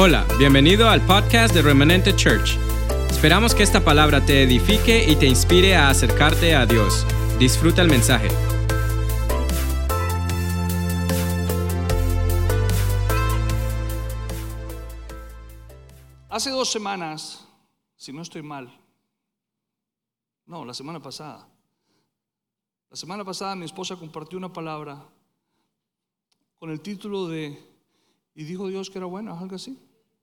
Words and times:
Hola, 0.00 0.24
bienvenido 0.38 0.88
al 0.88 1.04
podcast 1.04 1.52
de 1.52 1.60
Remanente 1.60 2.14
Church. 2.14 2.56
Esperamos 3.10 3.52
que 3.52 3.64
esta 3.64 3.84
palabra 3.84 4.24
te 4.24 4.44
edifique 4.44 5.10
y 5.10 5.16
te 5.16 5.26
inspire 5.26 5.74
a 5.74 5.88
acercarte 5.90 6.54
a 6.54 6.66
Dios. 6.66 7.04
Disfruta 7.40 7.82
el 7.82 7.88
mensaje. 7.88 8.28
Hace 16.28 16.50
dos 16.50 16.70
semanas, 16.70 17.44
si 17.96 18.12
no 18.12 18.22
estoy 18.22 18.42
mal, 18.42 18.72
no, 20.46 20.64
la 20.64 20.74
semana 20.74 21.02
pasada, 21.02 21.44
la 22.88 22.96
semana 22.96 23.24
pasada 23.24 23.56
mi 23.56 23.64
esposa 23.64 23.96
compartió 23.96 24.38
una 24.38 24.52
palabra 24.52 25.04
con 26.60 26.70
el 26.70 26.80
título 26.80 27.26
de 27.26 27.58
Y 28.36 28.44
dijo 28.44 28.68
Dios 28.68 28.90
que 28.90 28.98
era 28.98 29.06
bueno, 29.08 29.36
algo 29.36 29.56
así. 29.56 29.76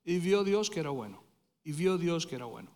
Y 0.06 0.20
vio 0.20 0.44
Dios 0.44 0.70
que 0.70 0.80
era 0.80 0.92
bueno. 0.92 1.22
Y 1.64 1.74
vio 1.74 1.98
Dios 1.98 2.26
que 2.26 2.36
era 2.36 2.46
bueno. 2.46 2.72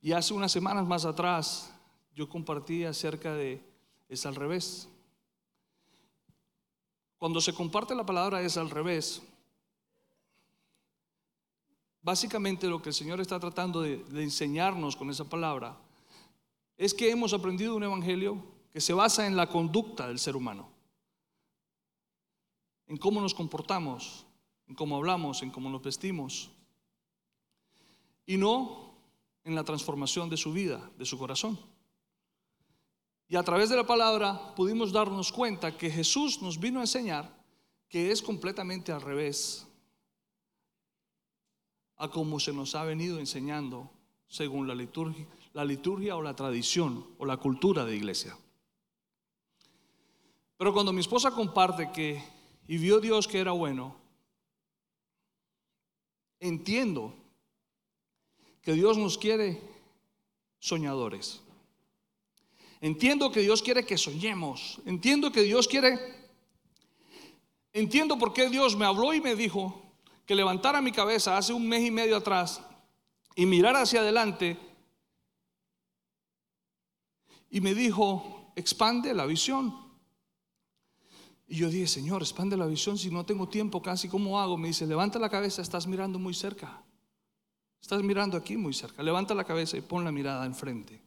Y 0.00 0.12
hace 0.12 0.34
unas 0.34 0.52
semanas 0.52 0.86
más 0.86 1.06
atrás 1.06 1.72
yo 2.14 2.28
compartí 2.28 2.84
acerca 2.84 3.32
de 3.32 3.64
es 4.08 4.26
al 4.26 4.34
revés. 4.34 4.88
Cuando 7.16 7.40
se 7.40 7.54
comparte 7.54 7.94
la 7.94 8.04
palabra 8.04 8.42
es 8.42 8.56
al 8.56 8.68
revés, 8.68 9.22
básicamente 12.02 12.66
lo 12.66 12.82
que 12.82 12.90
el 12.90 12.94
Señor 12.94 13.20
está 13.20 13.40
tratando 13.40 13.80
de, 13.80 14.04
de 14.04 14.22
enseñarnos 14.22 14.94
con 14.94 15.08
esa 15.08 15.24
palabra 15.24 15.78
es 16.76 16.92
que 16.92 17.10
hemos 17.10 17.32
aprendido 17.32 17.76
un 17.76 17.84
evangelio 17.84 18.44
que 18.72 18.80
se 18.80 18.92
basa 18.92 19.26
en 19.26 19.36
la 19.36 19.48
conducta 19.48 20.08
del 20.08 20.18
ser 20.18 20.36
humano, 20.36 20.68
en 22.88 22.96
cómo 22.96 23.20
nos 23.20 23.32
comportamos, 23.32 24.26
en 24.68 24.74
cómo 24.74 24.96
hablamos, 24.96 25.42
en 25.42 25.50
cómo 25.50 25.68
nos 25.68 25.82
vestimos, 25.82 26.50
y 28.26 28.36
no 28.36 28.94
en 29.44 29.54
la 29.54 29.64
transformación 29.64 30.30
de 30.30 30.36
su 30.36 30.52
vida, 30.52 30.90
de 30.98 31.04
su 31.04 31.18
corazón. 31.18 31.58
Y 33.28 33.36
a 33.36 33.42
través 33.42 33.68
de 33.68 33.76
la 33.76 33.86
palabra 33.86 34.54
pudimos 34.54 34.92
darnos 34.92 35.32
cuenta 35.32 35.76
que 35.76 35.90
Jesús 35.90 36.40
nos 36.40 36.58
vino 36.58 36.80
a 36.80 36.82
enseñar 36.82 37.34
que 37.88 38.10
es 38.10 38.22
completamente 38.22 38.92
al 38.92 39.00
revés 39.00 39.66
a 41.96 42.08
como 42.08 42.40
se 42.40 42.52
nos 42.52 42.74
ha 42.74 42.84
venido 42.84 43.18
enseñando 43.18 43.90
según 44.26 44.66
la 44.66 44.74
liturgia, 44.74 45.26
la 45.52 45.64
liturgia 45.64 46.16
o 46.16 46.22
la 46.22 46.34
tradición 46.34 47.06
o 47.18 47.24
la 47.24 47.36
cultura 47.36 47.84
de 47.84 47.96
iglesia. 47.96 48.36
Pero 50.56 50.72
cuando 50.72 50.92
mi 50.92 51.00
esposa 51.00 51.30
comparte 51.30 51.90
que 51.92 52.22
y 52.66 52.78
vio 52.78 53.00
Dios 53.00 53.28
que 53.28 53.38
era 53.38 53.52
bueno, 53.52 53.96
entiendo 56.44 57.14
que 58.60 58.72
Dios 58.74 58.98
nos 58.98 59.16
quiere 59.16 59.60
soñadores. 60.58 61.40
Entiendo 62.80 63.32
que 63.32 63.40
Dios 63.40 63.62
quiere 63.62 63.86
que 63.86 63.96
soñemos. 63.96 64.80
Entiendo 64.84 65.32
que 65.32 65.42
Dios 65.42 65.66
quiere... 65.66 65.98
Entiendo 67.72 68.18
por 68.18 68.32
qué 68.32 68.48
Dios 68.50 68.76
me 68.76 68.84
habló 68.84 69.14
y 69.14 69.20
me 69.20 69.34
dijo 69.34 69.82
que 70.26 70.34
levantara 70.34 70.80
mi 70.80 70.92
cabeza 70.92 71.36
hace 71.36 71.52
un 71.52 71.66
mes 71.66 71.82
y 71.82 71.90
medio 71.90 72.16
atrás 72.16 72.60
y 73.34 73.46
mirar 73.46 73.74
hacia 73.74 74.00
adelante 74.00 74.56
y 77.50 77.60
me 77.60 77.74
dijo, 77.74 78.52
expande 78.54 79.12
la 79.14 79.26
visión. 79.26 79.83
Y 81.54 81.58
yo 81.58 81.68
dije, 81.70 81.86
Señor, 81.86 82.20
expande 82.20 82.56
la 82.56 82.66
visión 82.66 82.98
si 82.98 83.12
no 83.12 83.24
tengo 83.24 83.48
tiempo 83.48 83.80
casi, 83.80 84.08
¿cómo 84.08 84.40
hago? 84.40 84.58
Me 84.58 84.66
dice, 84.66 84.88
levanta 84.88 85.20
la 85.20 85.28
cabeza, 85.28 85.62
estás 85.62 85.86
mirando 85.86 86.18
muy 86.18 86.34
cerca. 86.34 86.82
Estás 87.80 88.02
mirando 88.02 88.36
aquí 88.36 88.56
muy 88.56 88.74
cerca. 88.74 89.04
Levanta 89.04 89.34
la 89.34 89.44
cabeza 89.44 89.76
y 89.76 89.80
pon 89.80 90.02
la 90.02 90.10
mirada 90.10 90.46
enfrente. 90.46 91.00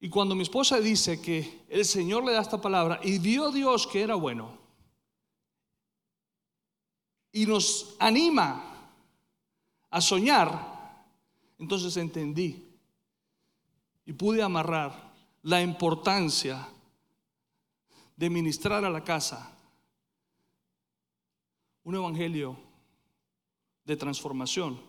Y 0.00 0.10
cuando 0.10 0.34
mi 0.34 0.42
esposa 0.42 0.80
dice 0.80 1.18
que 1.18 1.62
el 1.70 1.86
Señor 1.86 2.26
le 2.26 2.32
da 2.32 2.42
esta 2.42 2.60
palabra 2.60 3.00
y 3.02 3.18
vio 3.18 3.50
Dios 3.50 3.86
que 3.86 4.02
era 4.02 4.16
bueno 4.16 4.58
y 7.32 7.46
nos 7.46 7.96
anima 7.98 8.90
a 9.88 10.00
soñar, 10.02 11.06
entonces 11.58 11.96
entendí 11.96 12.68
y 14.04 14.12
pude 14.12 14.42
amarrar 14.42 15.10
la 15.40 15.62
importancia 15.62 16.68
de 18.16 18.30
ministrar 18.30 18.84
a 18.84 18.90
la 18.90 19.02
casa 19.02 19.56
un 21.82 21.94
evangelio 21.94 22.56
de 23.84 23.96
transformación 23.96 24.80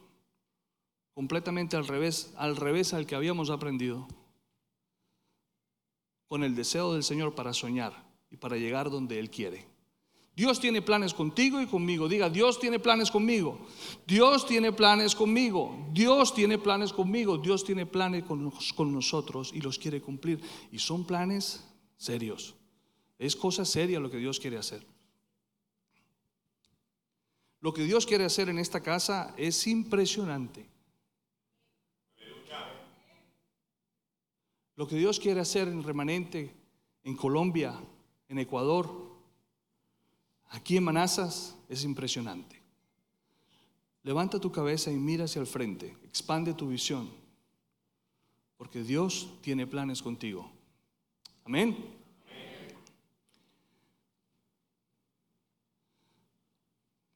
completamente 1.14 1.76
al 1.76 1.88
revés, 1.88 2.34
al 2.38 2.56
revés 2.56 2.94
al 2.94 3.06
que 3.06 3.16
habíamos 3.16 3.50
aprendido, 3.50 4.08
con 6.28 6.44
el 6.44 6.56
deseo 6.56 6.94
del 6.94 7.04
Señor 7.04 7.36
para 7.36 7.54
soñar 7.54 7.94
y 8.30 8.38
para 8.38 8.58
llegar 8.58 8.90
donde 8.90 9.20
Él 9.20 9.30
quiere. 9.30 9.66
Dios 10.36 10.60
tiene 10.60 10.82
planes 10.82 11.14
contigo 11.14 11.62
y 11.62 11.66
conmigo. 11.68 12.10
Diga, 12.10 12.30
Dios 12.30 12.60
tiene 12.60 12.80
planes 12.80 13.10
conmigo. 13.10 13.58
Dios 14.06 14.46
tiene 14.46 14.74
planes 14.74 15.16
conmigo. 15.16 15.88
Dios 15.94 16.34
tiene 16.34 16.58
planes 16.58 16.92
conmigo. 16.92 17.38
Dios 17.38 17.64
tiene 17.64 17.86
planes 17.86 18.26
con, 18.26 18.52
con 18.76 18.92
nosotros 18.92 19.52
y 19.54 19.62
los 19.62 19.80
quiere 19.80 20.02
cumplir. 20.02 20.42
Y 20.74 20.80
son 20.80 21.06
planes 21.06 21.64
serios. 21.96 22.54
Es 23.26 23.36
cosa 23.36 23.66
seria 23.66 24.00
lo 24.00 24.12
que 24.12 24.18
Dios 24.18 24.40
quiere 24.40 24.58
hacer. 24.58 24.86
Lo 27.60 27.74
que 27.74 27.84
Dios 27.84 28.06
quiere 28.06 28.24
hacer 28.24 28.50
en 28.50 28.60
esta 28.60 28.82
casa 28.82 29.34
es 29.36 29.66
impresionante. 29.66 30.70
Lo 34.76 34.88
que 34.88 34.98
Dios 34.98 35.20
quiere 35.20 35.40
hacer 35.40 35.68
en 35.70 35.82
remanente 35.82 36.54
en 37.04 37.16
Colombia, 37.16 37.74
en 38.30 38.38
Ecuador, 38.38 38.88
aquí 40.50 40.78
en 40.78 40.84
Manazas, 40.84 41.58
es 41.68 41.84
impresionante. 41.84 42.62
Levanta 44.04 44.40
tu 44.40 44.52
cabeza 44.52 44.92
y 44.92 44.98
mira 44.98 45.26
hacia 45.26 45.40
el 45.40 45.48
frente, 45.48 45.98
expande 46.04 46.54
tu 46.54 46.68
visión, 46.68 47.10
porque 48.58 48.84
Dios 48.84 49.32
tiene 49.42 49.66
planes 49.66 50.04
contigo. 50.04 50.52
Amén. 51.44 52.05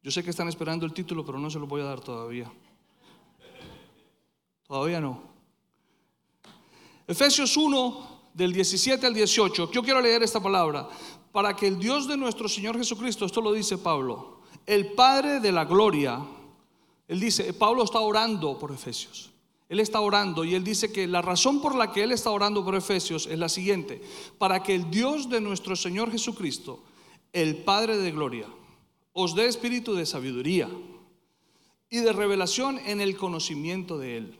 Yo 0.02 0.12
sé 0.12 0.24
que 0.24 0.30
están 0.30 0.48
esperando 0.48 0.86
el 0.86 0.94
título, 0.94 1.26
pero 1.26 1.38
no 1.40 1.50
se 1.50 1.60
lo 1.60 1.68
voy 1.68 1.82
a 1.82 1.86
dar 1.86 2.00
todavía. 2.00 2.52
Todavía 4.68 5.02
no. 5.02 5.22
Efesios 7.08 7.58
1, 7.58 8.20
del 8.34 8.54
17 8.54 9.06
al 9.06 9.14
18. 9.14 9.72
Yo 9.72 9.84
quiero 9.84 10.02
leer 10.02 10.24
esta 10.24 10.42
palabra. 10.42 10.88
Para 11.32 11.56
que 11.56 11.68
el 11.68 11.78
Dios 11.78 12.08
de 12.08 12.18
nuestro 12.18 12.48
Señor 12.48 12.78
Jesucristo, 12.78 13.26
esto 13.26 13.42
lo 13.42 13.52
dice 13.52 13.78
Pablo, 13.78 14.40
el 14.66 14.94
Padre 14.94 15.40
de 15.40 15.52
la 15.52 15.66
gloria, 15.66 16.20
él 17.08 17.20
dice, 17.20 17.54
Pablo 17.54 17.84
está 17.84 18.00
orando 18.00 18.58
por 18.58 18.72
Efesios. 18.72 19.32
Él 19.68 19.80
está 19.80 20.00
orando 20.00 20.44
y 20.44 20.56
él 20.56 20.64
dice 20.64 20.92
que 20.92 21.06
la 21.06 21.22
razón 21.22 21.62
por 21.62 21.76
la 21.76 21.92
que 21.92 22.02
él 22.04 22.12
está 22.12 22.32
orando 22.32 22.66
por 22.66 22.76
Efesios 22.76 23.28
es 23.28 23.38
la 23.38 23.50
siguiente, 23.50 24.02
para 24.40 24.64
que 24.64 24.74
el 24.74 24.90
Dios 24.90 25.30
de 25.30 25.42
nuestro 25.42 25.76
Señor 25.76 26.12
Jesucristo, 26.12 26.84
el 27.34 27.58
Padre 27.58 27.98
de 27.98 28.12
gloria, 28.12 28.48
os 29.20 29.36
dé 29.36 29.52
espíritu 29.52 30.00
de 30.00 30.08
sabiduría 30.08 30.72
y 31.92 32.00
de 32.00 32.14
revelación 32.16 32.80
en 32.88 33.04
el 33.04 33.20
conocimiento 33.20 34.00
de 34.00 34.16
Él. 34.16 34.40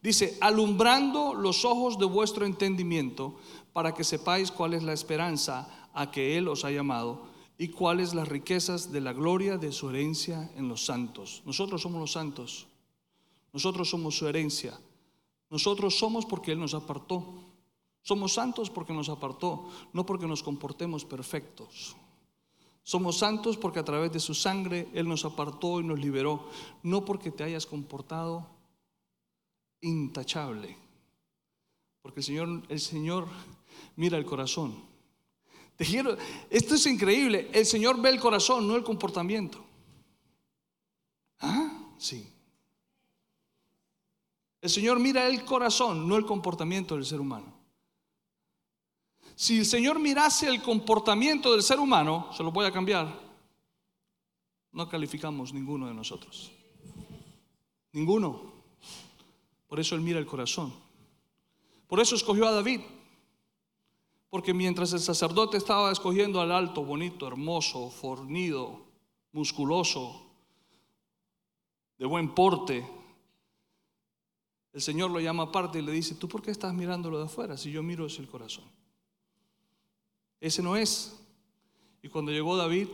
Dice, 0.00 0.38
alumbrando 0.40 1.34
los 1.34 1.64
ojos 1.64 1.98
de 1.98 2.06
vuestro 2.06 2.46
entendimiento 2.46 3.34
para 3.72 3.92
que 3.92 4.04
sepáis 4.04 4.52
cuál 4.52 4.74
es 4.74 4.84
la 4.84 4.92
esperanza 4.92 5.90
a 5.92 6.12
que 6.12 6.38
Él 6.38 6.46
os 6.46 6.64
ha 6.64 6.70
llamado 6.70 7.26
y 7.58 7.68
cuáles 7.68 8.14
las 8.14 8.28
riquezas 8.28 8.92
de 8.92 9.00
la 9.00 9.12
gloria 9.12 9.58
de 9.58 9.72
su 9.72 9.90
herencia 9.90 10.52
en 10.54 10.68
los 10.68 10.84
santos. 10.84 11.42
Nosotros 11.44 11.82
somos 11.82 11.98
los 11.98 12.12
santos, 12.12 12.68
nosotros 13.52 13.90
somos 13.90 14.16
su 14.16 14.28
herencia, 14.28 14.78
nosotros 15.50 15.98
somos 15.98 16.26
porque 16.26 16.52
Él 16.52 16.60
nos 16.60 16.74
apartó. 16.74 17.42
Somos 18.02 18.34
santos 18.34 18.70
porque 18.70 18.92
nos 18.92 19.08
apartó, 19.08 19.66
no 19.92 20.04
porque 20.04 20.26
nos 20.28 20.42
comportemos 20.42 21.04
perfectos. 21.04 21.96
Somos 22.84 23.18
santos 23.18 23.56
porque 23.56 23.78
a 23.78 23.84
través 23.84 24.12
de 24.12 24.20
su 24.20 24.34
sangre 24.34 24.88
Él 24.92 25.08
nos 25.08 25.24
apartó 25.24 25.80
y 25.80 25.84
nos 25.84 25.98
liberó, 25.98 26.50
no 26.82 27.02
porque 27.02 27.30
te 27.30 27.42
hayas 27.42 27.64
comportado 27.64 28.46
intachable. 29.80 30.76
Porque 32.02 32.20
el 32.20 32.24
Señor, 32.24 32.62
el 32.68 32.80
Señor 32.80 33.26
mira 33.96 34.18
el 34.18 34.26
corazón. 34.26 34.74
Te 35.76 35.86
quiero, 35.86 36.16
esto 36.50 36.74
es 36.74 36.86
increíble. 36.86 37.48
El 37.54 37.64
Señor 37.64 38.00
ve 38.02 38.10
el 38.10 38.20
corazón, 38.20 38.68
no 38.68 38.76
el 38.76 38.84
comportamiento. 38.84 39.64
¿Ah? 41.40 41.88
Sí. 41.96 42.30
El 44.60 44.68
Señor 44.68 45.00
mira 45.00 45.26
el 45.26 45.42
corazón, 45.46 46.06
no 46.06 46.16
el 46.16 46.26
comportamiento 46.26 46.96
del 46.96 47.06
ser 47.06 47.18
humano. 47.18 47.53
Si 49.36 49.58
el 49.58 49.66
Señor 49.66 49.98
mirase 49.98 50.48
el 50.48 50.62
comportamiento 50.62 51.52
del 51.52 51.62
ser 51.62 51.80
humano, 51.80 52.30
se 52.36 52.42
lo 52.42 52.52
voy 52.52 52.66
a 52.66 52.72
cambiar, 52.72 53.20
no 54.72 54.88
calificamos 54.88 55.52
ninguno 55.52 55.88
de 55.88 55.94
nosotros. 55.94 56.52
Ninguno. 57.92 58.52
Por 59.68 59.80
eso 59.80 59.94
Él 59.94 60.00
mira 60.00 60.18
el 60.18 60.26
corazón. 60.26 60.72
Por 61.88 62.00
eso 62.00 62.14
escogió 62.14 62.46
a 62.46 62.52
David. 62.52 62.80
Porque 64.30 64.52
mientras 64.52 64.92
el 64.92 65.00
sacerdote 65.00 65.56
estaba 65.56 65.92
escogiendo 65.92 66.40
al 66.40 66.50
alto, 66.50 66.84
bonito, 66.84 67.26
hermoso, 67.26 67.88
fornido, 67.90 68.82
musculoso, 69.30 70.22
de 71.98 72.06
buen 72.06 72.34
porte, 72.34 72.84
el 74.72 74.80
Señor 74.80 75.12
lo 75.12 75.20
llama 75.20 75.44
aparte 75.44 75.78
y 75.78 75.82
le 75.82 75.92
dice, 75.92 76.16
¿tú 76.16 76.26
por 76.26 76.42
qué 76.42 76.50
estás 76.50 76.74
mirándolo 76.74 77.18
de 77.18 77.26
afuera 77.26 77.56
si 77.56 77.70
yo 77.70 77.80
miro 77.84 78.06
es 78.06 78.18
el 78.18 78.26
corazón? 78.26 78.64
Ese 80.44 80.62
no 80.62 80.76
es. 80.76 81.10
Y 82.02 82.10
cuando 82.10 82.30
llegó 82.30 82.54
David, 82.54 82.88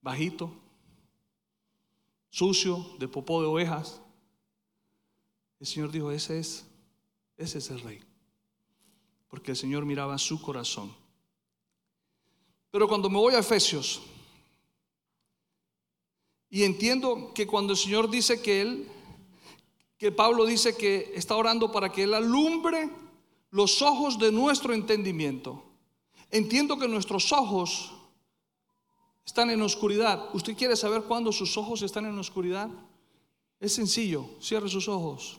bajito, 0.00 0.52
sucio, 2.28 2.86
de 3.00 3.08
popó 3.08 3.40
de 3.40 3.48
ovejas, 3.48 4.00
el 5.58 5.66
Señor 5.66 5.90
dijo, 5.90 6.12
ese 6.12 6.38
es, 6.38 6.64
ese 7.36 7.58
es 7.58 7.70
el 7.70 7.80
rey. 7.80 8.00
Porque 9.26 9.50
el 9.50 9.56
Señor 9.56 9.84
miraba 9.84 10.16
su 10.18 10.40
corazón. 10.40 10.94
Pero 12.70 12.86
cuando 12.86 13.10
me 13.10 13.18
voy 13.18 13.34
a 13.34 13.40
Efesios, 13.40 14.00
y 16.48 16.62
entiendo 16.62 17.32
que 17.34 17.44
cuando 17.44 17.72
el 17.72 17.78
Señor 17.80 18.08
dice 18.08 18.40
que 18.40 18.60
Él 18.60 18.88
que 19.98 20.12
Pablo 20.12 20.46
dice 20.46 20.76
que 20.76 21.12
está 21.16 21.34
orando 21.34 21.72
para 21.72 21.90
que 21.90 22.04
Él 22.04 22.14
alumbre 22.14 22.88
los 23.50 23.82
ojos 23.82 24.16
de 24.16 24.30
nuestro 24.30 24.72
entendimiento. 24.72 25.69
Entiendo 26.30 26.78
que 26.78 26.88
nuestros 26.88 27.32
ojos 27.32 27.92
están 29.24 29.50
en 29.50 29.62
oscuridad. 29.62 30.34
¿Usted 30.34 30.56
quiere 30.56 30.76
saber 30.76 31.02
cuándo 31.02 31.32
sus 31.32 31.56
ojos 31.56 31.82
están 31.82 32.06
en 32.06 32.18
oscuridad? 32.18 32.68
Es 33.58 33.74
sencillo, 33.74 34.26
cierre 34.40 34.68
sus 34.68 34.88
ojos. 34.88 35.38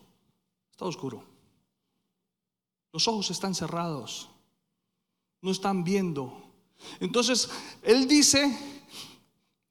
Está 0.72 0.86
oscuro. 0.86 1.24
Los 2.94 3.08
ojos 3.08 3.32
están 3.32 3.56
cerrados. 3.56 4.30
No 5.42 5.52
están 5.52 5.84
viendo. 5.84 6.42
Entonces, 7.00 7.50
Él 7.82 8.08
dice 8.08 8.58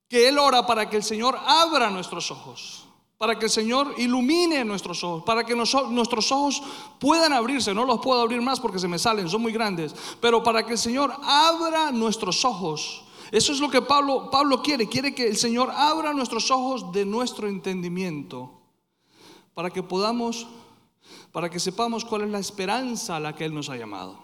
que 0.08 0.28
Él 0.28 0.38
ora 0.38 0.67
para 0.67 0.88
que 0.88 0.96
el 0.96 1.02
Señor 1.02 1.38
abra 1.38 1.90
nuestros 1.90 2.31
ojos 2.31 2.90
para 3.20 3.38
que 3.38 3.44
el 3.44 3.50
Señor 3.50 3.93
ilumine 3.99 4.64
nuestros 4.64 5.05
ojos, 5.05 5.25
para 5.25 5.44
que 5.44 5.55
nuestros 5.55 6.32
ojos 6.32 6.62
puedan 6.99 7.34
abrirse. 7.34 7.75
No 7.75 7.84
los 7.84 8.00
puedo 8.00 8.19
abrir 8.19 8.40
más 8.40 8.58
porque 8.58 8.78
se 8.78 8.88
me 8.88 8.99
salen, 8.99 9.28
son 9.28 9.43
muy 9.43 9.52
grandes, 9.52 9.94
pero 10.22 10.43
para 10.43 10.64
que 10.64 10.72
el 10.72 10.78
Señor 10.78 11.12
abra 11.22 11.93
nuestros 11.93 12.46
ojos. 12.46 13.02
Eso 13.31 13.52
es 13.52 13.61
lo 13.61 13.70
que 13.70 13.82
Pablo, 13.82 14.31
Pablo 14.31 14.62
quiere, 14.62 14.88
quiere 14.88 15.14
que 15.14 15.28
el 15.28 15.37
Señor 15.37 15.70
abra 15.70 16.14
nuestros 16.14 16.50
ojos 16.50 16.93
de 16.93 17.05
nuestro 17.05 17.46
entendimiento, 17.46 18.58
para 19.52 19.69
que 19.69 19.82
podamos, 19.82 20.46
para 21.31 21.50
que 21.50 21.61
sepamos 21.61 22.06
cuál 22.06 22.22
es 22.22 22.31
la 22.31 22.38
esperanza 22.38 23.17
a 23.17 23.20
la 23.20 23.34
que 23.37 23.44
Él 23.44 23.52
nos 23.52 23.69
ha 23.69 23.76
llamado. 23.76 24.19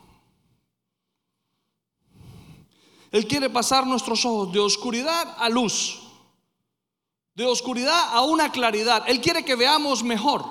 Él 3.11 3.27
quiere 3.27 3.51
pasar 3.51 3.87
nuestros 3.87 4.25
ojos 4.25 4.55
de 4.55 4.61
oscuridad 4.61 5.37
a 5.37 5.51
luz 5.51 6.06
de 7.37 7.45
oscuridad 7.45 8.15
a 8.15 8.23
una 8.23 8.51
claridad. 8.51 9.05
Él 9.07 9.21
quiere 9.21 9.45
que 9.45 9.55
veamos 9.55 10.03
mejor. 10.03 10.45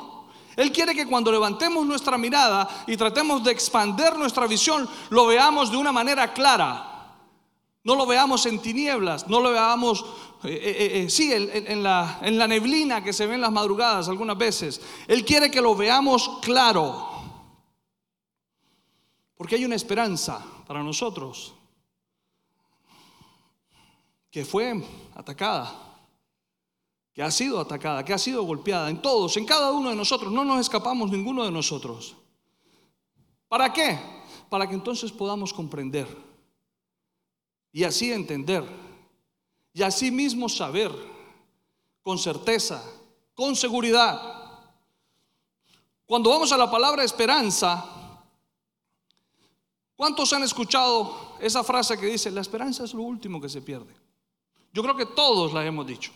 Él 0.55 0.71
quiere 0.71 0.95
que 0.95 1.07
cuando 1.07 1.31
levantemos 1.31 1.85
nuestra 1.85 2.17
mirada 2.17 2.85
y 2.87 2.95
tratemos 2.95 3.43
de 3.43 3.51
expander 3.51 4.17
nuestra 4.17 4.47
visión, 4.47 4.87
lo 5.09 5.25
veamos 5.25 5.71
de 5.71 5.77
una 5.77 5.91
manera 5.91 6.31
clara. 6.31 6.91
No 7.83 7.95
lo 7.95 8.05
veamos 8.05 8.45
en 8.45 8.61
tinieblas, 8.61 9.27
no 9.27 9.41
lo 9.41 9.51
veamos, 9.51 10.05
eh, 10.43 10.49
eh, 10.49 11.01
eh, 11.03 11.09
sí, 11.09 11.31
en, 11.33 11.83
la, 11.83 12.19
en 12.21 12.37
la 12.37 12.47
neblina 12.47 13.03
que 13.03 13.13
se 13.13 13.27
ve 13.27 13.35
en 13.35 13.41
las 13.41 13.51
madrugadas 13.51 14.07
algunas 14.07 14.37
veces. 14.37 14.79
Él 15.07 15.25
quiere 15.25 15.51
que 15.51 15.61
lo 15.61 15.75
veamos 15.75 16.39
claro. 16.41 17.09
Porque 19.35 19.55
hay 19.55 19.65
una 19.65 19.75
esperanza 19.75 20.43
para 20.67 20.81
nosotros 20.81 21.53
que 24.31 24.45
fue 24.45 24.83
atacada 25.15 25.84
que 27.15 27.23
ha 27.23 27.31
sido 27.31 27.61
atacada, 27.61 28.03
que 28.03 28.13
ha 28.13 28.17
sido 28.17 28.43
golpeada, 28.43 28.89
en 28.89 29.01
todos, 29.01 29.37
en 29.37 29.45
cada 29.45 29.71
uno 29.71 29.89
de 29.89 29.95
nosotros, 29.95 30.33
no 30.33 30.43
nos 30.43 30.59
escapamos 30.59 31.09
ninguno 31.09 31.45
de 31.45 31.51
nosotros. 31.51 32.13
¿Para 33.47 33.71
qué? 33.71 33.97
Para 34.49 34.67
que 34.67 34.75
entonces 34.75 35.13
podamos 35.13 35.53
comprender 35.53 36.09
y 37.71 37.85
así 37.85 38.11
entender 38.11 38.65
y 39.71 39.81
así 39.81 40.11
mismo 40.11 40.49
saber 40.49 40.91
con 42.03 42.17
certeza, 42.17 42.83
con 43.33 43.55
seguridad. 43.55 44.61
Cuando 46.05 46.29
vamos 46.29 46.51
a 46.51 46.57
la 46.57 46.69
palabra 46.69 47.05
esperanza, 47.05 47.85
¿cuántos 49.95 50.33
han 50.33 50.43
escuchado 50.43 51.37
esa 51.39 51.63
frase 51.63 51.97
que 51.97 52.07
dice, 52.07 52.29
la 52.29 52.41
esperanza 52.41 52.83
es 52.83 52.93
lo 52.93 53.03
último 53.03 53.39
que 53.39 53.47
se 53.47 53.61
pierde? 53.61 53.95
Yo 54.73 54.83
creo 54.83 54.97
que 54.97 55.05
todos 55.05 55.53
la 55.53 55.65
hemos 55.65 55.87
dicho. 55.87 56.11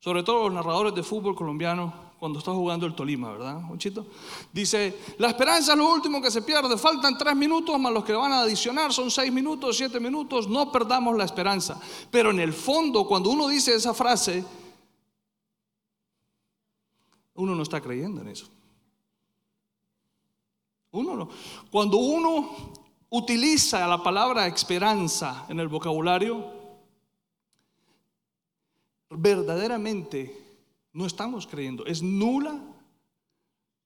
Sobre 0.00 0.22
todo 0.22 0.44
los 0.44 0.52
narradores 0.52 0.94
de 0.94 1.02
fútbol 1.02 1.34
colombiano 1.34 2.08
cuando 2.18 2.38
está 2.40 2.52
jugando 2.52 2.86
el 2.86 2.94
Tolima, 2.94 3.32
¿verdad, 3.32 3.60
Monchito? 3.60 4.06
Dice, 4.52 4.98
la 5.18 5.28
esperanza 5.28 5.72
es 5.72 5.78
lo 5.78 5.92
último 5.92 6.20
que 6.20 6.30
se 6.30 6.42
pierde, 6.42 6.76
faltan 6.76 7.16
tres 7.16 7.36
minutos 7.36 7.78
más 7.78 7.92
los 7.92 8.04
que 8.04 8.12
van 8.12 8.32
a 8.32 8.40
adicionar, 8.40 8.92
son 8.92 9.10
seis 9.10 9.32
minutos, 9.32 9.76
siete 9.76 10.00
minutos, 10.00 10.48
no 10.48 10.72
perdamos 10.72 11.16
la 11.16 11.24
esperanza. 11.24 11.80
Pero 12.10 12.30
en 12.30 12.40
el 12.40 12.52
fondo, 12.52 13.06
cuando 13.06 13.30
uno 13.30 13.46
dice 13.48 13.74
esa 13.74 13.94
frase, 13.94 14.44
uno 17.34 17.54
no 17.54 17.62
está 17.62 17.80
creyendo 17.80 18.20
en 18.20 18.28
eso. 18.28 18.48
Uno 20.90 21.14
no. 21.14 21.28
Cuando 21.70 21.98
uno 21.98 22.72
utiliza 23.10 23.86
la 23.86 24.02
palabra 24.02 24.46
esperanza 24.48 25.46
en 25.48 25.60
el 25.60 25.68
vocabulario, 25.68 26.57
verdaderamente 29.10 30.48
no 30.92 31.06
estamos 31.06 31.46
creyendo. 31.46 31.84
Es 31.86 32.02
nula 32.02 32.60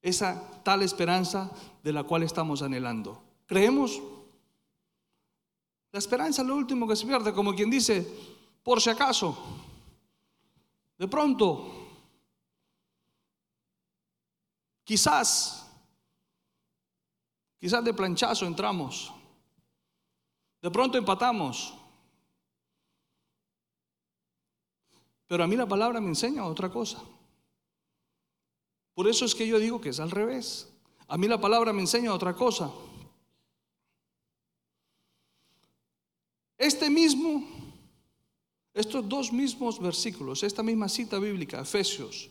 esa 0.01 0.63
tal 0.65 0.83
esperanza 0.83 1.51
de 1.83 1.93
la 1.93 2.05
cual 2.05 2.23
estamos 2.23 2.63
anhelando. 2.63 3.23
Creemos. 3.47 4.01
La 5.93 5.99
esperanza 5.99 6.43
es 6.43 6.49
lo 6.49 6.57
último 6.57 6.89
que 6.89 6.97
se 6.97 7.07
pierde, 7.07 7.33
como 7.33 7.55
quien 7.55 7.71
dice, 7.71 8.07
por 8.63 8.81
si 8.81 8.89
acaso, 8.91 9.37
de 10.97 11.07
pronto, 11.07 11.71
quizás, 14.85 15.71
quizás 17.59 17.85
de 17.85 17.93
planchazo 17.93 18.47
entramos, 18.47 19.12
de 20.62 20.71
pronto 20.71 20.97
empatamos, 20.97 21.75
Pero 25.26 25.45
a 25.45 25.47
mí 25.47 25.57
la 25.57 25.67
palabra 25.67 26.00
me 26.00 26.09
enseña 26.09 26.45
otra 26.45 26.71
cosa. 26.71 27.02
Por 28.95 29.09
eso 29.09 29.25
es 29.25 29.35
que 29.35 29.47
yo 29.47 29.59
digo 29.59 29.81
que 29.81 29.91
es 29.91 30.00
al 30.00 30.11
revés. 30.11 30.69
A 31.09 31.17
mí 31.17 31.26
la 31.26 31.41
palabra 31.41 31.73
me 31.73 31.81
enseña 31.81 32.12
otra 32.12 32.35
cosa. 32.35 32.71
Este 36.59 36.88
mismo, 36.88 37.45
estos 38.73 39.09
dos 39.09 39.33
mismos 39.33 39.81
versículos, 39.81 40.43
esta 40.43 40.62
misma 40.62 40.88
cita 40.88 41.19
bíblica, 41.19 41.61
Efesios 41.61 42.31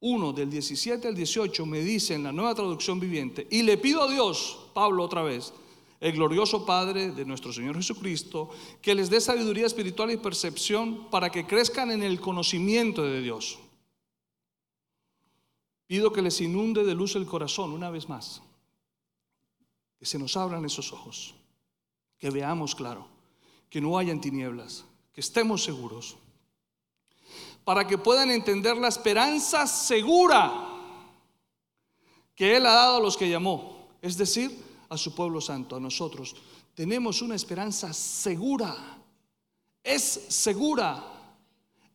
1 0.00 0.32
del 0.32 0.50
17 0.50 1.08
al 1.08 1.14
18, 1.14 1.64
me 1.66 1.80
dice 1.80 2.14
en 2.14 2.24
la 2.24 2.32
nueva 2.32 2.54
traducción 2.54 3.00
viviente, 3.00 3.46
y 3.50 3.62
le 3.62 3.78
pido 3.78 4.02
a 4.02 4.10
Dios, 4.10 4.58
Pablo 4.74 5.04
otra 5.04 5.22
vez, 5.22 5.52
el 6.06 6.12
glorioso 6.12 6.64
Padre 6.64 7.10
de 7.10 7.24
nuestro 7.24 7.52
Señor 7.52 7.74
Jesucristo, 7.74 8.50
que 8.80 8.94
les 8.94 9.10
dé 9.10 9.20
sabiduría 9.20 9.66
espiritual 9.66 10.12
y 10.12 10.16
percepción 10.16 11.10
para 11.10 11.30
que 11.30 11.48
crezcan 11.48 11.90
en 11.90 12.04
el 12.04 12.20
conocimiento 12.20 13.02
de 13.02 13.22
Dios. 13.22 13.58
Pido 15.88 16.12
que 16.12 16.22
les 16.22 16.40
inunde 16.40 16.84
de 16.84 16.94
luz 16.94 17.16
el 17.16 17.26
corazón 17.26 17.72
una 17.72 17.90
vez 17.90 18.08
más, 18.08 18.40
que 19.98 20.06
se 20.06 20.16
nos 20.16 20.36
abran 20.36 20.64
esos 20.64 20.92
ojos, 20.92 21.34
que 22.18 22.30
veamos 22.30 22.76
claro, 22.76 23.08
que 23.68 23.80
no 23.80 23.98
hayan 23.98 24.20
tinieblas, 24.20 24.84
que 25.12 25.20
estemos 25.20 25.64
seguros, 25.64 26.16
para 27.64 27.84
que 27.84 27.98
puedan 27.98 28.30
entender 28.30 28.76
la 28.76 28.86
esperanza 28.86 29.66
segura 29.66 30.68
que 32.36 32.54
Él 32.54 32.64
ha 32.64 32.74
dado 32.74 32.98
a 32.98 33.00
los 33.00 33.16
que 33.16 33.28
llamó, 33.28 33.88
es 34.00 34.16
decir, 34.16 34.65
a 34.96 34.98
su 34.98 35.14
pueblo 35.14 35.40
santo, 35.40 35.76
a 35.76 35.80
nosotros. 35.80 36.34
Tenemos 36.74 37.22
una 37.22 37.34
esperanza 37.34 37.92
segura. 37.92 38.74
Es 39.82 40.02
segura. 40.28 41.04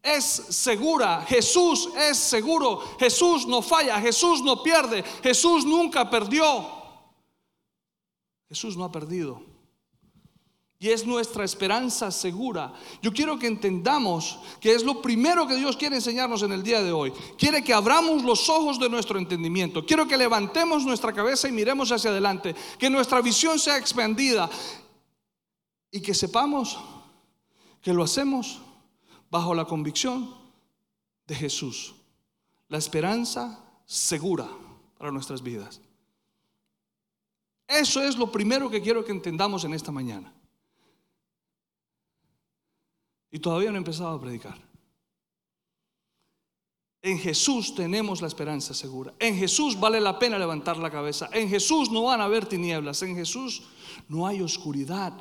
Es 0.02 0.24
segura. 0.24 1.26
Jesús 1.28 1.90
es 1.98 2.18
seguro. 2.18 2.80
Jesús 3.00 3.46
no 3.46 3.62
falla. 3.62 4.00
Jesús 4.00 4.42
no 4.42 4.64
pierde. 4.64 5.04
Jesús 5.22 5.66
nunca 5.66 6.10
perdió. 6.10 6.82
Jesús 8.48 8.78
no 8.78 8.86
ha 8.86 8.92
perdido. 8.92 9.51
Y 10.82 10.90
es 10.90 11.06
nuestra 11.06 11.46
esperanza 11.46 12.10
segura. 12.10 12.74
Yo 13.04 13.14
quiero 13.14 13.38
que 13.38 13.46
entendamos 13.46 14.40
que 14.60 14.74
es 14.74 14.84
lo 14.84 15.00
primero 15.00 15.46
que 15.46 15.56
Dios 15.56 15.78
quiere 15.78 15.98
enseñarnos 15.98 16.42
en 16.42 16.54
el 16.54 16.64
día 16.64 16.82
de 16.82 16.92
hoy. 16.92 17.14
Quiere 17.38 17.64
que 17.64 17.72
abramos 17.72 18.24
los 18.24 18.50
ojos 18.50 18.80
de 18.80 18.90
nuestro 18.90 19.20
entendimiento. 19.20 19.86
Quiero 19.86 20.08
que 20.08 20.18
levantemos 20.18 20.84
nuestra 20.84 21.14
cabeza 21.14 21.48
y 21.48 21.52
miremos 21.52 21.92
hacia 21.92 22.10
adelante. 22.10 22.56
Que 22.80 22.90
nuestra 22.90 23.22
visión 23.22 23.60
sea 23.60 23.78
expandida 23.78 24.50
y 25.92 26.02
que 26.02 26.16
sepamos 26.16 26.80
que 27.80 27.94
lo 27.94 28.02
hacemos 28.02 28.60
bajo 29.30 29.54
la 29.54 29.66
convicción 29.66 30.34
de 31.28 31.36
Jesús. 31.36 31.94
La 32.70 32.80
esperanza 32.80 33.64
segura 33.86 34.50
para 34.98 35.12
nuestras 35.12 35.44
vidas. 35.44 35.80
Eso 37.68 38.02
es 38.02 38.18
lo 38.18 38.32
primero 38.32 38.68
que 38.68 38.82
quiero 38.82 39.06
que 39.06 39.12
entendamos 39.12 39.64
en 39.64 39.76
esta 39.76 39.92
mañana. 39.92 40.34
Y 43.32 43.40
todavía 43.40 43.70
no 43.70 43.78
he 43.78 43.80
empezado 43.80 44.10
a 44.10 44.22
predicar. 44.22 44.72
En 47.02 47.18
Jesús 47.18 47.74
tenemos 47.74 48.22
la 48.22 48.28
esperanza 48.28 48.74
segura. 48.74 49.14
En 49.18 49.36
Jesús 49.36 49.80
vale 49.80 50.00
la 50.00 50.20
pena 50.20 50.38
levantar 50.38 50.78
la 50.78 50.92
cabeza. 50.92 51.30
En 51.34 51.50
Jesús 51.50 51.90
no 51.90 52.04
van 52.04 52.22
a 52.22 52.26
haber 52.26 52.46
tinieblas. 52.46 53.02
En 53.02 53.16
Jesús 53.16 53.64
no 54.08 54.28
hay 54.28 54.42
oscuridad. 54.42 55.14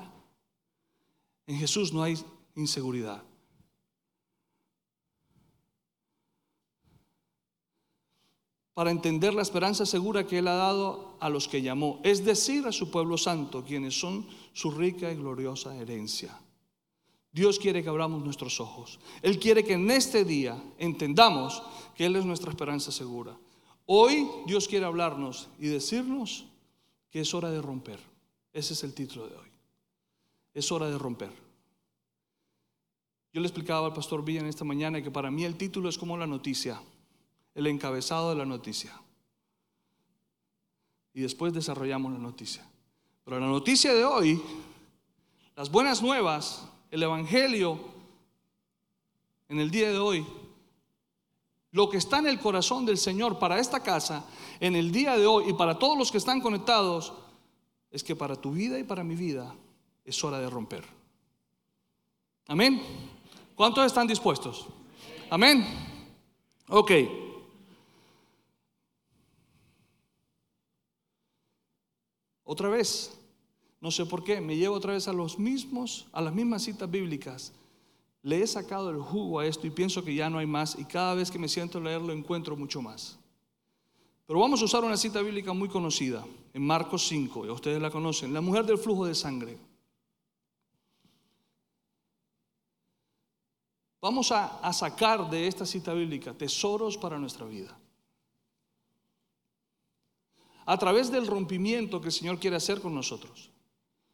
En 1.47 1.57
Jesús 1.57 1.93
no 1.93 2.03
hay 2.03 2.19
inseguridad. 2.55 3.23
Para 8.75 8.91
entender 8.91 9.33
la 9.33 9.43
esperanza 9.43 9.87
segura 9.87 10.27
que 10.27 10.39
Él 10.39 10.49
ha 10.49 10.55
dado 10.55 11.17
a 11.21 11.29
los 11.29 11.49
que 11.49 11.63
llamó, 11.63 12.01
es 12.03 12.25
decir, 12.25 12.67
a 12.67 12.73
su 12.73 12.91
pueblo 12.91 13.17
santo, 13.19 13.65
quienes 13.65 13.99
son 13.99 14.27
su 14.53 14.71
rica 14.71 15.11
y 15.11 15.17
gloriosa 15.17 15.75
herencia. 15.77 16.39
Dios 17.33 17.59
quiere 17.59 17.83
que 17.83 17.89
abramos 17.89 18.25
nuestros 18.25 18.61
ojos. 18.61 18.99
Él 19.23 19.39
quiere 19.39 19.65
que 19.65 19.75
en 19.75 19.91
este 19.91 20.25
día 20.25 20.61
entendamos 20.79 21.63
que 21.95 22.07
Él 22.07 22.17
es 22.17 22.25
nuestra 22.25 22.51
esperanza 22.51 22.91
segura. 22.91 23.37
Hoy 23.87 24.29
Dios 24.47 24.67
quiere 24.67 24.87
hablarnos 24.87 25.49
y 25.59 25.69
decirnos 25.69 26.47
que 27.11 27.21
es 27.21 27.35
hora 27.35 27.51
de 27.51 27.63
romper. 27.63 28.01
Ese 28.53 28.75
es 28.75 28.83
el 28.83 28.95
título 28.95 29.29
de 29.29 29.37
hoy. 29.37 29.49
Es 30.55 30.73
hora 30.73 30.91
de 30.91 30.99
romper. 30.99 31.33
Yo 33.33 33.41
le 33.41 33.47
explicaba 33.47 33.87
al 33.87 33.93
pastor 33.93 34.25
Villa 34.25 34.41
en 34.41 34.47
esta 34.47 34.65
mañana 34.65 35.03
que 35.03 35.11
para 35.11 35.31
mí 35.31 35.45
el 35.45 35.57
título 35.57 35.89
es 35.89 35.99
como 35.99 36.17
la 36.17 36.27
noticia, 36.27 36.81
el 37.55 37.67
encabezado 37.69 38.31
de 38.31 38.37
la 38.37 38.45
noticia. 38.45 38.93
Y 41.15 41.21
después 41.21 41.53
desarrollamos 41.53 42.13
la 42.13 42.19
noticia. 42.19 42.69
Pero 43.25 43.39
la 43.39 43.47
noticia 43.47 43.95
de 43.95 44.05
hoy, 44.05 44.43
las 45.55 45.71
buenas 45.71 46.03
nuevas, 46.03 46.70
el 46.91 47.03
Evangelio 47.03 47.79
en 49.49 49.61
el 49.61 49.71
día 49.71 49.91
de 49.91 49.99
hoy, 49.99 50.27
lo 51.73 51.89
que 51.89 51.99
está 51.99 52.19
en 52.19 52.27
el 52.27 52.41
corazón 52.41 52.85
del 52.85 52.99
Señor 52.99 53.39
para 53.39 53.59
esta 53.59 53.83
casa, 53.83 54.25
en 54.59 54.75
el 54.75 54.91
día 54.91 55.17
de 55.17 55.27
hoy 55.27 55.51
y 55.51 55.53
para 55.53 55.79
todos 55.79 55.97
los 55.97 56.11
que 56.11 56.19
están 56.19 56.41
conectados, 56.41 57.13
es 57.91 58.05
que 58.05 58.17
para 58.17 58.37
tu 58.37 58.53
vida 58.53 58.79
y 58.79 58.85
para 58.85 59.05
mi 59.05 59.15
vida 59.15 59.55
es 60.05 60.23
hora 60.25 60.39
de 60.39 60.51
romper. 60.51 60.85
Amén. 62.47 62.83
¿Cuántos 63.55 63.87
están 63.87 64.07
dispuestos? 64.07 64.67
Amén. 65.31 65.65
Ok. 66.69 66.91
Otra 72.45 72.69
vez, 72.69 73.20
no 73.81 73.91
sé 73.91 74.05
por 74.05 74.23
qué, 74.23 74.41
me 74.41 74.57
llevo 74.57 74.77
otra 74.77 74.93
vez 74.93 75.09
a 75.09 75.13
los 75.13 75.39
mismos, 75.39 76.07
a 76.13 76.21
las 76.21 76.35
mismas 76.35 76.63
citas 76.63 76.91
bíblicas. 76.91 77.53
Le 78.23 78.43
he 78.43 78.47
sacado 78.47 78.91
el 78.91 79.01
jugo 79.01 79.41
a 79.41 79.47
esto 79.47 79.67
y 79.67 79.71
pienso 79.71 80.05
que 80.05 80.15
ya 80.15 80.29
no 80.29 80.39
hay 80.39 80.47
más 80.47 80.79
y 80.79 80.85
cada 80.85 81.15
vez 81.15 81.31
que 81.31 81.39
me 81.39 81.49
siento 81.49 81.79
a 81.79 81.81
leerlo 81.81 82.13
encuentro 82.13 82.57
mucho 82.57 82.83
más. 82.83 83.19
Pero 84.27 84.39
vamos 84.39 84.61
a 84.61 84.67
usar 84.67 84.85
una 84.85 84.97
cita 84.97 85.23
bíblica 85.23 85.53
muy 85.53 85.69
conocida, 85.69 86.25
en 86.53 86.67
Marcos 86.67 87.09
5, 87.09 87.47
y 87.47 87.51
ustedes 87.51 87.81
la 87.81 87.91
conocen, 87.91 88.35
la 88.35 88.41
mujer 88.41 88.67
del 88.67 88.79
flujo 88.79 89.07
de 89.07 89.15
sangre. 89.15 89.57
Vamos 94.03 94.31
a 94.31 94.73
sacar 94.73 95.29
de 95.31 95.47
esta 95.47 95.67
cita 95.67 95.93
bíblica 95.95 96.33
tesoros 96.33 96.97
para 96.97 97.19
nuestra 97.19 97.47
vida 97.47 97.77
a 100.71 100.79
través 100.79 101.11
del 101.11 101.27
rompimiento 101.27 102.01
que 102.01 102.07
el 102.07 102.13
Señor 102.13 102.39
quiere 102.39 102.55
hacer 102.55 102.81
con 102.81 102.95
nosotros. 102.95 103.51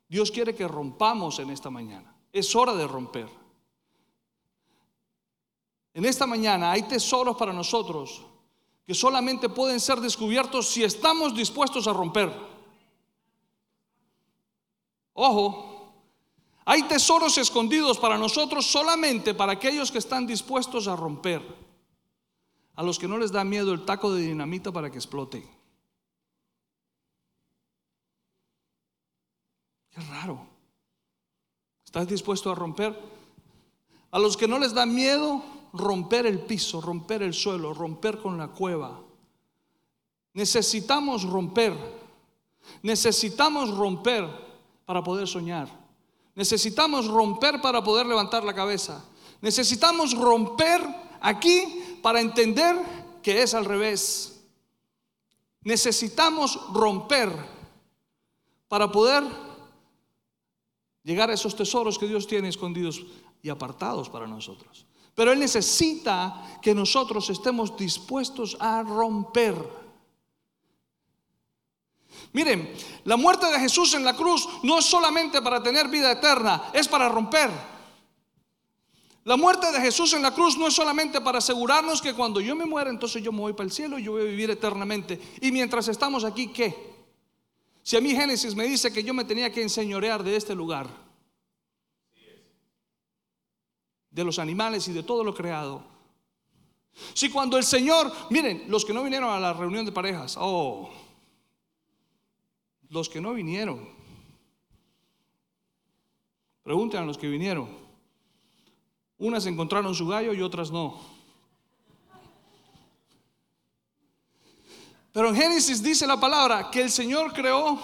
Dios 0.08 0.30
quiere 0.30 0.54
que 0.54 0.68
rompamos 0.68 1.38
en 1.38 1.50
esta 1.50 1.70
mañana. 1.70 2.14
Es 2.32 2.54
hora 2.54 2.74
de 2.74 2.86
romper. 2.86 3.28
En 5.94 6.04
esta 6.04 6.26
mañana 6.26 6.72
hay 6.72 6.82
tesoros 6.82 7.36
para 7.36 7.52
nosotros 7.52 8.22
que 8.86 8.94
solamente 8.94 9.48
pueden 9.48 9.80
ser 9.80 10.00
descubiertos 10.00 10.68
si 10.68 10.84
estamos 10.84 11.34
dispuestos 11.34 11.88
a 11.88 11.92
romper. 11.92 12.30
Ojo, 15.14 15.94
hay 16.66 16.82
tesoros 16.82 17.38
escondidos 17.38 17.98
para 17.98 18.18
nosotros 18.18 18.66
solamente 18.66 19.34
para 19.34 19.52
aquellos 19.52 19.90
que 19.90 19.98
están 19.98 20.26
dispuestos 20.26 20.86
a 20.86 20.94
romper. 20.94 21.42
A 22.74 22.82
los 22.82 22.98
que 22.98 23.08
no 23.08 23.16
les 23.16 23.32
da 23.32 23.42
miedo 23.42 23.72
el 23.72 23.84
taco 23.84 24.12
de 24.12 24.20
dinamita 24.20 24.70
para 24.70 24.90
que 24.90 24.98
explote. 24.98 25.55
Es 29.96 30.06
raro. 30.08 30.46
¿Estás 31.84 32.06
dispuesto 32.06 32.50
a 32.50 32.54
romper? 32.54 32.98
A 34.10 34.18
los 34.18 34.36
que 34.36 34.46
no 34.46 34.58
les 34.58 34.74
da 34.74 34.84
miedo 34.84 35.42
romper 35.72 36.26
el 36.26 36.40
piso, 36.40 36.80
romper 36.80 37.22
el 37.22 37.32
suelo, 37.32 37.72
romper 37.72 38.18
con 38.18 38.36
la 38.36 38.48
cueva. 38.48 39.00
Necesitamos 40.34 41.24
romper. 41.24 41.74
Necesitamos 42.82 43.70
romper 43.74 44.28
para 44.84 45.02
poder 45.02 45.26
soñar. 45.26 45.68
Necesitamos 46.34 47.06
romper 47.06 47.62
para 47.62 47.82
poder 47.82 48.06
levantar 48.06 48.44
la 48.44 48.54
cabeza. 48.54 49.02
Necesitamos 49.40 50.14
romper 50.14 50.82
aquí 51.20 51.98
para 52.02 52.20
entender 52.20 52.76
que 53.22 53.42
es 53.42 53.54
al 53.54 53.64
revés. 53.64 54.42
Necesitamos 55.62 56.60
romper 56.72 57.30
para 58.68 58.92
poder 58.92 59.24
llegar 61.06 61.30
a 61.30 61.34
esos 61.34 61.54
tesoros 61.54 61.98
que 61.98 62.08
Dios 62.08 62.26
tiene 62.26 62.48
escondidos 62.48 63.06
y 63.40 63.48
apartados 63.48 64.10
para 64.10 64.26
nosotros. 64.26 64.84
Pero 65.14 65.32
Él 65.32 65.38
necesita 65.38 66.58
que 66.60 66.74
nosotros 66.74 67.30
estemos 67.30 67.76
dispuestos 67.76 68.56
a 68.58 68.82
romper. 68.82 69.54
Miren, 72.32 72.74
la 73.04 73.16
muerte 73.16 73.46
de 73.46 73.60
Jesús 73.60 73.94
en 73.94 74.04
la 74.04 74.16
cruz 74.16 74.48
no 74.64 74.80
es 74.80 74.84
solamente 74.84 75.40
para 75.40 75.62
tener 75.62 75.86
vida 75.86 76.10
eterna, 76.10 76.70
es 76.72 76.88
para 76.88 77.08
romper. 77.08 77.50
La 79.22 79.36
muerte 79.36 79.70
de 79.70 79.80
Jesús 79.80 80.12
en 80.12 80.22
la 80.22 80.34
cruz 80.34 80.58
no 80.58 80.66
es 80.66 80.74
solamente 80.74 81.20
para 81.20 81.38
asegurarnos 81.38 82.02
que 82.02 82.14
cuando 82.14 82.40
yo 82.40 82.56
me 82.56 82.66
muera, 82.66 82.90
entonces 82.90 83.22
yo 83.22 83.30
me 83.30 83.40
voy 83.40 83.52
para 83.52 83.66
el 83.66 83.72
cielo 83.72 83.98
y 83.98 84.02
yo 84.02 84.12
voy 84.12 84.22
a 84.22 84.24
vivir 84.24 84.50
eternamente. 84.50 85.20
Y 85.40 85.52
mientras 85.52 85.86
estamos 85.86 86.24
aquí, 86.24 86.48
¿qué? 86.48 86.95
Si 87.86 87.96
a 87.96 88.00
mí 88.00 88.10
Génesis 88.10 88.56
me 88.56 88.64
dice 88.64 88.92
que 88.92 89.04
yo 89.04 89.14
me 89.14 89.24
tenía 89.24 89.52
que 89.52 89.62
enseñorear 89.62 90.24
de 90.24 90.34
este 90.34 90.56
lugar, 90.56 90.88
de 94.10 94.24
los 94.24 94.40
animales 94.40 94.88
y 94.88 94.92
de 94.92 95.04
todo 95.04 95.22
lo 95.22 95.32
creado. 95.32 95.84
Si 97.14 97.30
cuando 97.30 97.56
el 97.56 97.62
Señor, 97.62 98.12
miren, 98.28 98.64
los 98.66 98.84
que 98.84 98.92
no 98.92 99.04
vinieron 99.04 99.30
a 99.30 99.38
la 99.38 99.52
reunión 99.52 99.86
de 99.86 99.92
parejas, 99.92 100.36
oh, 100.36 100.90
los 102.88 103.08
que 103.08 103.20
no 103.20 103.34
vinieron, 103.34 103.88
pregunten 106.64 107.04
a 107.04 107.06
los 107.06 107.16
que 107.16 107.28
vinieron. 107.28 107.68
Unas 109.16 109.46
encontraron 109.46 109.94
su 109.94 110.08
gallo 110.08 110.34
y 110.34 110.42
otras 110.42 110.72
no. 110.72 111.15
Pero 115.16 115.30
en 115.30 115.36
Génesis 115.36 115.82
dice 115.82 116.06
la 116.06 116.20
palabra 116.20 116.70
que 116.70 116.82
el 116.82 116.90
Señor 116.90 117.32
creó 117.32 117.80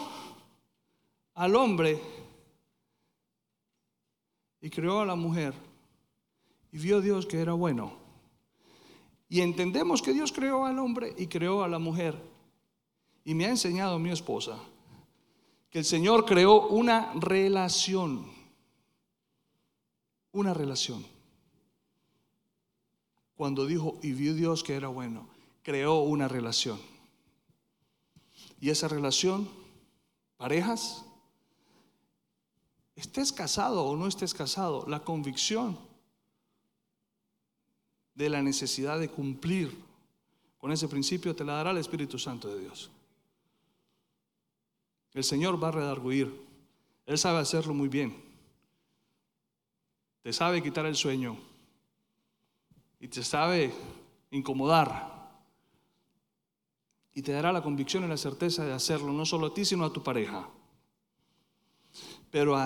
al 1.33 1.57
hombre 1.57 1.99
y 4.61 4.69
creó 4.69 5.01
a 5.01 5.07
la 5.07 5.15
mujer. 5.15 5.55
Y 6.73 6.77
vio 6.77 7.01
Dios 7.01 7.25
que 7.25 7.41
era 7.41 7.55
bueno. 7.55 7.95
Y 9.31 9.41
entendemos 9.41 10.03
que 10.03 10.12
Dios 10.12 10.31
creó 10.31 10.67
al 10.67 10.79
hombre 10.79 11.15
y 11.17 11.27
creó 11.27 11.65
a 11.65 11.69
la 11.69 11.79
mujer. 11.79 12.23
Y 13.25 13.33
me 13.33 13.47
ha 13.47 13.49
enseñado 13.49 13.99
mi 13.99 14.11
esposa 14.11 14.59
que 15.71 15.79
el 15.79 15.87
Señor 15.87 16.27
creó 16.27 16.69
una 16.69 17.15
relación. 17.15 18.31
Una 20.33 20.53
relación. 20.53 21.03
Cuando 23.37 23.65
dijo, 23.65 23.99
y 24.03 24.12
vio 24.12 24.35
Dios 24.35 24.62
que 24.62 24.75
era 24.75 24.89
bueno, 24.89 25.27
creó 25.62 26.03
una 26.03 26.29
relación. 26.29 26.92
Y 28.62 28.71
esa 28.71 28.87
relación, 28.87 29.49
parejas, 30.37 31.04
estés 32.95 33.33
casado 33.33 33.85
o 33.85 33.97
no 33.97 34.07
estés 34.07 34.35
casado, 34.35 34.85
la 34.87 35.00
convicción 35.00 35.76
de 38.14 38.31
la 38.31 38.40
necesidad 38.40 39.00
de 39.00 39.09
cumplir 39.09 39.76
con 40.59 40.71
ese 40.71 40.87
principio 40.87 41.35
te 41.35 41.42
la 41.42 41.54
dará 41.54 41.73
el 41.73 41.78
Espíritu 41.78 42.21
Santo 42.21 42.54
de 42.54 42.61
Dios. 42.61 42.88
El 45.12 45.25
Señor 45.25 45.61
va 45.61 45.66
a 45.66 45.73
redarguir. 45.73 46.33
Él 47.04 47.19
sabe 47.19 47.38
hacerlo 47.40 47.75
muy 47.75 47.88
bien. 47.88 48.14
Te 50.23 50.33
sabe 50.33 50.62
quitar 50.62 50.87
el 50.87 50.95
sueño. 50.95 51.37
Y 53.00 53.09
te 53.09 53.25
sabe 53.25 53.75
incomodar. 54.31 55.12
Y 57.14 57.23
te 57.23 57.33
dará 57.33 57.52
la 57.52 57.62
convicción 57.62 58.04
y 58.04 58.09
la 58.09 58.16
certeza 58.16 58.64
de 58.64 58.73
hacerlo, 58.73 59.12
no 59.12 59.26
solo 59.26 59.49
a 59.49 59.54
ti, 59.54 59.64
sino 59.64 59.85
a 59.85 59.92
tu 59.92 60.02
pareja. 60.02 60.49
Pero 62.31 62.57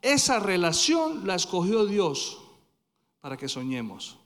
esa 0.00 0.38
relación 0.38 1.26
la 1.26 1.34
escogió 1.34 1.84
Dios 1.86 2.38
para 3.20 3.36
que 3.36 3.48
soñemos, 3.48 4.18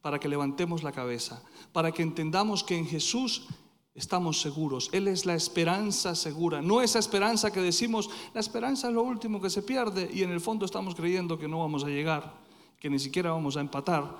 para 0.00 0.18
que 0.18 0.28
levantemos 0.28 0.82
la 0.82 0.92
cabeza, 0.92 1.42
para 1.72 1.92
que 1.92 2.02
entendamos 2.02 2.64
que 2.64 2.76
en 2.76 2.86
Jesús 2.86 3.46
estamos 3.94 4.40
seguros. 4.40 4.90
Él 4.92 5.08
es 5.08 5.24
la 5.24 5.34
esperanza 5.34 6.14
segura, 6.14 6.60
no 6.60 6.82
esa 6.82 6.98
esperanza 6.98 7.52
que 7.52 7.60
decimos, 7.60 8.10
la 8.32 8.40
esperanza 8.40 8.88
es 8.88 8.94
lo 8.94 9.02
último 9.02 9.40
que 9.40 9.50
se 9.50 9.62
pierde 9.62 10.10
y 10.12 10.22
en 10.22 10.30
el 10.30 10.40
fondo 10.40 10.64
estamos 10.64 10.94
creyendo 10.94 11.38
que 11.38 11.48
no 11.48 11.60
vamos 11.60 11.84
a 11.84 11.88
llegar, 11.88 12.34
que 12.80 12.90
ni 12.90 12.98
siquiera 12.98 13.30
vamos 13.30 13.56
a 13.56 13.60
empatar. 13.60 14.16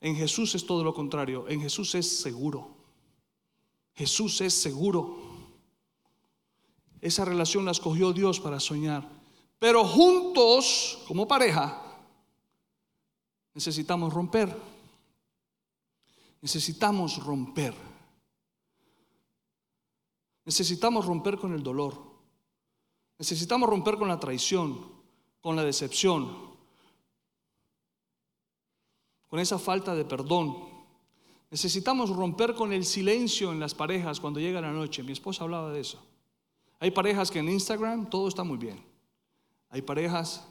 En 0.00 0.16
Jesús 0.16 0.54
es 0.56 0.66
todo 0.66 0.82
lo 0.82 0.92
contrario, 0.92 1.44
en 1.48 1.60
Jesús 1.60 1.94
es 1.94 2.20
seguro. 2.20 2.81
Jesús 3.94 4.40
es 4.40 4.54
seguro. 4.54 5.18
Esa 7.00 7.24
relación 7.24 7.64
la 7.64 7.72
escogió 7.72 8.12
Dios 8.12 8.40
para 8.40 8.60
soñar. 8.60 9.08
Pero 9.58 9.84
juntos, 9.84 10.98
como 11.06 11.26
pareja, 11.26 11.80
necesitamos 13.54 14.12
romper. 14.12 14.56
Necesitamos 16.40 17.22
romper. 17.24 17.74
Necesitamos 20.44 21.06
romper 21.06 21.38
con 21.38 21.52
el 21.52 21.62
dolor. 21.62 22.12
Necesitamos 23.18 23.68
romper 23.68 23.96
con 23.96 24.08
la 24.08 24.18
traición, 24.18 24.84
con 25.40 25.54
la 25.54 25.62
decepción, 25.62 26.50
con 29.28 29.38
esa 29.38 29.58
falta 29.58 29.94
de 29.94 30.04
perdón. 30.04 30.71
Necesitamos 31.52 32.08
romper 32.08 32.54
con 32.54 32.72
el 32.72 32.82
silencio 32.82 33.52
en 33.52 33.60
las 33.60 33.74
parejas 33.74 34.18
cuando 34.20 34.40
llega 34.40 34.62
la 34.62 34.72
noche. 34.72 35.02
Mi 35.02 35.12
esposa 35.12 35.44
hablaba 35.44 35.70
de 35.70 35.80
eso. 35.80 36.02
Hay 36.80 36.92
parejas 36.92 37.30
que 37.30 37.40
en 37.40 37.50
Instagram 37.50 38.08
todo 38.08 38.26
está 38.26 38.42
muy 38.42 38.56
bien. 38.56 38.82
Hay 39.68 39.82
parejas 39.82 40.48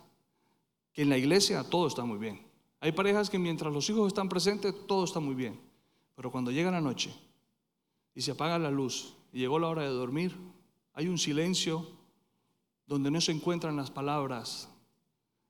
que 0.93 1.01
en 1.01 1.09
la 1.09 1.17
iglesia 1.17 1.63
todo 1.63 1.87
está 1.87 2.05
muy 2.05 2.19
bien. 2.19 2.45
Hay 2.79 2.91
parejas 2.91 3.31
que 3.31 3.39
mientras 3.39 3.73
los 3.73 3.89
hijos 3.89 4.09
están 4.09 4.29
presentes 4.29 4.75
todo 4.85 5.03
está 5.03 5.19
muy 5.19 5.33
bien. 5.33 5.59
Pero 6.13 6.31
cuando 6.31 6.51
llega 6.51 6.69
la 6.69 6.81
noche 6.81 7.11
y 8.13 8.21
se 8.21 8.33
apaga 8.33 8.59
la 8.59 8.69
luz 8.69 9.15
y 9.33 9.39
llegó 9.39 9.57
la 9.57 9.69
hora 9.69 9.81
de 9.81 9.89
dormir, 9.89 10.37
hay 10.93 11.07
un 11.07 11.17
silencio 11.17 11.87
donde 12.85 13.09
no 13.09 13.19
se 13.21 13.31
encuentran 13.31 13.75
las 13.75 13.89
palabras 13.89 14.69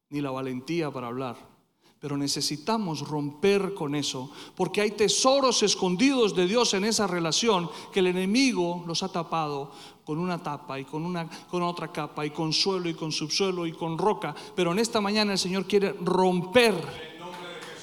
ni 0.08 0.22
la 0.22 0.32
valentía 0.32 0.92
para 0.92 1.08
hablar. 1.08 1.51
Pero 2.02 2.18
necesitamos 2.18 3.08
romper 3.08 3.76
con 3.76 3.94
eso, 3.94 4.32
porque 4.56 4.82
hay 4.82 4.90
tesoros 4.90 5.62
escondidos 5.62 6.36
de 6.36 6.48
Dios 6.48 6.74
en 6.74 6.84
esa 6.84 7.06
relación 7.06 7.70
que 7.94 8.00
el 8.00 8.08
enemigo 8.08 8.84
los 8.88 9.04
ha 9.04 9.10
tapado 9.10 9.72
con 10.04 10.18
una 10.18 10.42
tapa 10.42 10.80
y 10.80 10.84
con, 10.84 11.06
una, 11.06 11.30
con 11.48 11.62
otra 11.62 11.92
capa 11.92 12.26
y 12.26 12.32
con 12.32 12.54
suelo 12.54 12.90
y 12.90 12.96
con 12.96 13.12
subsuelo 13.12 13.68
y 13.68 13.74
con 13.74 14.00
roca. 14.00 14.34
Pero 14.56 14.72
en 14.72 14.80
esta 14.80 15.00
mañana 15.00 15.34
el 15.34 15.38
Señor 15.38 15.68
quiere 15.68 15.94
romper. 16.02 16.74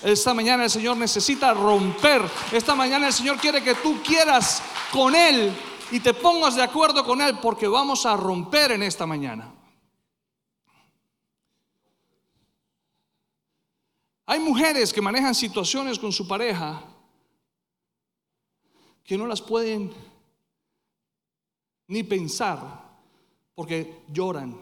Esta 0.02 0.34
mañana 0.34 0.64
el 0.64 0.70
Señor 0.70 0.96
necesita 0.96 1.54
romper. 1.54 2.22
Esta 2.50 2.74
mañana 2.74 3.06
el 3.06 3.12
Señor 3.12 3.36
quiere 3.36 3.62
que 3.62 3.76
tú 3.76 3.98
quieras 4.04 4.64
con 4.92 5.14
Él 5.14 5.52
y 5.92 6.00
te 6.00 6.12
pongas 6.12 6.56
de 6.56 6.62
acuerdo 6.64 7.04
con 7.04 7.20
Él 7.20 7.38
porque 7.40 7.68
vamos 7.68 8.04
a 8.04 8.16
romper 8.16 8.72
en 8.72 8.82
esta 8.82 9.06
mañana. 9.06 9.54
Hay 14.30 14.40
mujeres 14.40 14.92
que 14.92 15.00
manejan 15.00 15.34
situaciones 15.34 15.98
con 15.98 16.12
su 16.12 16.28
pareja 16.28 16.84
que 19.02 19.16
no 19.16 19.26
las 19.26 19.40
pueden 19.40 19.90
ni 21.86 22.02
pensar 22.02 22.60
porque 23.54 24.02
lloran, 24.12 24.54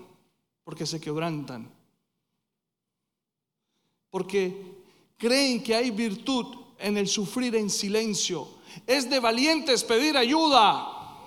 porque 0.62 0.86
se 0.86 1.00
quebrantan, 1.00 1.68
porque 4.08 4.56
creen 5.18 5.60
que 5.60 5.74
hay 5.74 5.90
virtud 5.90 6.46
en 6.78 6.96
el 6.96 7.08
sufrir 7.08 7.56
en 7.56 7.68
silencio. 7.68 8.46
Es 8.86 9.10
de 9.10 9.18
valientes 9.18 9.82
pedir 9.82 10.16
ayuda. 10.16 11.18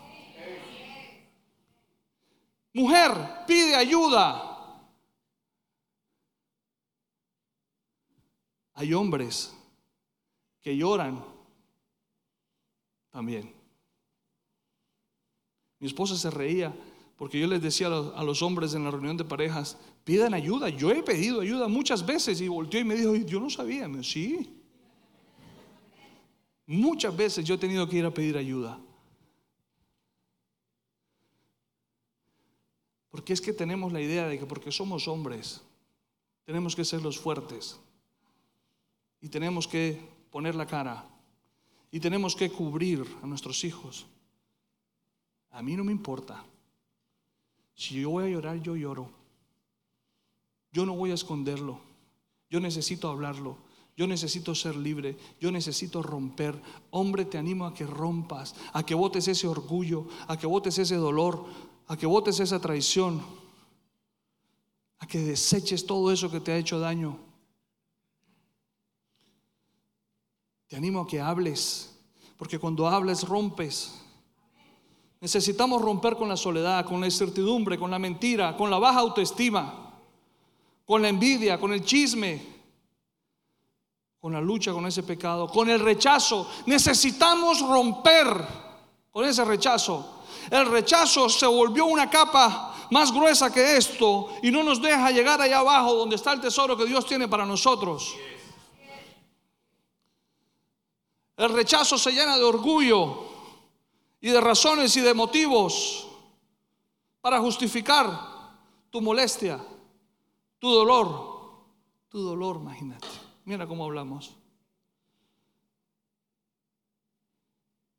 Mujer, 2.72 3.12
pide 3.46 3.76
ayuda. 3.76 4.49
Hay 8.80 8.94
hombres 8.94 9.54
que 10.62 10.78
lloran 10.78 11.22
también. 13.10 13.54
Mi 15.80 15.88
esposa 15.88 16.16
se 16.16 16.30
reía 16.30 16.74
porque 17.18 17.38
yo 17.38 17.48
les 17.48 17.62
decía 17.62 17.88
a 17.88 18.24
los, 18.24 18.42
hombres 18.42 18.74
en 18.76 18.86
la 18.86 18.92
reunión 18.92 19.18
de 19.18 19.26
parejas, 19.26 19.78
pidan 20.06 20.34
ayuda. 20.34 20.70
Yo 20.70 20.92
he 20.92 21.04
pedido 21.04 21.42
ayuda 21.42 21.68
muchas 21.68 22.06
veces 22.06 22.40
y 22.40 22.48
volteó 22.48 22.80
y 22.80 22.86
me 22.86 22.96
dijo, 22.96 23.18
yo 23.18 23.42
no 23.42 23.50
sabía. 23.50 23.86
Sí. 24.02 24.50
Muchas 26.66 27.18
veces 27.18 27.44
yo 27.44 27.56
he 27.56 27.58
tenido 27.58 27.90
que 27.90 27.98
ir 27.98 28.06
a 28.06 28.14
pedir 28.14 28.38
ayuda. 28.38 28.80
Porque 33.10 33.34
es 33.34 33.42
que 33.42 33.52
tenemos 33.52 33.92
la 33.92 34.00
idea 34.00 34.26
de 34.26 34.40
que 34.40 34.46
porque 34.46 34.72
somos 34.72 35.06
hombres, 35.10 35.62
tenemos 36.46 36.78
que 36.78 36.86
ser 36.86 37.02
los 37.02 37.20
fuertes 37.20 37.78
y 39.22 39.30
tenemos 39.30 39.68
que 39.68 40.00
poner 40.32 40.56
la 40.56 40.66
cara 40.66 41.06
y 41.92 42.00
tenemos 42.00 42.36
que 42.36 42.50
cubrir 42.50 43.06
a 43.22 43.28
nuestros 43.28 43.64
hijos. 43.64 44.06
A 45.52 45.62
mí 45.62 45.76
no 45.76 45.84
me 45.84 45.92
importa. 45.92 46.44
Si 47.76 48.02
yo 48.02 48.12
voy 48.12 48.26
a 48.26 48.30
llorar, 48.30 48.62
yo 48.62 48.76
lloro. 48.76 49.10
Yo 50.72 50.86
no 50.86 50.96
voy 50.96 51.12
a 51.12 51.16
esconderlo. 51.16 51.80
Yo 52.50 52.60
necesito 52.60 53.10
hablarlo. 53.10 53.58
Yo 53.98 54.06
necesito 54.06 54.54
ser 54.54 54.76
libre. 54.76 55.18
Yo 55.40 55.52
necesito 55.52 56.04
romper. 56.04 56.62
Hombre, 56.92 57.26
te 57.26 57.38
animo 57.38 57.66
a 57.66 57.74
que 57.74 57.88
rompas, 57.88 58.56
a 58.74 58.86
que 58.86 58.94
votes 58.94 59.28
ese 59.28 59.48
orgullo, 59.48 60.08
a 60.28 60.38
que 60.38 60.46
votes 60.46 60.78
ese 60.78 60.96
dolor, 60.96 61.46
a 61.88 61.98
que 61.98 62.06
votes 62.06 62.40
esa 62.40 62.60
traición, 62.60 63.22
a 65.00 65.08
que 65.08 65.20
deseches 65.20 65.86
todo 65.86 66.12
eso 66.12 66.30
que 66.30 66.40
te 66.40 66.52
ha 66.52 66.58
hecho 66.58 66.80
daño. 66.80 67.29
Te 70.70 70.78
animo 70.78 71.02
a 71.02 71.08
que 71.08 71.20
hables, 71.20 71.90
porque 72.38 72.60
cuando 72.60 72.88
hables 72.88 73.28
rompes. 73.28 73.96
Necesitamos 75.20 75.82
romper 75.82 76.16
con 76.16 76.30
la 76.30 76.38
soledad, 76.38 76.86
con 76.86 77.02
la 77.02 77.08
incertidumbre, 77.08 77.78
con 77.78 77.92
la 77.92 78.00
mentira, 78.00 78.56
con 78.56 78.70
la 78.70 78.78
baja 78.78 79.00
autoestima, 79.00 79.92
con 80.86 81.02
la 81.02 81.10
envidia, 81.10 81.60
con 81.60 81.74
el 81.74 81.84
chisme, 81.84 82.42
con 84.20 84.32
la 84.32 84.40
lucha 84.40 84.72
con 84.72 84.86
ese 84.86 85.02
pecado, 85.04 85.48
con 85.48 85.70
el 85.70 85.80
rechazo. 85.80 86.48
Necesitamos 86.68 87.62
romper 87.62 88.28
con 89.12 89.26
ese 89.26 89.44
rechazo. 89.44 90.22
El 90.52 90.68
rechazo 90.68 91.28
se 91.30 91.48
volvió 91.48 91.88
una 91.88 92.10
capa 92.10 92.76
más 92.92 93.12
gruesa 93.12 93.52
que 93.52 93.76
esto 93.76 94.30
y 94.44 94.52
no 94.52 94.64
nos 94.64 94.82
deja 94.82 95.12
llegar 95.12 95.42
allá 95.42 95.60
abajo 95.60 95.96
donde 95.96 96.16
está 96.16 96.32
el 96.34 96.42
tesoro 96.42 96.78
que 96.78 96.86
Dios 96.86 97.06
tiene 97.08 97.28
para 97.28 97.46
nosotros. 97.46 98.16
El 101.40 101.54
rechazo 101.54 101.98
se 101.98 102.12
llena 102.12 102.38
de 102.38 102.44
orgullo 102.44 103.24
y 104.20 104.30
de 104.30 104.42
razones 104.42 104.94
y 104.98 105.00
de 105.00 105.14
motivos 105.14 106.06
para 107.22 107.40
justificar 107.40 108.58
tu 108.90 109.00
molestia, 109.00 109.58
tu 110.60 110.70
dolor, 110.70 111.64
tu 112.10 112.20
dolor, 112.20 112.58
imagínate. 112.58 113.08
Mira 113.46 113.66
cómo 113.66 113.86
hablamos. 113.86 114.36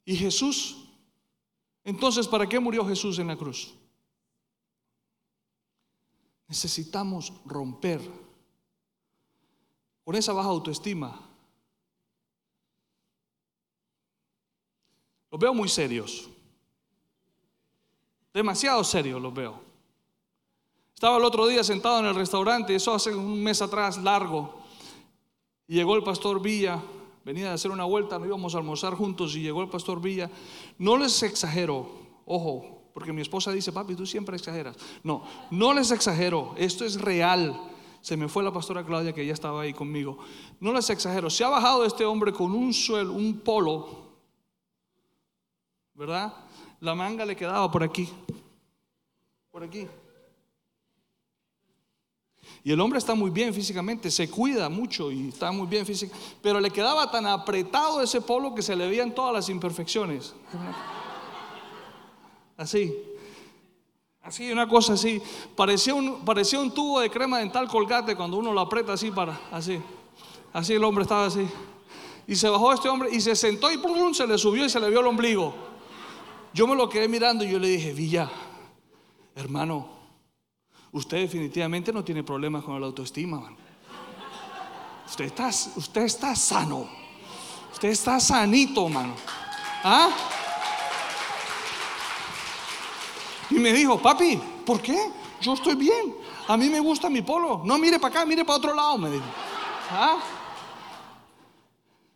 Y 0.04 0.16
Jesús, 0.16 0.76
entonces, 1.82 2.28
¿para 2.28 2.46
qué 2.46 2.60
murió 2.60 2.86
Jesús 2.86 3.18
en 3.20 3.28
la 3.28 3.38
cruz? 3.38 3.72
Necesitamos 6.46 7.32
romper 7.46 8.02
con 10.04 10.14
esa 10.14 10.34
baja 10.34 10.50
autoestima 10.50 11.29
Los 15.30 15.40
veo 15.40 15.54
muy 15.54 15.68
serios. 15.68 16.28
Demasiado 18.32 18.82
serios 18.84 19.20
los 19.20 19.34
veo. 19.34 19.60
Estaba 20.94 21.16
el 21.16 21.24
otro 21.24 21.46
día 21.46 21.64
sentado 21.64 21.98
en 22.00 22.06
el 22.06 22.14
restaurante, 22.14 22.74
eso 22.74 22.94
hace 22.94 23.14
un 23.14 23.42
mes 23.42 23.62
atrás, 23.62 23.96
largo. 23.98 24.60
Llegó 25.66 25.96
el 25.96 26.02
pastor 26.02 26.42
Villa, 26.42 26.82
venía 27.24 27.48
de 27.48 27.54
hacer 27.54 27.70
una 27.70 27.84
vuelta, 27.84 28.18
nos 28.18 28.28
íbamos 28.28 28.54
a 28.54 28.58
almorzar 28.58 28.94
juntos 28.94 29.34
y 29.34 29.40
llegó 29.40 29.62
el 29.62 29.68
pastor 29.68 30.00
Villa. 30.00 30.30
No 30.78 30.98
les 30.98 31.22
exagero, 31.22 31.88
ojo, 32.26 32.82
porque 32.92 33.12
mi 33.12 33.22
esposa 33.22 33.50
dice, 33.50 33.72
papi, 33.72 33.94
tú 33.94 34.04
siempre 34.04 34.36
exageras. 34.36 34.76
No, 35.02 35.22
no 35.50 35.72
les 35.72 35.90
exagero, 35.90 36.54
esto 36.58 36.84
es 36.84 37.00
real. 37.00 37.58
Se 38.02 38.16
me 38.16 38.28
fue 38.28 38.42
la 38.42 38.52
pastora 38.52 38.84
Claudia 38.84 39.12
que 39.12 39.24
ya 39.24 39.32
estaba 39.32 39.62
ahí 39.62 39.72
conmigo. 39.72 40.18
No 40.60 40.72
les 40.72 40.90
exagero, 40.90 41.30
se 41.30 41.44
ha 41.44 41.48
bajado 41.48 41.84
este 41.84 42.04
hombre 42.04 42.32
con 42.32 42.52
un 42.52 42.74
suelo, 42.74 43.12
un 43.12 43.40
polo, 43.40 44.09
¿verdad? 46.00 46.32
La 46.80 46.94
manga 46.94 47.26
le 47.26 47.36
quedaba 47.36 47.70
por 47.70 47.82
aquí, 47.82 48.08
por 49.50 49.62
aquí. 49.62 49.86
Y 52.64 52.72
el 52.72 52.80
hombre 52.80 52.98
está 52.98 53.14
muy 53.14 53.28
bien 53.28 53.52
físicamente, 53.52 54.10
se 54.10 54.30
cuida 54.30 54.70
mucho 54.70 55.12
y 55.12 55.28
está 55.28 55.52
muy 55.52 55.66
bien 55.66 55.84
físicamente, 55.84 56.36
pero 56.40 56.58
le 56.58 56.70
quedaba 56.70 57.10
tan 57.10 57.26
apretado 57.26 58.00
ese 58.00 58.22
polo 58.22 58.54
que 58.54 58.62
se 58.62 58.74
le 58.74 58.88
veían 58.88 59.14
todas 59.14 59.34
las 59.34 59.50
imperfecciones. 59.50 60.34
Así. 62.56 62.96
Así, 64.22 64.50
una 64.50 64.66
cosa 64.66 64.94
así. 64.94 65.20
Parecía 65.54 65.94
un, 65.94 66.24
parecía 66.24 66.60
un 66.60 66.72
tubo 66.72 67.00
de 67.00 67.10
crema 67.10 67.40
dental 67.40 67.68
colgate 67.68 68.16
cuando 68.16 68.38
uno 68.38 68.54
lo 68.54 68.60
aprieta 68.60 68.94
así 68.94 69.10
para, 69.10 69.38
así. 69.52 69.78
Así 70.54 70.72
el 70.72 70.82
hombre 70.82 71.02
estaba 71.02 71.26
así. 71.26 71.46
Y 72.26 72.36
se 72.36 72.48
bajó 72.48 72.72
este 72.72 72.88
hombre 72.88 73.10
y 73.12 73.20
se 73.20 73.36
sentó 73.36 73.70
y 73.70 73.76
¡pum! 73.76 74.14
se 74.14 74.26
le 74.26 74.38
subió 74.38 74.64
y 74.64 74.70
se 74.70 74.80
le 74.80 74.88
vio 74.88 75.00
el 75.00 75.06
ombligo. 75.06 75.69
Yo 76.52 76.66
me 76.66 76.74
lo 76.74 76.88
quedé 76.88 77.08
mirando 77.08 77.44
y 77.44 77.50
yo 77.50 77.58
le 77.58 77.68
dije, 77.68 77.92
Villa, 77.92 78.30
hermano, 79.34 79.88
usted 80.92 81.18
definitivamente 81.18 81.92
no 81.92 82.02
tiene 82.02 82.22
problemas 82.22 82.64
con 82.64 82.80
la 82.80 82.86
autoestima, 82.86 83.56
Usted 85.10 85.24
está, 85.24 85.48
usted 85.48 86.02
está 86.02 86.36
sano. 86.36 86.88
Usted 87.72 87.88
está 87.88 88.20
sanito, 88.20 88.88
mano. 88.88 89.14
¿Ah? 89.82 90.08
Y 93.50 93.54
me 93.54 93.72
dijo, 93.72 94.00
papi, 94.00 94.40
¿por 94.64 94.80
qué? 94.80 95.10
Yo 95.40 95.54
estoy 95.54 95.74
bien. 95.74 96.14
A 96.46 96.56
mí 96.56 96.68
me 96.68 96.78
gusta 96.78 97.10
mi 97.10 97.22
polo. 97.22 97.62
No 97.64 97.76
mire 97.76 97.98
para 97.98 98.14
acá, 98.14 98.26
mire 98.26 98.44
para 98.44 98.58
otro 98.58 98.72
lado, 98.72 98.98
me 98.98 99.10
dijo. 99.10 99.24
¿Ah? 99.90 100.18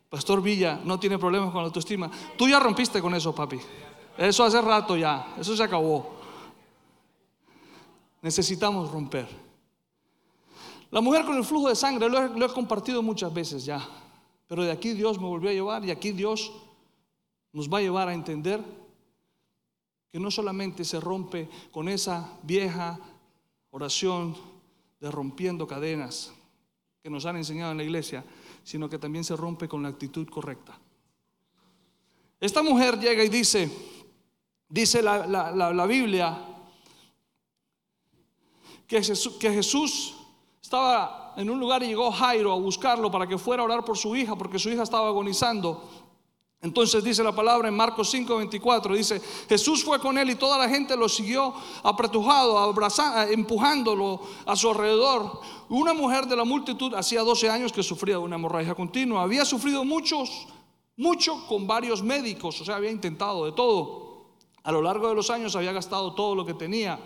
Pastor 0.08 0.40
Villa 0.40 0.80
no 0.84 1.00
tiene 1.00 1.18
problemas 1.18 1.50
con 1.50 1.62
la 1.62 1.66
autoestima. 1.66 2.08
Tú 2.36 2.48
ya 2.48 2.60
rompiste 2.60 3.00
con 3.00 3.12
eso, 3.14 3.34
papi. 3.34 3.58
Eso 4.16 4.44
hace 4.44 4.60
rato 4.60 4.96
ya. 4.96 5.34
Eso 5.38 5.56
se 5.56 5.62
acabó. 5.62 6.14
Necesitamos 8.22 8.90
romper. 8.90 9.28
La 10.90 11.00
mujer 11.00 11.24
con 11.24 11.36
el 11.36 11.44
flujo 11.44 11.68
de 11.68 11.74
sangre 11.74 12.08
lo 12.08 12.18
he, 12.18 12.38
lo 12.38 12.46
he 12.46 12.52
compartido 12.52 13.02
muchas 13.02 13.32
veces 13.34 13.64
ya. 13.64 13.86
Pero 14.46 14.62
de 14.62 14.70
aquí 14.70 14.92
Dios 14.92 15.18
me 15.18 15.26
volvió 15.26 15.50
a 15.50 15.52
llevar 15.52 15.84
y 15.84 15.90
aquí 15.90 16.12
Dios 16.12 16.52
nos 17.52 17.68
va 17.68 17.78
a 17.78 17.82
llevar 17.82 18.08
a 18.08 18.14
entender 18.14 18.62
que 20.12 20.20
no 20.20 20.30
solamente 20.30 20.84
se 20.84 21.00
rompe 21.00 21.48
con 21.72 21.88
esa 21.88 22.38
vieja 22.42 22.98
oración 23.70 24.36
de 25.00 25.10
rompiendo 25.10 25.66
cadenas 25.66 26.32
que 27.02 27.10
nos 27.10 27.26
han 27.26 27.36
enseñado 27.36 27.72
en 27.72 27.78
la 27.78 27.84
iglesia, 27.84 28.24
sino 28.62 28.88
que 28.88 28.98
también 28.98 29.24
se 29.24 29.36
rompe 29.36 29.68
con 29.68 29.82
la 29.82 29.88
actitud 29.88 30.28
correcta. 30.28 30.78
Esta 32.40 32.62
mujer 32.62 32.98
llega 32.98 33.24
y 33.24 33.28
dice, 33.28 33.68
dice 34.74 35.02
la, 35.02 35.86
Biblia, 35.86 36.36
que 38.88 39.02
Jesús, 39.02 39.34
que 39.38 39.50
Jesús 39.52 40.16
estaba 40.60 41.32
en 41.36 41.48
un 41.48 41.60
lugar 41.60 41.84
y 41.84 41.86
llegó 41.86 42.10
Jairo 42.10 42.52
a 42.52 42.56
buscarlo 42.56 43.08
para 43.08 43.28
que 43.28 43.38
fuera 43.38 43.62
a 43.62 43.66
orar 43.66 43.84
por 43.84 43.96
su 43.96 44.16
hija, 44.16 44.34
porque 44.34 44.58
su 44.58 44.70
hija 44.70 44.82
estaba 44.82 45.08
agonizando. 45.08 45.88
Entonces 46.60 47.04
dice 47.04 47.22
la 47.22 47.30
palabra 47.30 47.68
en 47.68 47.76
Marcos 47.76 48.10
5, 48.10 48.36
24, 48.36 48.96
dice, 48.96 49.20
Jesús 49.48 49.84
fue 49.84 50.00
con 50.00 50.18
él 50.18 50.30
y 50.30 50.34
toda 50.34 50.58
la 50.58 50.68
gente 50.68 50.96
lo 50.96 51.08
siguió 51.08 51.54
apretujado, 51.84 52.74
empujándolo 53.30 54.22
a 54.44 54.56
su 54.56 54.70
alrededor. 54.70 55.40
Una 55.68 55.94
mujer 55.94 56.26
de 56.26 56.34
la 56.34 56.44
multitud 56.44 56.94
hacía 56.94 57.20
12 57.20 57.48
años 57.48 57.72
que 57.72 57.82
sufría 57.84 58.14
de 58.14 58.22
una 58.22 58.36
hemorragia 58.36 58.74
continua. 58.74 59.22
Había 59.22 59.44
sufrido 59.44 59.84
muchos, 59.84 60.48
mucho 60.96 61.46
con 61.46 61.64
varios 61.68 62.02
médicos, 62.02 62.60
o 62.60 62.64
sea, 62.64 62.76
había 62.76 62.90
intentado 62.90 63.44
de 63.44 63.52
todo. 63.52 64.03
A 64.64 64.72
lo 64.72 64.80
largo 64.80 65.08
de 65.08 65.14
los 65.14 65.30
años 65.30 65.54
había 65.56 65.72
gastado 65.72 66.14
todo 66.14 66.34
lo 66.34 66.44
que 66.44 66.54
tenía 66.54 66.98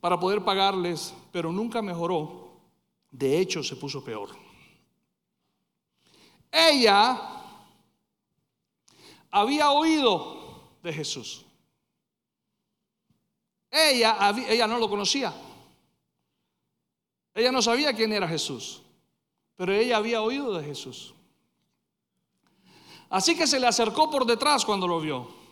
para 0.00 0.18
poder 0.18 0.44
pagarles, 0.44 1.14
pero 1.32 1.52
nunca 1.52 1.80
mejoró. 1.80 2.48
De 3.10 3.38
hecho, 3.38 3.62
se 3.62 3.76
puso 3.76 4.04
peor. 4.04 4.30
Ella 6.50 7.20
había 9.30 9.70
oído 9.70 10.70
de 10.82 10.92
Jesús. 10.92 11.44
Ella, 13.70 14.34
ella 14.48 14.66
no 14.66 14.78
lo 14.78 14.88
conocía. 14.90 15.32
Ella 17.32 17.52
no 17.52 17.62
sabía 17.62 17.92
quién 17.92 18.12
era 18.12 18.26
Jesús, 18.26 18.82
pero 19.54 19.72
ella 19.72 19.98
había 19.98 20.22
oído 20.22 20.54
de 20.54 20.64
Jesús. 20.64 21.14
Así 23.08 23.36
que 23.36 23.46
se 23.46 23.60
le 23.60 23.66
acercó 23.66 24.10
por 24.10 24.26
detrás 24.26 24.64
cuando 24.64 24.88
lo 24.88 25.00
vio. 25.00 25.45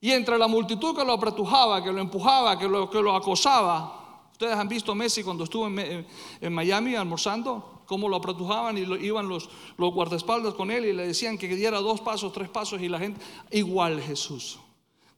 Y 0.00 0.12
entre 0.12 0.38
la 0.38 0.48
multitud 0.48 0.96
que 0.96 1.04
lo 1.04 1.12
apretujaba, 1.12 1.84
que 1.84 1.92
lo 1.92 2.00
empujaba, 2.00 2.58
que 2.58 2.66
lo, 2.66 2.88
que 2.88 3.02
lo 3.02 3.14
acosaba, 3.14 4.28
ustedes 4.32 4.54
han 4.54 4.68
visto 4.68 4.92
a 4.92 4.94
Messi 4.94 5.22
cuando 5.22 5.44
estuvo 5.44 5.66
en, 5.66 6.52
Miami 6.54 6.94
almorzando, 6.94 7.82
cómo 7.84 8.08
lo 8.08 8.16
apretujaban 8.16 8.78
y 8.78 8.80
iban 9.04 9.28
los, 9.28 9.50
los 9.76 9.92
guardaespaldas 9.92 10.54
con 10.54 10.70
él 10.70 10.86
y 10.86 10.92
le 10.94 11.08
decían 11.08 11.36
que 11.36 11.48
diera 11.48 11.80
dos 11.80 12.00
pasos, 12.00 12.32
tres 12.32 12.48
pasos 12.48 12.80
y 12.80 12.88
la 12.88 12.98
gente, 12.98 13.20
igual 13.50 14.00
Jesús. 14.00 14.58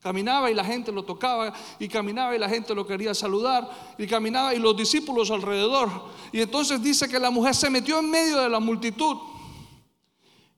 Caminaba 0.01 0.51
y 0.51 0.55
la 0.55 0.65
gente 0.65 0.91
lo 0.91 1.05
tocaba 1.05 1.53
y 1.79 1.87
caminaba 1.87 2.35
y 2.35 2.39
la 2.41 2.49
gente 2.49 2.75
lo 2.75 2.85
quería 2.85 3.15
saludar 3.15 3.71
y 3.97 4.09
caminaba 4.09 4.53
y 4.53 4.59
los 4.59 4.77
discípulos 4.77 5.31
alrededor. 5.31 5.89
Y 6.33 6.41
entonces 6.41 6.83
dice 6.83 7.09
que 7.09 7.21
la 7.21 7.31
mujer 7.31 7.55
se 7.55 7.71
metió 7.71 8.01
en 8.01 8.11
medio 8.11 8.39
de 8.39 8.49
la 8.49 8.59
multitud 8.59 9.17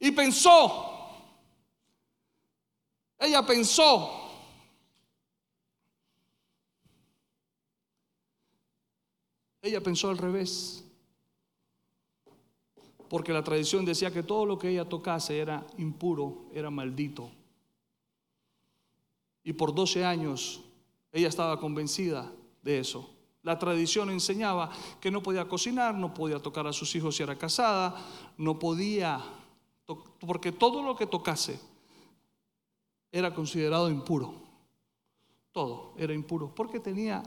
y 0.00 0.10
pensó, 0.12 0.93
ella 3.24 3.44
pensó, 3.44 4.10
ella 9.62 9.80
pensó 9.82 10.10
al 10.10 10.18
revés 10.18 10.84
porque 13.08 13.32
la 13.32 13.44
tradición 13.44 13.84
decía 13.84 14.12
que 14.12 14.22
todo 14.22 14.44
lo 14.44 14.58
que 14.58 14.70
ella 14.70 14.88
tocase 14.88 15.38
era 15.38 15.64
impuro, 15.78 16.46
era 16.52 16.68
maldito. 16.68 17.30
Y 19.44 19.52
por 19.52 19.74
12 19.74 20.04
años 20.04 20.62
ella 21.12 21.28
estaba 21.28 21.60
convencida 21.60 22.32
de 22.62 22.80
eso. 22.80 23.08
La 23.42 23.58
tradición 23.58 24.10
enseñaba 24.10 24.70
que 25.00 25.10
no 25.10 25.22
podía 25.22 25.46
cocinar, 25.46 25.94
no 25.94 26.12
podía 26.12 26.40
tocar 26.40 26.66
a 26.66 26.72
sus 26.72 26.94
hijos 26.96 27.14
si 27.14 27.22
era 27.22 27.36
casada, 27.36 27.94
no 28.38 28.58
podía, 28.58 29.22
porque 30.18 30.50
todo 30.50 30.82
lo 30.82 30.96
que 30.96 31.06
tocase 31.06 31.60
era 33.14 33.32
considerado 33.32 33.88
impuro. 33.88 34.34
Todo 35.52 35.94
era 35.96 36.12
impuro, 36.12 36.52
porque 36.52 36.80
tenía 36.80 37.22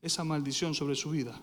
esa 0.00 0.22
maldición 0.22 0.72
sobre 0.72 0.94
su 0.94 1.10
vida. 1.10 1.42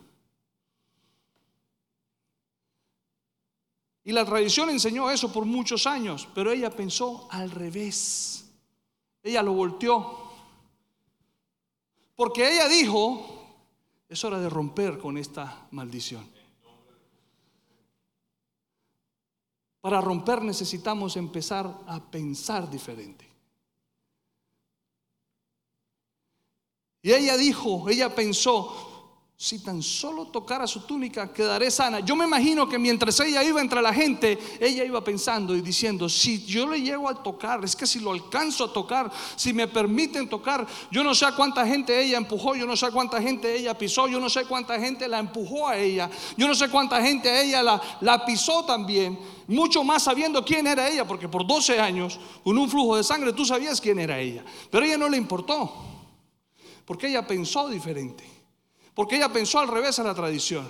Y 4.06 4.14
la 4.14 4.24
tradición 4.24 4.70
enseñó 4.70 5.12
eso 5.12 5.34
por 5.34 5.44
muchos 5.44 5.86
años, 5.86 6.30
pero 6.34 6.50
ella 6.50 6.70
pensó 6.70 7.28
al 7.30 7.52
revés. 7.52 8.50
Ella 9.22 9.44
lo 9.44 9.52
volteó. 9.52 10.30
Porque 12.16 12.54
ella 12.54 12.70
dijo, 12.70 13.44
es 14.08 14.24
hora 14.24 14.40
de 14.40 14.50
romper 14.50 14.98
con 14.98 15.18
esta 15.18 15.68
maldición. 15.72 16.26
Para 19.86 20.02
romper 20.02 20.42
necesitamos 20.42 21.16
empezar 21.16 21.72
a 21.86 22.00
pensar 22.00 22.68
diferente. 22.68 23.32
Y 27.04 27.14
ella 27.14 27.38
dijo, 27.38 27.88
ella 27.88 28.10
pensó, 28.16 29.06
si 29.38 29.60
tan 29.60 29.84
solo 29.84 30.30
tocara 30.30 30.66
su 30.66 30.88
túnica, 30.88 31.32
quedaré 31.32 31.70
sana. 31.70 32.00
Yo 32.00 32.16
me 32.16 32.26
imagino 32.26 32.68
que 32.68 32.80
mientras 32.80 33.20
ella 33.20 33.44
iba 33.44 33.62
entre 33.62 33.80
la 33.80 33.94
gente, 33.94 34.40
ella 34.60 34.84
iba 34.84 35.04
pensando 35.04 35.56
y 35.56 35.62
diciendo, 35.62 36.10
si 36.10 36.44
yo 36.46 36.66
le 36.66 36.82
llego 36.82 37.08
a 37.08 37.22
tocar, 37.22 37.64
es 37.64 37.76
que 37.76 37.86
si 37.86 38.00
lo 38.00 38.12
alcanzo 38.12 38.64
a 38.64 38.74
tocar, 38.74 39.12
si 39.36 39.54
me 39.54 39.68
permiten 39.68 40.28
tocar, 40.28 40.66
yo 40.90 41.04
no 41.04 41.14
sé 41.14 41.28
a 41.28 41.36
cuánta 41.36 41.64
gente 41.68 42.02
ella 42.02 42.18
empujó, 42.18 42.56
yo 42.56 42.66
no 42.66 42.76
sé 42.76 42.88
a 42.88 42.92
cuánta 42.92 43.22
gente 43.22 43.56
ella 43.56 43.78
pisó, 43.78 44.08
yo 44.08 44.20
no 44.20 44.32
sé 44.32 44.46
cuánta 44.46 44.80
gente 44.80 45.08
la 45.08 45.20
empujó 45.20 45.68
a 45.68 45.78
ella, 45.78 46.10
yo 46.36 46.48
no 46.48 46.56
sé 46.56 46.70
cuánta 46.70 47.00
gente 47.04 47.30
ella 47.40 47.62
la, 47.62 47.80
la 48.02 48.26
pisó 48.26 48.66
también, 48.66 49.20
mucho 49.48 49.84
más 49.84 50.04
sabiendo 50.04 50.44
quién 50.44 50.68
era 50.68 50.90
ella, 50.90 51.06
porque 51.06 51.28
por 51.28 51.46
12 51.46 51.80
años, 51.80 52.20
con 52.44 52.58
un 52.58 52.70
flujo 52.70 52.98
de 52.98 53.04
sangre, 53.04 53.34
tú 53.34 53.46
sabías 53.46 53.80
quién 53.80 54.00
era 54.00 54.20
ella, 54.20 54.44
pero 54.72 54.84
a 54.84 54.88
ella 54.88 54.98
no 54.98 55.10
le 55.10 55.18
importó. 55.18 55.72
Porque 56.86 57.08
ella 57.08 57.26
pensó 57.26 57.68
diferente. 57.68 58.24
Porque 58.94 59.18
ella 59.18 59.30
pensó 59.30 59.60
al 59.60 59.68
revés 59.68 60.00
a 60.00 60.04
la 60.04 60.14
tradición. 60.14 60.70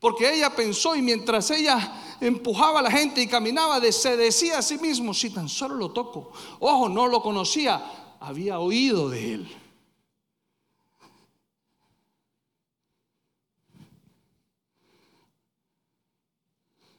Porque 0.00 0.32
ella 0.32 0.54
pensó 0.54 0.94
y 0.94 1.02
mientras 1.02 1.50
ella 1.50 2.16
empujaba 2.20 2.78
a 2.78 2.82
la 2.82 2.90
gente 2.90 3.20
y 3.20 3.26
caminaba, 3.26 3.80
se 3.90 4.16
decía 4.16 4.58
a 4.58 4.62
sí 4.62 4.78
mismo, 4.78 5.12
si 5.12 5.30
tan 5.30 5.48
solo 5.48 5.74
lo 5.74 5.90
toco. 5.90 6.32
Ojo, 6.60 6.88
no 6.88 7.08
lo 7.08 7.20
conocía, 7.20 8.16
había 8.20 8.58
oído 8.58 9.08
de 9.08 9.34
él. 9.34 9.56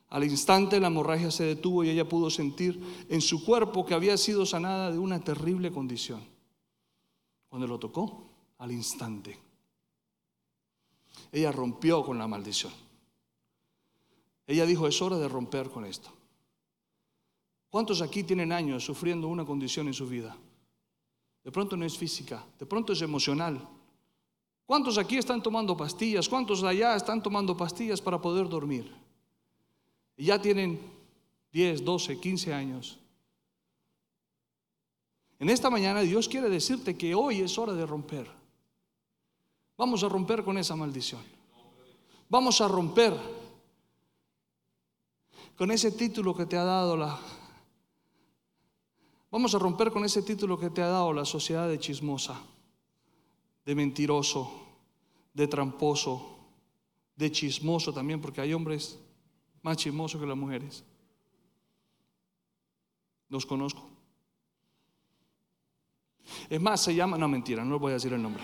Al 0.10 0.24
instante 0.24 0.80
la 0.80 0.88
hemorragia 0.88 1.32
se 1.32 1.44
detuvo 1.44 1.84
y 1.84 1.90
ella 1.90 2.08
pudo 2.08 2.30
sentir 2.30 3.06
en 3.10 3.22
su 3.22 3.44
cuerpo 3.44 3.86
que 3.86 3.94
había 3.94 4.18
sido 4.18 4.46
sanada 4.46 4.92
de 4.92 4.98
una 4.98 5.20
terrible 5.20 5.72
condición. 5.72 6.22
Cuando 7.50 7.68
lo 7.68 7.78
tocó, 7.78 8.30
al 8.58 8.72
instante, 8.72 9.38
ella 11.32 11.52
rompió 11.52 12.04
con 12.04 12.18
la 12.18 12.28
maldición. 12.28 12.72
Ella 14.46 14.66
dijo, 14.66 14.88
es 14.88 15.02
hora 15.02 15.18
de 15.18 15.28
romper 15.28 15.70
con 15.70 15.86
esto. 15.86 16.10
¿Cuántos 17.70 18.02
aquí 18.02 18.24
tienen 18.24 18.54
años 18.54 18.86
sufriendo 18.86 19.28
una 19.28 19.46
condición 19.46 19.88
en 19.88 19.94
su 19.94 20.08
vida? 20.08 20.38
De 21.44 21.52
pronto 21.52 21.76
no 21.76 21.86
es 21.86 21.98
física, 21.98 22.46
de 22.58 22.66
pronto 22.66 22.94
es 22.94 23.02
emocional. 23.02 23.68
¿Cuántos 24.66 24.98
aquí 24.98 25.18
están 25.18 25.44
tomando 25.44 25.76
pastillas? 25.76 26.30
¿Cuántos 26.30 26.64
allá 26.64 26.96
están 26.96 27.22
tomando 27.22 27.56
pastillas 27.56 28.02
para 28.02 28.22
poder 28.22 28.48
dormir? 28.48 29.07
Y 30.18 30.26
ya 30.26 30.42
tienen 30.42 30.80
10, 31.52 31.86
12, 31.86 32.20
15 32.20 32.54
años. 32.54 33.00
En 35.40 35.50
esta 35.50 35.70
mañana 35.70 36.02
Dios 36.02 36.28
quiere 36.28 36.50
decirte 36.50 36.98
que 36.98 37.14
hoy 37.14 37.42
es 37.42 37.58
hora 37.58 37.74
de 37.74 37.86
romper. 37.86 38.28
Vamos 39.78 40.04
a 40.04 40.10
romper 40.10 40.44
con 40.44 40.58
esa 40.58 40.76
maldición. 40.76 41.22
Vamos 42.30 42.60
a 42.60 42.68
romper 42.68 43.16
con 45.56 45.72
ese 45.72 45.92
título 45.92 46.36
que 46.36 46.48
te 46.48 46.58
ha 46.58 46.64
dado 46.64 46.98
la... 46.98 47.20
Vamos 49.30 49.54
a 49.54 49.60
romper 49.60 49.92
con 49.92 50.04
ese 50.04 50.24
título 50.24 50.58
que 50.60 50.72
te 50.72 50.82
ha 50.82 50.88
dado 50.88 51.14
la 51.14 51.26
sociedad 51.26 51.68
de 51.68 51.80
chismosa, 51.80 52.42
de 53.66 53.76
mentiroso, 53.76 54.52
de 55.34 55.48
tramposo, 55.48 56.38
de 57.16 57.32
chismoso 57.32 57.94
también, 57.94 58.20
porque 58.20 58.42
hay 58.42 58.54
hombres 58.54 58.98
más 59.68 59.76
chismosos 59.76 60.22
que 60.22 60.26
las 60.26 60.38
mujeres. 60.38 60.82
Los 63.28 63.46
conozco. 63.46 63.86
Es 66.50 66.62
más, 66.62 66.82
se 66.82 66.96
llama, 66.96 67.18
no 67.18 67.28
mentira, 67.28 67.66
no 67.66 67.78
voy 67.78 67.92
a 67.92 67.96
decir 67.96 68.14
el 68.14 68.22
nombre. 68.22 68.42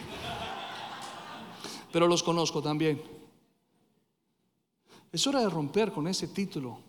Pero 1.94 2.10
los 2.10 2.22
conozco 2.22 2.62
también. 2.62 3.02
Es 5.14 5.26
hora 5.26 5.40
de 5.40 5.50
romper 5.50 5.94
con 5.94 6.10
ese 6.10 6.28
título 6.28 6.82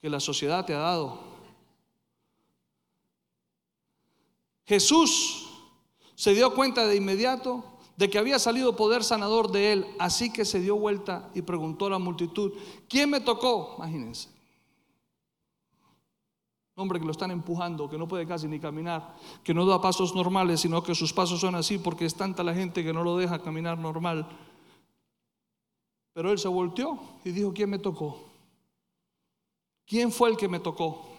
que 0.00 0.10
la 0.10 0.18
sociedad 0.18 0.66
te 0.66 0.74
ha 0.74 0.78
dado. 0.78 1.20
Jesús 4.64 5.48
se 6.16 6.34
dio 6.34 6.52
cuenta 6.52 6.88
de 6.88 6.96
inmediato 6.96 7.73
de 7.96 8.10
que 8.10 8.18
había 8.18 8.38
salido 8.38 8.76
poder 8.76 9.04
sanador 9.04 9.50
de 9.50 9.72
él, 9.72 9.86
así 9.98 10.32
que 10.32 10.44
se 10.44 10.60
dio 10.60 10.76
vuelta 10.76 11.30
y 11.34 11.42
preguntó 11.42 11.86
a 11.86 11.90
la 11.90 11.98
multitud, 11.98 12.52
¿quién 12.88 13.10
me 13.10 13.20
tocó? 13.20 13.74
Imagínense. 13.78 14.28
hombre 16.76 16.98
que 16.98 17.06
lo 17.06 17.12
están 17.12 17.30
empujando, 17.30 17.88
que 17.88 17.96
no 17.96 18.08
puede 18.08 18.26
casi 18.26 18.48
ni 18.48 18.58
caminar, 18.58 19.14
que 19.44 19.54
no 19.54 19.64
da 19.64 19.80
pasos 19.80 20.14
normales, 20.14 20.60
sino 20.60 20.82
que 20.82 20.94
sus 20.94 21.12
pasos 21.12 21.40
son 21.40 21.54
así 21.54 21.78
porque 21.78 22.04
es 22.04 22.16
tanta 22.16 22.42
la 22.42 22.52
gente 22.52 22.82
que 22.82 22.92
no 22.92 23.04
lo 23.04 23.16
deja 23.16 23.38
caminar 23.42 23.78
normal. 23.78 24.28
Pero 26.12 26.32
él 26.32 26.38
se 26.38 26.48
volteó 26.48 26.98
y 27.24 27.30
dijo, 27.30 27.52
¿quién 27.52 27.70
me 27.70 27.78
tocó? 27.78 28.20
¿Quién 29.86 30.10
fue 30.10 30.30
el 30.30 30.36
que 30.36 30.48
me 30.48 30.58
tocó? 30.58 31.13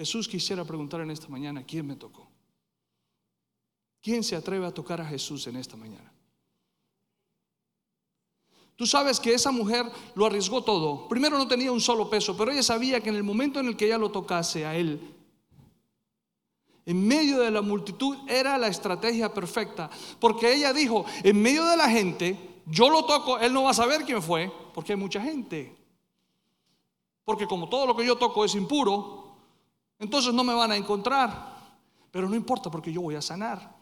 Jesús 0.00 0.26
quisiera 0.26 0.64
preguntar 0.64 1.02
en 1.02 1.10
esta 1.10 1.28
mañana, 1.28 1.62
¿quién 1.62 1.86
me 1.86 1.94
tocó? 1.94 2.26
¿Quién 4.00 4.24
se 4.24 4.34
atreve 4.34 4.64
a 4.64 4.72
tocar 4.72 4.98
a 4.98 5.04
Jesús 5.04 5.46
en 5.46 5.56
esta 5.56 5.76
mañana? 5.76 6.10
Tú 8.76 8.86
sabes 8.86 9.20
que 9.20 9.34
esa 9.34 9.50
mujer 9.50 9.84
lo 10.14 10.24
arriesgó 10.24 10.64
todo. 10.64 11.06
Primero 11.06 11.36
no 11.36 11.46
tenía 11.46 11.70
un 11.70 11.82
solo 11.82 12.08
peso, 12.08 12.34
pero 12.34 12.50
ella 12.50 12.62
sabía 12.62 13.02
que 13.02 13.10
en 13.10 13.16
el 13.16 13.22
momento 13.22 13.60
en 13.60 13.66
el 13.66 13.76
que 13.76 13.84
ella 13.84 13.98
lo 13.98 14.10
tocase 14.10 14.64
a 14.64 14.74
él, 14.74 15.14
en 16.86 17.06
medio 17.06 17.38
de 17.40 17.50
la 17.50 17.60
multitud 17.60 18.16
era 18.26 18.56
la 18.56 18.68
estrategia 18.68 19.34
perfecta, 19.34 19.90
porque 20.18 20.54
ella 20.54 20.72
dijo, 20.72 21.04
en 21.22 21.42
medio 21.42 21.66
de 21.66 21.76
la 21.76 21.90
gente, 21.90 22.62
yo 22.64 22.88
lo 22.88 23.04
toco, 23.04 23.38
él 23.38 23.52
no 23.52 23.64
va 23.64 23.72
a 23.72 23.74
saber 23.74 24.06
quién 24.06 24.22
fue, 24.22 24.50
porque 24.72 24.94
hay 24.94 24.98
mucha 24.98 25.20
gente. 25.20 25.76
Porque 27.22 27.46
como 27.46 27.68
todo 27.68 27.86
lo 27.86 27.94
que 27.94 28.06
yo 28.06 28.16
toco 28.16 28.46
es 28.46 28.54
impuro, 28.54 29.29
entonces 30.00 30.32
no 30.34 30.42
me 30.42 30.54
van 30.54 30.72
a 30.72 30.76
encontrar. 30.76 31.60
Pero 32.10 32.28
no 32.28 32.34
importa 32.34 32.70
porque 32.70 32.92
yo 32.92 33.02
voy 33.02 33.14
a 33.14 33.22
sanar. 33.22 33.76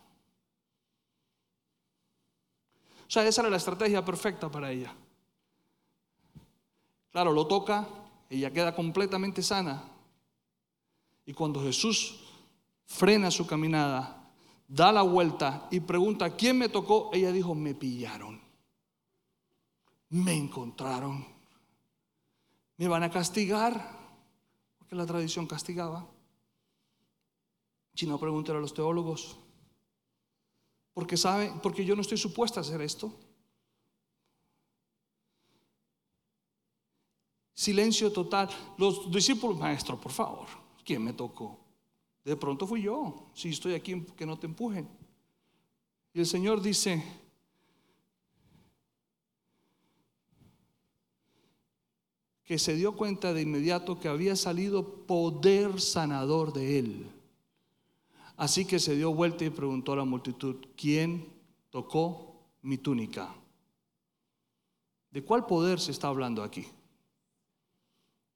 O 3.07 3.11
sea, 3.11 3.27
esa 3.27 3.41
era 3.41 3.51
la 3.51 3.57
estrategia 3.57 4.05
perfecta 4.05 4.51
para 4.51 4.71
ella. 4.71 4.95
Claro, 7.11 7.33
lo 7.33 7.47
toca, 7.47 7.89
ella 8.29 8.53
queda 8.53 8.75
completamente 8.75 9.43
sana. 9.43 9.83
Y 11.25 11.33
cuando 11.33 11.63
Jesús 11.63 12.21
frena 12.85 13.31
su 13.31 13.47
caminada, 13.47 14.31
da 14.67 14.93
la 14.93 15.03
vuelta 15.03 15.69
y 15.71 15.81
pregunta, 15.81 16.37
¿quién 16.37 16.59
me 16.59 16.69
tocó? 16.69 17.11
Ella 17.15 17.33
dijo, 17.33 17.55
me 17.55 17.75
pillaron. 17.75 18.41
Me 20.11 20.35
encontraron. 20.35 21.27
Me 22.77 22.89
van 22.89 23.05
a 23.05 23.11
castigar 23.11 23.98
que 24.89 24.97
la 24.97 25.07
tradición 25.07 25.47
castigaba. 25.47 26.07
Si 27.95 28.07
no, 28.07 28.19
pregúntale 28.19 28.59
a 28.59 28.63
los 28.63 28.73
teólogos. 28.73 29.37
Porque 30.95 31.17
sabe, 31.17 31.53
porque 31.63 31.85
yo 31.85 31.95
no 31.95 32.03
estoy 32.03 32.19
supuesta 32.19 32.61
a 32.61 32.63
hacer 32.63 32.81
esto. 32.81 33.13
Silencio 37.55 38.13
total. 38.13 38.49
Los 38.77 39.11
discípulos, 39.11 39.59
maestro, 39.59 40.01
por 40.01 40.13
favor, 40.13 40.47
¿quién 40.85 41.03
me 41.03 41.13
tocó? 41.13 41.59
De 42.25 42.37
pronto 42.37 42.67
fui 42.67 42.83
yo. 42.83 43.31
Si 43.35 43.51
estoy 43.51 43.75
aquí, 43.75 44.05
que 44.17 44.27
no 44.27 44.39
te 44.39 44.47
empujen. 44.47 44.89
Y 46.13 46.21
el 46.21 46.27
Señor 46.27 46.63
dice, 46.63 47.03
que 52.49 52.59
se 52.59 52.75
dio 52.75 52.97
cuenta 52.97 53.35
de 53.35 53.43
inmediato 53.43 54.01
que 54.01 54.09
había 54.09 54.35
salido 54.35 55.05
poder 55.05 55.83
sanador 55.83 56.55
de 56.55 56.79
él. 56.79 57.07
Así 58.39 58.65
que 58.65 58.79
se 58.79 58.97
dio 58.97 59.13
vuelta 59.13 59.45
y 59.45 59.51
preguntó 59.51 59.93
a 59.93 59.97
la 59.97 60.07
multitud, 60.07 60.57
¿quién 60.75 61.29
tocó 61.69 62.41
mi 62.63 62.79
túnica? 62.79 63.35
¿De 65.11 65.23
cuál 65.23 65.45
poder 65.45 65.79
se 65.79 65.91
está 65.91 66.09
hablando 66.09 66.43
aquí? 66.43 66.67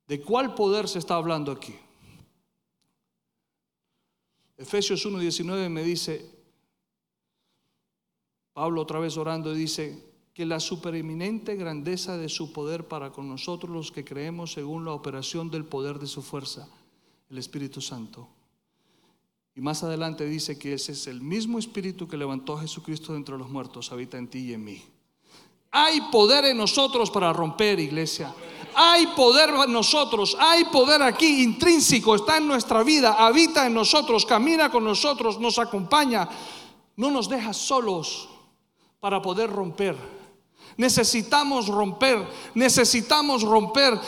¿De 0.06 0.20
cuál 0.20 0.54
poder 0.54 0.88
se 0.88 0.98
está 0.98 1.14
hablando 1.14 1.50
aquí? 1.50 1.74
Efesios 4.58 5.06
1.19 5.06 5.70
me 5.70 5.82
dice, 5.82 6.30
Pablo 8.52 8.82
otra 8.82 8.98
vez 8.98 9.16
orando 9.16 9.54
dice, 9.54 10.11
que 10.34 10.46
la 10.46 10.60
supereminente 10.60 11.56
grandeza 11.56 12.16
de 12.16 12.28
su 12.28 12.52
poder 12.52 12.88
para 12.88 13.10
con 13.10 13.28
nosotros 13.28 13.70
los 13.70 13.92
que 13.92 14.04
creemos 14.04 14.52
según 14.52 14.84
la 14.84 14.92
operación 14.92 15.50
del 15.50 15.64
poder 15.64 15.98
de 15.98 16.06
su 16.06 16.22
fuerza, 16.22 16.68
el 17.30 17.38
Espíritu 17.38 17.80
Santo. 17.80 18.28
Y 19.54 19.60
más 19.60 19.82
adelante 19.82 20.24
dice 20.24 20.58
que 20.58 20.72
ese 20.72 20.92
es 20.92 21.06
el 21.06 21.20
mismo 21.20 21.58
Espíritu 21.58 22.08
que 22.08 22.16
levantó 22.16 22.56
a 22.56 22.62
Jesucristo 22.62 23.12
de 23.12 23.18
entre 23.18 23.36
los 23.36 23.50
muertos, 23.50 23.92
habita 23.92 24.16
en 24.16 24.28
ti 24.28 24.38
y 24.38 24.54
en 24.54 24.64
mí. 24.64 24.82
Hay 25.70 26.00
poder 26.10 26.46
en 26.46 26.56
nosotros 26.56 27.10
para 27.10 27.32
romper, 27.32 27.78
iglesia. 27.78 28.34
Hay 28.74 29.06
poder 29.08 29.50
en 29.50 29.72
nosotros, 29.72 30.34
hay 30.38 30.64
poder 30.64 31.02
aquí 31.02 31.42
intrínseco, 31.42 32.14
está 32.14 32.38
en 32.38 32.46
nuestra 32.46 32.82
vida, 32.82 33.14
habita 33.18 33.66
en 33.66 33.74
nosotros, 33.74 34.24
camina 34.24 34.70
con 34.70 34.84
nosotros, 34.84 35.38
nos 35.38 35.58
acompaña, 35.58 36.26
no 36.96 37.10
nos 37.10 37.28
deja 37.28 37.52
solos 37.52 38.30
para 38.98 39.20
poder 39.20 39.50
romper. 39.50 40.21
Necesitamos 40.76 41.66
romper, 41.66 42.26
necesitamos 42.54 43.42
romper. 43.42 43.98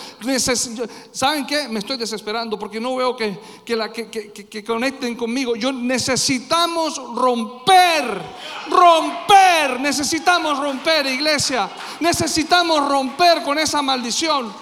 ¿Saben 1.13 1.47
qué? 1.47 1.69
Me 1.69 1.81
estoy 1.81 1.97
desesperando 1.97 2.59
porque 2.59 2.81
no 2.81 2.97
veo 2.97 3.17
que, 3.17 3.77
la, 3.77 3.93
que, 3.93 4.65
conecten 4.67 5.15
conmigo. 5.15 5.57
Yo 5.57 5.73
necesitamos 5.73 6.97
romper, 6.97 8.23
romper, 8.71 9.81
necesitamos 9.81 10.59
romper, 10.59 11.07
iglesia. 11.07 11.71
Necesitamos 12.01 12.89
romper 12.89 13.43
con 13.43 13.59
esa 13.59 13.83
maldición. 13.83 14.53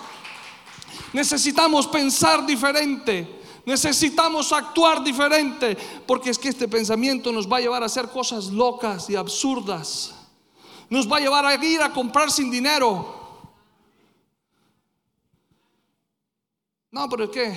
Necesitamos 1.12 1.86
pensar 1.86 2.44
diferente. 2.44 3.40
Necesitamos 3.64 4.52
actuar 4.52 5.04
diferente 5.04 5.76
porque 6.04 6.30
es 6.30 6.38
que 6.38 6.48
este 6.48 6.66
pensamiento 6.66 7.30
nos 7.30 7.50
va 7.50 7.58
a 7.58 7.60
llevar 7.60 7.84
a 7.84 7.86
hacer 7.86 8.08
cosas 8.08 8.46
locas 8.46 9.08
y 9.08 9.14
absurdas. 9.14 10.14
Nos 10.92 11.10
va 11.10 11.16
a 11.16 11.20
llevar 11.20 11.46
a 11.46 11.54
ir 11.54 11.80
a 11.80 11.90
comprar 11.90 12.30
sin 12.30 12.50
dinero. 12.50 13.14
No, 16.90 17.08
pero 17.08 17.24
es 17.24 17.30
que 17.30 17.56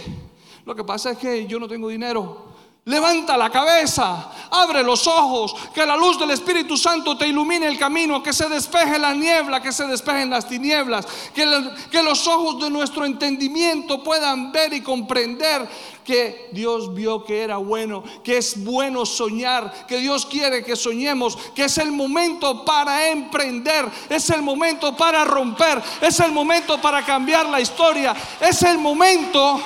lo 0.63 0.73
que 0.73 0.85
pasa 0.85 1.11
es 1.11 1.17
que 1.17 1.45
yo 1.45 1.59
no 1.59 1.67
tengo 1.67 1.89
dinero. 1.89 2.54
Levanta 2.87 3.35
la 3.35 3.49
cabeza, 3.49 4.29
abre 4.51 4.83
los 4.83 5.07
ojos, 5.07 5.55
que 5.73 5.83
la 5.87 5.97
luz 5.97 6.19
del 6.19 6.29
Espíritu 6.29 6.77
Santo 6.77 7.17
te 7.17 7.27
ilumine 7.27 7.65
el 7.65 7.79
camino, 7.79 8.21
que 8.21 8.31
se 8.31 8.47
despeje 8.47 8.99
la 8.99 9.11
niebla, 9.11 9.59
que 9.59 9.71
se 9.71 9.87
despejen 9.87 10.29
las 10.29 10.47
tinieblas, 10.47 11.07
que, 11.33 11.47
que 11.89 12.03
los 12.03 12.27
ojos 12.27 12.61
de 12.61 12.69
nuestro 12.69 13.03
entendimiento 13.03 14.03
puedan 14.03 14.51
ver 14.51 14.71
y 14.71 14.81
comprender 14.81 15.67
que 16.03 16.49
Dios 16.51 16.93
vio 16.93 17.23
que 17.25 17.41
era 17.41 17.57
bueno, 17.57 18.03
que 18.23 18.37
es 18.37 18.63
bueno 18.63 19.03
soñar, 19.03 19.87
que 19.87 19.97
Dios 19.97 20.27
quiere 20.27 20.63
que 20.63 20.75
soñemos, 20.75 21.39
que 21.55 21.63
es 21.63 21.79
el 21.79 21.91
momento 21.91 22.63
para 22.65 23.09
emprender, 23.09 23.89
es 24.07 24.29
el 24.29 24.43
momento 24.43 24.95
para 24.95 25.25
romper, 25.25 25.81
es 26.01 26.19
el 26.19 26.31
momento 26.31 26.79
para 26.79 27.03
cambiar 27.03 27.47
la 27.47 27.59
historia, 27.59 28.15
es 28.39 28.61
el 28.61 28.77
momento 28.77 29.59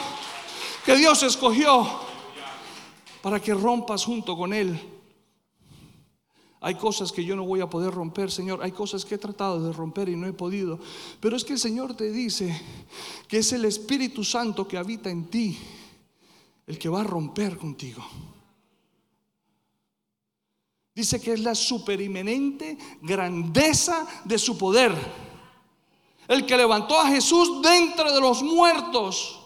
que 0.86 0.96
Dios 0.96 1.22
escogió 1.24 2.08
para 3.22 3.42
que 3.42 3.54
rompas 3.54 4.06
junto 4.06 4.36
con 4.36 4.54
Él. 4.54 4.80
Hay 6.62 6.76
cosas 6.76 7.12
que 7.12 7.24
yo 7.24 7.36
no 7.36 7.46
voy 7.46 7.62
a 7.62 7.70
poder 7.70 7.94
romper, 7.94 8.30
Señor. 8.30 8.62
Hay 8.62 8.72
cosas 8.72 9.06
que 9.06 9.16
he 9.16 9.18
tratado 9.18 9.66
de 9.66 9.72
romper 9.72 10.10
y 10.10 10.18
no 10.18 10.28
he 10.28 10.34
podido. 10.34 10.80
Pero 11.22 11.38
es 11.38 11.46
que 11.46 11.54
el 11.54 11.60
Señor 11.60 11.96
te 11.96 12.12
dice 12.12 12.62
que 13.28 13.38
es 13.38 13.54
el 13.54 13.64
Espíritu 13.64 14.26
Santo 14.26 14.68
que 14.68 14.78
habita 14.78 15.10
en 15.10 15.30
ti 15.30 15.58
el 16.68 16.78
que 16.78 16.90
va 16.90 17.02
a 17.02 17.06
romper 17.06 17.58
contigo. 17.58 18.06
Dice 20.94 21.22
que 21.22 21.32
es 21.34 21.40
la 21.40 21.56
superimenente 21.56 22.78
grandeza 23.02 24.06
de 24.26 24.38
su 24.38 24.58
poder. 24.58 24.94
El 26.28 26.46
que 26.46 26.58
levantó 26.58 27.00
a 27.00 27.08
Jesús 27.08 27.62
dentro 27.62 28.12
de 28.12 28.20
los 28.20 28.44
muertos 28.44 29.40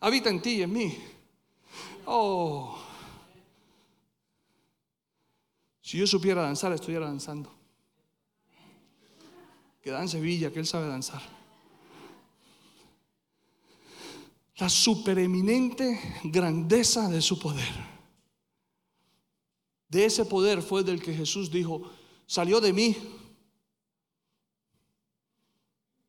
habita 0.00 0.30
en 0.30 0.42
ti 0.42 0.50
y 0.50 0.62
en 0.62 0.72
mí. 0.72 0.98
Oh. 2.06 2.76
Si 5.90 5.98
yo 5.98 6.06
supiera 6.06 6.42
danzar, 6.42 6.72
estuviera 6.72 7.06
danzando. 7.06 7.52
Que 9.82 9.90
dance 9.90 10.20
Villa, 10.20 10.52
que 10.52 10.60
él 10.60 10.66
sabe 10.68 10.86
danzar. 10.86 11.20
La 14.58 14.68
supereminente 14.68 15.98
grandeza 16.22 17.08
de 17.08 17.20
su 17.20 17.40
poder. 17.40 17.66
De 19.88 20.04
ese 20.04 20.24
poder 20.24 20.62
fue 20.62 20.84
del 20.84 21.02
que 21.02 21.12
Jesús 21.12 21.50
dijo, 21.50 21.90
salió 22.24 22.60
de 22.60 22.72
mí. 22.72 22.96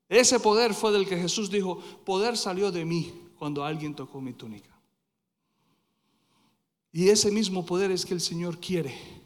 Ese 0.07 0.39
poder 0.39 0.75
fue 0.75 0.91
del 0.91 1.07
que 1.07 1.17
Jesús 1.17 1.49
dijo, 1.49 1.79
poder 2.05 2.37
salió 2.37 2.71
de 2.71 2.85
mí 2.85 3.31
cuando 3.39 3.65
alguien 3.65 3.95
tocó 3.95 4.21
mi 4.21 4.33
túnica. 4.33 4.79
Y 6.91 7.09
ese 7.09 7.31
mismo 7.31 7.65
poder 7.65 7.89
es 7.89 8.05
que 8.05 8.13
el 8.13 8.21
Señor 8.21 8.59
quiere 8.59 9.20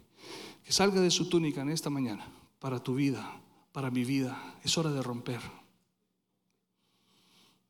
que 0.66 0.74
salga 0.74 1.00
de 1.00 1.12
su 1.12 1.30
túnica 1.30 1.62
en 1.62 1.70
esta 1.70 1.92
mañana 1.92 2.26
para 2.60 2.82
tu 2.82 2.96
vida, 2.96 3.40
para 3.72 3.92
mi 3.92 4.04
vida. 4.04 4.56
Es 4.64 4.76
hora 4.80 4.90
de 4.90 5.04
romper. 5.04 5.40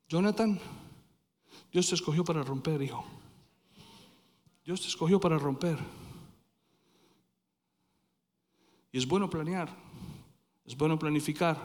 Jonathan, 0.08 0.58
Dios 1.70 1.90
te 1.90 1.94
escogió 1.94 2.24
para 2.24 2.42
romper, 2.42 2.80
hijo. 2.80 3.04
Dios 4.64 4.80
te 4.80 4.88
escogió 4.88 5.20
para 5.20 5.38
romper. 5.38 5.78
Y 8.92 8.98
es 8.98 9.06
bueno 9.06 9.28
planear, 9.28 9.68
es 10.64 10.74
bueno 10.74 10.98
planificar, 10.98 11.58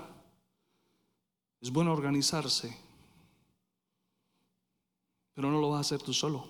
es 1.62 1.72
bueno 1.72 1.94
organizarse, 1.94 2.78
pero 5.34 5.50
no 5.50 5.62
lo 5.62 5.70
vas 5.70 5.78
a 5.78 5.82
hacer 5.82 6.02
tú 6.02 6.14
solo, 6.14 6.50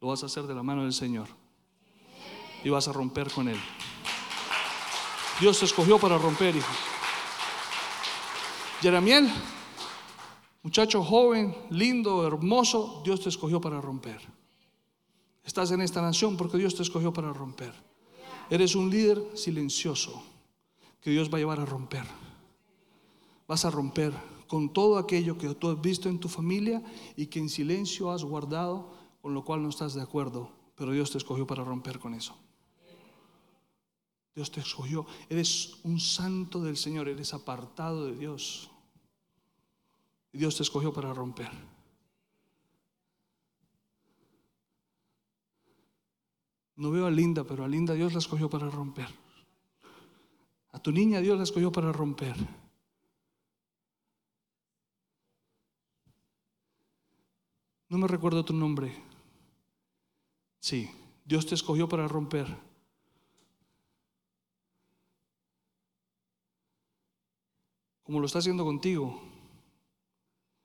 lo 0.00 0.08
vas 0.08 0.22
a 0.22 0.26
hacer 0.26 0.44
de 0.44 0.54
la 0.54 0.62
mano 0.62 0.84
del 0.84 0.94
Señor 0.94 1.28
y 2.64 2.70
vas 2.70 2.88
a 2.88 2.92
romper 2.92 3.30
con 3.30 3.48
Él. 3.48 3.60
Dios 5.40 5.58
te 5.58 5.66
escogió 5.66 5.98
para 5.98 6.18
romper, 6.18 6.56
hijo. 6.56 6.72
Jeremiel, 8.80 9.28
muchacho 10.62 11.02
joven, 11.02 11.56
lindo, 11.70 12.26
hermoso, 12.26 13.02
Dios 13.04 13.20
te 13.20 13.28
escogió 13.28 13.60
para 13.60 13.80
romper. 13.80 14.20
Estás 15.44 15.70
en 15.70 15.80
esta 15.80 16.02
nación 16.02 16.36
porque 16.36 16.58
Dios 16.58 16.74
te 16.74 16.82
escogió 16.82 17.12
para 17.12 17.32
romper. 17.32 17.72
Eres 18.50 18.74
un 18.74 18.90
líder 18.90 19.22
silencioso 19.34 20.22
que 21.00 21.10
Dios 21.10 21.32
va 21.32 21.36
a 21.36 21.40
llevar 21.40 21.60
a 21.60 21.66
romper. 21.66 22.04
Vas 23.46 23.64
a 23.64 23.70
romper 23.70 24.12
con 24.46 24.72
todo 24.72 24.98
aquello 24.98 25.38
que 25.38 25.54
tú 25.54 25.70
has 25.70 25.80
visto 25.80 26.08
en 26.08 26.18
tu 26.18 26.28
familia 26.28 26.82
y 27.16 27.26
que 27.26 27.38
en 27.38 27.48
silencio 27.48 28.10
has 28.10 28.24
guardado, 28.24 28.92
con 29.22 29.34
lo 29.34 29.44
cual 29.44 29.62
no 29.62 29.68
estás 29.68 29.94
de 29.94 30.02
acuerdo, 30.02 30.50
pero 30.74 30.92
Dios 30.92 31.10
te 31.10 31.18
escogió 31.18 31.46
para 31.46 31.64
romper 31.64 31.98
con 31.98 32.14
eso. 32.14 32.36
Dios 34.38 34.52
te 34.52 34.60
escogió. 34.60 35.04
Eres 35.28 35.80
un 35.82 35.98
santo 35.98 36.62
del 36.62 36.76
Señor, 36.76 37.08
eres 37.08 37.34
apartado 37.34 38.06
de 38.06 38.14
Dios. 38.14 38.70
Y 40.32 40.38
Dios 40.38 40.56
te 40.56 40.62
escogió 40.62 40.92
para 40.92 41.12
romper. 41.12 41.50
No 46.76 46.92
veo 46.92 47.06
a 47.06 47.10
Linda, 47.10 47.42
pero 47.42 47.64
a 47.64 47.68
Linda 47.68 47.94
Dios 47.94 48.12
la 48.12 48.20
escogió 48.20 48.48
para 48.48 48.70
romper. 48.70 49.08
A 50.70 50.80
tu 50.80 50.92
niña 50.92 51.20
Dios 51.20 51.36
la 51.36 51.42
escogió 51.42 51.72
para 51.72 51.90
romper. 51.90 52.36
No 57.88 57.98
me 57.98 58.06
recuerdo 58.06 58.44
tu 58.44 58.52
nombre. 58.52 59.02
Sí, 60.60 60.88
Dios 61.24 61.44
te 61.44 61.56
escogió 61.56 61.88
para 61.88 62.06
romper. 62.06 62.67
Como 68.08 68.20
lo 68.20 68.26
está 68.26 68.38
haciendo 68.38 68.64
contigo, 68.64 69.20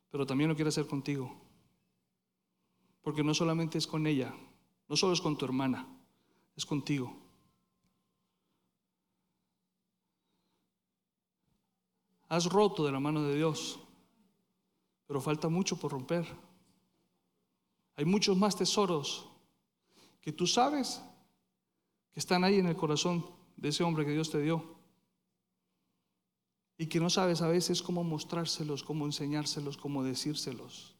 pero 0.09 0.25
también 0.25 0.49
lo 0.49 0.55
quiere 0.55 0.69
hacer 0.69 0.87
contigo. 0.87 1.29
Porque 3.01 3.21
no 3.21 3.33
solamente 3.33 3.77
es 3.77 3.85
con 3.85 4.07
ella, 4.07 4.33
no 4.87 4.95
solo 4.95 5.11
es 5.11 5.19
con 5.19 5.37
tu 5.37 5.43
hermana, 5.43 5.85
es 6.55 6.65
contigo. 6.65 7.13
Has 12.29 12.45
roto 12.45 12.85
de 12.85 12.93
la 12.93 13.01
mano 13.01 13.21
de 13.23 13.35
Dios, 13.35 13.77
pero 15.05 15.19
falta 15.19 15.49
mucho 15.49 15.77
por 15.77 15.91
romper. 15.91 16.25
Hay 17.97 18.05
muchos 18.05 18.37
más 18.37 18.55
tesoros 18.55 19.27
que 20.21 20.31
tú 20.31 20.47
sabes 20.47 21.03
que 22.13 22.21
están 22.21 22.45
ahí 22.45 22.59
en 22.59 22.67
el 22.67 22.77
corazón 22.77 23.25
de 23.57 23.67
ese 23.67 23.83
hombre 23.83 24.05
que 24.05 24.13
Dios 24.13 24.31
te 24.31 24.41
dio 24.41 24.72
y 26.83 26.87
que 26.87 26.99
no 26.99 27.09
sabes 27.09 27.41
a 27.41 27.47
veces 27.47 27.81
cómo 27.81 28.03
mostrárselos, 28.03 28.83
cómo 28.83 29.05
enseñárselos, 29.05 29.77
cómo 29.77 30.03
decírselos. 30.03 30.93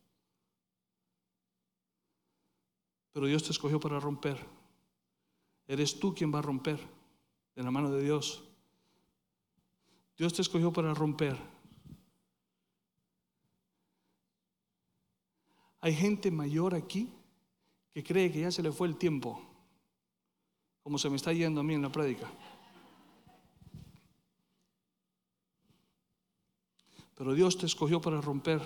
Pero 3.12 3.28
Dios 3.28 3.44
te 3.44 3.52
escogió 3.52 3.82
para 3.82 4.00
romper. 4.00 4.38
Eres 5.68 6.00
tú 6.00 6.16
quien 6.16 6.34
va 6.34 6.40
a 6.40 6.42
romper 6.42 6.80
de 7.54 7.64
la 7.64 7.70
mano 7.70 7.92
de 7.92 8.02
Dios. 8.02 8.46
Dios 10.18 10.34
te 10.34 10.42
escogió 10.42 10.72
para 10.72 10.94
romper. 10.94 11.38
Hay 15.82 15.94
gente 15.94 16.32
mayor 16.32 16.76
aquí 16.76 17.12
que 17.92 18.06
cree 18.06 18.32
que 18.32 18.40
ya 18.40 18.52
se 18.52 18.64
le 18.64 18.72
fue 18.72 18.88
el 18.88 18.96
tiempo, 18.96 19.38
como 20.82 20.98
se 20.98 21.10
me 21.10 21.18
está 21.18 21.34
yendo 21.34 21.60
a 21.60 21.64
mí 21.66 21.74
en 21.74 21.82
la 21.82 21.92
prédica. 21.92 22.32
Pero 27.24 27.36
Dios 27.36 27.58
te 27.58 27.66
escogió 27.66 28.02
para 28.02 28.20
romper. 28.20 28.62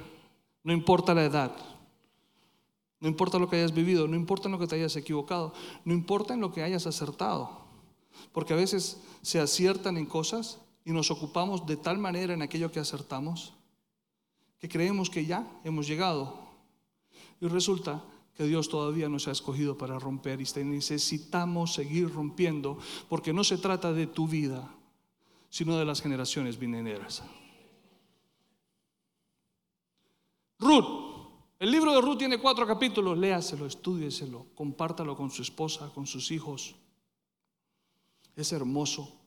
No 0.64 0.74
importa 0.74 1.14
la 1.14 1.26
edad. 1.26 1.56
No 3.00 3.08
importa 3.08 3.38
lo 3.38 3.48
que 3.48 3.58
hayas 3.58 3.72
vivido, 3.72 4.08
no 4.08 4.16
importa 4.16 4.48
en 4.48 4.54
lo 4.54 4.58
que 4.58 4.66
te 4.66 4.74
hayas 4.74 4.96
equivocado, 4.96 5.54
no 5.86 5.94
importa 5.94 6.34
en 6.34 6.42
lo 6.42 6.52
que 6.52 6.64
hayas 6.64 6.88
acertado. 6.88 7.62
Porque 8.32 8.54
a 8.54 8.58
veces 8.58 9.00
se 9.22 9.40
aciertan 9.40 9.98
en 9.98 10.08
cosas 10.08 10.60
y 10.84 10.92
nos 10.92 11.12
ocupamos 11.12 11.68
de 11.68 11.78
tal 11.78 12.00
manera 12.00 12.34
en 12.34 12.42
aquello 12.42 12.72
que 12.72 12.80
acertamos 12.80 13.54
que 14.60 14.68
creemos 14.68 15.12
que 15.12 15.24
ya 15.24 15.48
hemos 15.64 15.86
llegado. 15.86 16.40
Y 17.40 17.48
resulta 17.48 18.04
que 18.36 18.46
Dios 18.46 18.70
todavía 18.70 19.08
nos 19.08 19.28
ha 19.28 19.32
escogido 19.32 19.78
para 19.78 20.00
romper 20.00 20.42
y 20.42 20.64
necesitamos 20.64 21.76
seguir 21.76 22.12
rompiendo 22.12 22.80
porque 23.08 23.34
no 23.34 23.44
se 23.44 23.60
trata 23.60 23.94
de 23.94 24.08
tu 24.08 24.28
vida, 24.28 24.68
sino 25.52 25.78
de 25.78 25.86
las 25.86 26.02
generaciones 26.02 26.58
venideras. 26.58 27.22
Ruth, 30.60 31.08
El 31.60 31.72
libro 31.72 31.92
de 31.94 32.02
Ruth 32.02 32.20
tiene 32.20 32.38
cuatro 32.38 32.68
capítulos, 32.68 33.18
léaselo, 33.18 33.66
estúdieselo, 33.66 34.48
compártalo 34.54 35.16
con 35.16 35.32
su 35.32 35.42
esposa, 35.42 35.92
con 35.94 36.06
sus 36.06 36.30
hijos. 36.30 36.76
Es 38.36 38.52
hermoso. 38.52 39.20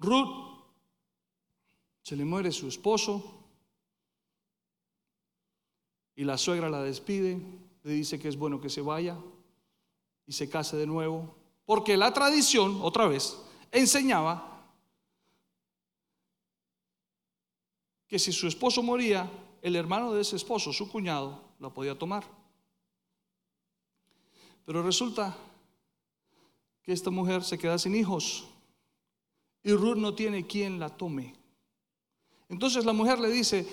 Ruth. 0.00 0.48
Se 2.02 2.16
le 2.16 2.24
muere 2.24 2.50
su 2.50 2.66
esposo. 2.66 3.34
Y 6.16 6.24
la 6.24 6.36
suegra 6.36 6.68
la 6.68 6.82
despide, 6.82 7.40
le 7.84 7.92
dice 7.92 8.18
que 8.18 8.28
es 8.28 8.36
bueno 8.36 8.60
que 8.60 8.70
se 8.70 8.80
vaya 8.80 9.16
y 10.26 10.32
se 10.32 10.48
case 10.50 10.76
de 10.76 10.86
nuevo, 10.86 11.36
porque 11.64 11.96
la 11.96 12.12
tradición, 12.12 12.80
otra 12.82 13.06
vez, 13.06 13.38
enseñaba 13.70 14.57
que 18.08 18.18
si 18.18 18.32
su 18.32 18.48
esposo 18.48 18.82
moría, 18.82 19.30
el 19.62 19.76
hermano 19.76 20.12
de 20.12 20.22
ese 20.22 20.36
esposo, 20.36 20.72
su 20.72 20.88
cuñado, 20.90 21.40
la 21.60 21.68
podía 21.70 21.98
tomar. 21.98 22.24
Pero 24.64 24.82
resulta 24.82 25.36
que 26.82 26.92
esta 26.92 27.10
mujer 27.10 27.44
se 27.44 27.58
queda 27.58 27.78
sin 27.78 27.94
hijos 27.94 28.46
y 29.62 29.72
Ruth 29.72 29.96
no 29.96 30.14
tiene 30.14 30.46
quien 30.46 30.78
la 30.80 30.88
tome. 30.88 31.34
Entonces 32.48 32.84
la 32.84 32.94
mujer 32.94 33.18
le 33.18 33.30
dice, 33.30 33.66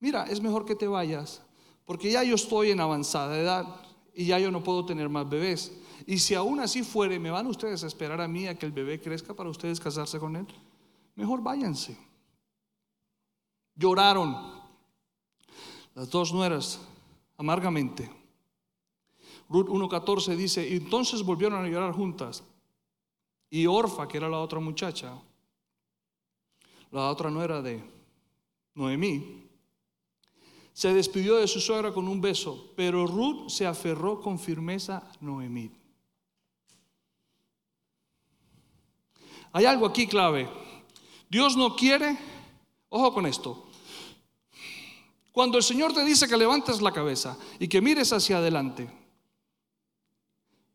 mira, 0.00 0.24
es 0.24 0.40
mejor 0.40 0.64
que 0.64 0.74
te 0.74 0.88
vayas, 0.88 1.42
porque 1.84 2.10
ya 2.10 2.24
yo 2.24 2.34
estoy 2.34 2.72
en 2.72 2.80
avanzada 2.80 3.38
edad 3.38 3.66
y 4.12 4.26
ya 4.26 4.38
yo 4.38 4.50
no 4.50 4.64
puedo 4.64 4.84
tener 4.84 5.08
más 5.08 5.28
bebés. 5.28 5.72
Y 6.04 6.18
si 6.18 6.34
aún 6.34 6.58
así 6.58 6.82
fuere, 6.82 7.20
¿me 7.20 7.30
van 7.30 7.46
ustedes 7.46 7.84
a 7.84 7.86
esperar 7.86 8.20
a 8.20 8.26
mí 8.26 8.48
a 8.48 8.58
que 8.58 8.66
el 8.66 8.72
bebé 8.72 9.00
crezca 9.00 9.34
para 9.34 9.50
ustedes 9.50 9.78
casarse 9.78 10.18
con 10.18 10.34
él? 10.34 10.46
Mejor 11.14 11.42
váyanse. 11.42 11.96
Lloraron 13.74 14.36
las 15.94 16.10
dos 16.10 16.32
nueras 16.32 16.80
amargamente. 17.36 18.10
Ruth 19.48 19.68
1.14 19.68 20.36
dice, 20.36 20.74
entonces 20.74 21.22
volvieron 21.22 21.64
a 21.64 21.68
llorar 21.68 21.92
juntas. 21.92 22.42
Y 23.50 23.66
Orfa, 23.66 24.08
que 24.08 24.16
era 24.16 24.28
la 24.28 24.38
otra 24.38 24.60
muchacha, 24.60 25.14
la 26.90 27.10
otra 27.10 27.30
nuera 27.30 27.60
de 27.60 27.84
Noemí, 28.74 29.42
se 30.72 30.94
despidió 30.94 31.36
de 31.36 31.46
su 31.46 31.60
suegra 31.60 31.92
con 31.92 32.08
un 32.08 32.20
beso, 32.20 32.72
pero 32.74 33.06
Ruth 33.06 33.50
se 33.50 33.66
aferró 33.66 34.20
con 34.22 34.38
firmeza 34.38 34.98
a 34.98 35.12
Noemí. 35.20 35.70
Hay 39.52 39.66
algo 39.66 39.84
aquí 39.84 40.06
clave. 40.06 40.48
Dios 41.28 41.58
no 41.58 41.76
quiere, 41.76 42.16
ojo 42.92 43.14
con 43.14 43.26
esto, 43.26 43.64
cuando 45.32 45.56
el 45.56 45.64
Señor 45.64 45.94
te 45.94 46.04
dice 46.04 46.28
que 46.28 46.36
levantes 46.36 46.82
la 46.82 46.92
cabeza 46.92 47.38
y 47.58 47.66
que 47.66 47.80
mires 47.80 48.12
hacia 48.12 48.36
adelante, 48.36 48.88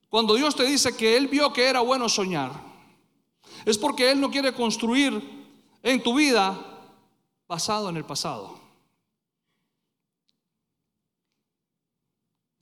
cuando 0.09 0.33
Dios 0.33 0.55
te 0.55 0.63
dice 0.63 0.97
que 0.97 1.15
Él 1.15 1.27
vio 1.27 1.53
que 1.53 1.65
era 1.65 1.81
bueno 1.81 2.09
soñar, 2.09 2.51
es 3.65 3.77
porque 3.77 4.11
Él 4.11 4.19
no 4.19 4.31
quiere 4.31 4.51
construir 4.53 5.21
en 5.83 6.01
tu 6.01 6.15
vida 6.15 6.59
basado 7.47 7.89
en 7.89 7.97
el 7.97 8.03
pasado. 8.05 8.57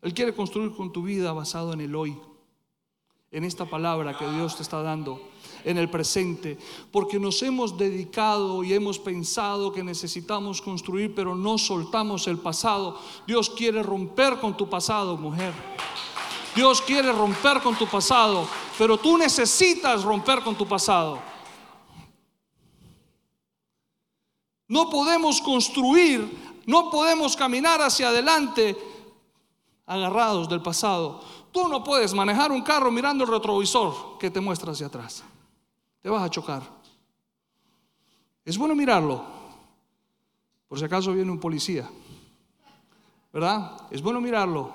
Él 0.01 0.14
quiere 0.14 0.36
construir 0.36 0.76
con 0.76 0.91
tu 0.91 1.01
vida 1.01 1.32
basado 1.32 1.72
en 1.72 1.80
el 1.80 1.95
hoy, 1.95 2.20
en 3.32 3.45
esta 3.45 3.66
palabra 3.66 4.18
que 4.18 4.30
Dios 4.30 4.58
te 4.58 4.64
está 4.64 4.82
dando 4.82 5.22
en 5.66 5.80
el 5.80 5.89
presente, 5.89 6.57
porque 6.91 7.20
nos 7.20 7.41
hemos 7.41 7.76
dedicado 7.76 8.63
y 8.63 8.72
hemos 8.74 8.99
pensado 8.99 9.72
que 9.72 9.84
necesitamos 9.84 10.61
construir, 10.61 11.13
pero 11.13 11.36
no 11.36 11.57
soltamos 11.57 12.28
el 12.28 12.38
pasado. 12.38 12.99
Dios 13.26 13.49
quiere 13.49 13.82
romper 13.82 14.39
con 14.39 14.55
tu 14.55 14.70
pasado, 14.70 15.18
mujer. 15.18 15.53
Dios 16.55 16.82
quiere 16.82 17.11
romper 17.11 17.61
con 17.61 17.76
tu 17.76 17.88
pasado, 17.88 18.47
pero 18.78 18.97
tú 18.97 19.18
necesitas 19.18 20.03
romper 20.03 20.41
con 20.41 20.55
tu 20.55 20.68
pasado. 20.68 21.20
No 24.68 24.89
podemos 24.89 25.41
construir, 25.41 26.61
no 26.68 26.91
podemos 26.91 27.36
caminar 27.36 27.82
hacia 27.82 28.09
adelante 28.09 28.78
agarrados 29.88 30.47
del 30.47 30.61
pasado. 30.61 31.22
Tú 31.51 31.68
no 31.68 31.84
puedes 31.84 32.13
manejar 32.13 32.51
un 32.51 32.61
carro 32.61 32.91
mirando 32.91 33.24
el 33.24 33.32
retrovisor 33.32 34.18
que 34.20 34.30
te 34.30 34.39
muestra 34.39 34.72
hacia 34.72 34.88
atrás 34.88 35.24
te 36.06 36.12
vas 36.12 36.22
a 36.22 36.30
chocar. 36.30 36.62
Es 38.45 38.60
bueno 38.60 38.76
mirarlo, 38.76 39.26
por 40.68 40.78
si 40.78 40.86
acaso 40.86 41.12
viene 41.12 41.32
un 41.32 41.39
policía, 41.39 41.89
¿verdad? 43.34 43.88
Es 43.89 44.03
bueno 44.03 44.22
mirarlo, 44.22 44.72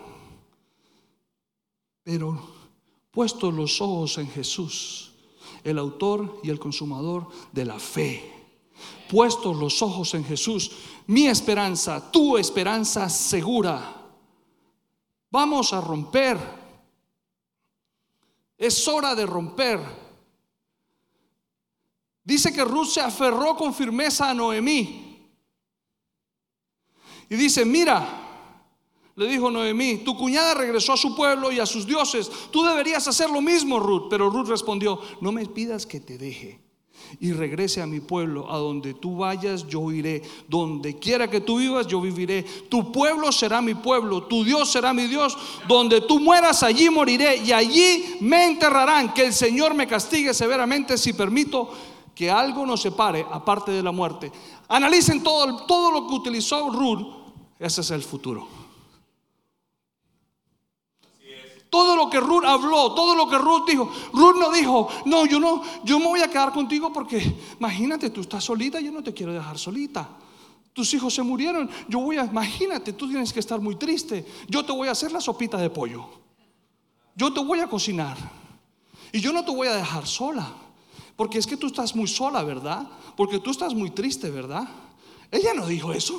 pero 2.03 2.37
puestos 3.13 3.55
los 3.55 3.81
ojos 3.81 4.19
en 4.19 4.29
Jesús, 4.29 5.13
el 5.63 5.79
autor 5.79 6.41
y 6.43 6.51
el 6.51 6.59
consumador 6.59 7.29
de 7.53 7.65
la 7.65 7.79
fe. 7.79 8.29
Puestos 9.09 9.57
los 9.57 9.81
ojos 9.83 10.15
en 10.15 10.25
Jesús, 10.25 10.73
mi 11.07 11.29
esperanza, 11.29 12.11
tu 12.11 12.39
esperanza 12.39 13.09
segura. 13.09 14.05
Vamos 15.31 15.73
a 15.73 15.81
romper. 15.81 16.39
Es 18.59 18.89
hora 18.89 19.15
de 19.15 19.27
romper. 19.27 20.10
Dice 22.31 22.53
que 22.53 22.65
Ruth 22.65 22.87
se 22.87 23.01
aferró 23.01 23.57
con 23.57 23.75
firmeza 23.75 24.31
a 24.31 24.35
Noemí. 24.35 25.19
Y 27.29 27.35
dice, 27.35 27.65
mira, 27.65 28.07
le 29.17 29.27
dijo 29.27 29.51
Noemí, 29.51 29.97
tu 30.05 30.17
cuñada 30.17 30.55
regresó 30.55 30.93
a 30.93 30.97
su 30.97 31.17
pueblo 31.17 31.51
y 31.51 31.59
a 31.59 31.67
sus 31.67 31.85
dioses. 31.85 32.31
Tú 32.53 32.63
deberías 32.63 33.09
hacer 33.09 33.31
lo 33.31 33.41
mismo, 33.41 33.81
Ruth. 33.81 34.07
Pero 34.09 34.31
Ruth 34.31 34.47
respondió, 34.47 35.01
no 35.21 35.33
me 35.33 35.45
pidas 35.47 35.87
que 35.87 35.99
te 35.99 36.19
deje 36.19 36.61
y 37.19 37.33
regrese 37.33 37.83
a 37.83 37.87
mi 37.89 37.99
pueblo. 37.99 38.49
A 38.49 38.59
donde 38.59 38.95
tú 38.95 39.17
vayas, 39.17 39.67
yo 39.67 39.91
iré. 39.91 40.23
Donde 40.47 41.01
quiera 41.01 41.29
que 41.29 41.41
tú 41.41 41.59
vivas, 41.59 41.89
yo 41.89 42.01
viviré. 42.01 42.45
Tu 42.45 42.93
pueblo 42.93 43.33
será 43.33 43.61
mi 43.61 43.75
pueblo, 43.75 44.23
tu 44.23 44.45
Dios 44.45 44.71
será 44.71 44.95
mi 44.95 45.09
Dios. 45.09 45.37
Donde 45.67 46.01
tú 46.03 46.21
mueras, 46.21 46.63
allí 46.63 46.89
moriré 46.91 47.39
y 47.39 47.51
allí 47.51 48.19
me 48.21 48.47
enterrarán. 48.47 49.13
Que 49.13 49.27
el 49.27 49.33
Señor 49.33 49.75
me 49.75 49.89
castigue 49.89 50.33
severamente 50.33 50.97
si 50.97 51.13
permito 51.13 51.73
que 52.21 52.31
algo 52.31 52.67
nos 52.67 52.83
separe 52.83 53.25
aparte 53.33 53.73
de 53.73 53.83
la 53.83 53.93
muerte. 53.93 54.31
Analicen 54.69 55.23
todo, 55.23 55.65
todo 55.65 55.91
lo 55.91 56.07
que 56.07 56.13
utilizó 56.13 56.69
Ruth, 56.69 57.07
ese 57.59 57.81
es 57.81 57.91
el 57.93 58.03
futuro. 58.03 58.47
Todo 61.71 61.97
lo 61.97 62.11
que 62.11 62.21
Ruth 62.21 62.45
habló, 62.45 62.93
todo 62.93 63.15
lo 63.15 63.27
que 63.27 63.39
Ruth 63.39 63.67
dijo, 63.67 63.91
Ruth 64.13 64.37
no 64.39 64.53
dijo, 64.53 64.87
no, 65.07 65.25
yo 65.25 65.41
no, 65.41 65.63
yo 65.83 65.99
me 65.99 66.09
voy 66.09 66.21
a 66.21 66.29
quedar 66.29 66.53
contigo 66.53 66.93
porque 66.93 67.39
imagínate, 67.59 68.11
tú 68.11 68.21
estás 68.21 68.45
solita, 68.45 68.81
yo 68.81 68.93
no 68.93 69.03
te 69.03 69.15
quiero 69.15 69.33
dejar 69.33 69.59
solita. 69.59 70.07
Tus 70.75 70.93
hijos 70.93 71.15
se 71.15 71.23
murieron, 71.23 71.71
yo 71.89 72.01
voy 72.01 72.19
a, 72.19 72.27
imagínate, 72.27 72.93
tú 72.93 73.09
tienes 73.09 73.33
que 73.33 73.41
estar 73.41 73.63
muy 73.63 73.77
triste. 73.77 74.27
Yo 74.47 74.63
te 74.63 74.73
voy 74.73 74.89
a 74.89 74.91
hacer 74.93 75.11
la 75.11 75.23
sopita 75.23 75.57
de 75.57 75.71
pollo. 75.71 76.05
Yo 77.17 77.33
te 77.33 77.41
voy 77.43 77.61
a 77.61 77.67
cocinar. 77.67 78.19
Y 79.11 79.21
yo 79.21 79.33
no 79.33 79.43
te 79.43 79.53
voy 79.53 79.69
a 79.69 79.75
dejar 79.75 80.07
sola. 80.07 80.53
Porque 81.21 81.37
es 81.37 81.47
que 81.47 81.59
tú 81.59 81.67
estás 81.67 81.95
muy 81.95 82.09
sola, 82.09 82.43
¿verdad? 82.43 82.89
Porque 83.15 83.41
tú 83.41 83.51
estás 83.51 83.75
muy 83.75 83.91
triste, 83.91 84.31
¿verdad? 84.31 84.67
Ella 85.31 85.53
no 85.53 85.67
dijo 85.67 85.93
eso. 85.93 86.19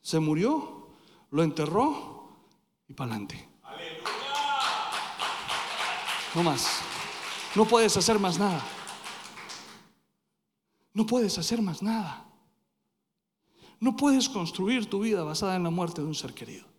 Se 0.00 0.18
murió, 0.18 0.88
lo 1.30 1.42
enterró 1.42 2.46
y 2.88 2.94
para 2.94 3.10
adelante. 3.10 3.46
No 6.34 6.42
más. 6.42 6.80
No 7.54 7.66
puedes 7.66 7.94
hacer 7.98 8.18
más 8.18 8.38
nada. 8.38 8.64
No 10.94 11.04
puedes 11.04 11.36
hacer 11.36 11.60
más 11.60 11.82
nada. 11.82 12.24
No 13.80 13.94
puedes 13.98 14.30
construir 14.30 14.88
tu 14.88 15.00
vida 15.00 15.22
basada 15.24 15.56
en 15.56 15.62
la 15.62 15.70
muerte 15.70 16.00
de 16.00 16.06
un 16.06 16.14
ser 16.14 16.32
querido. 16.32 16.71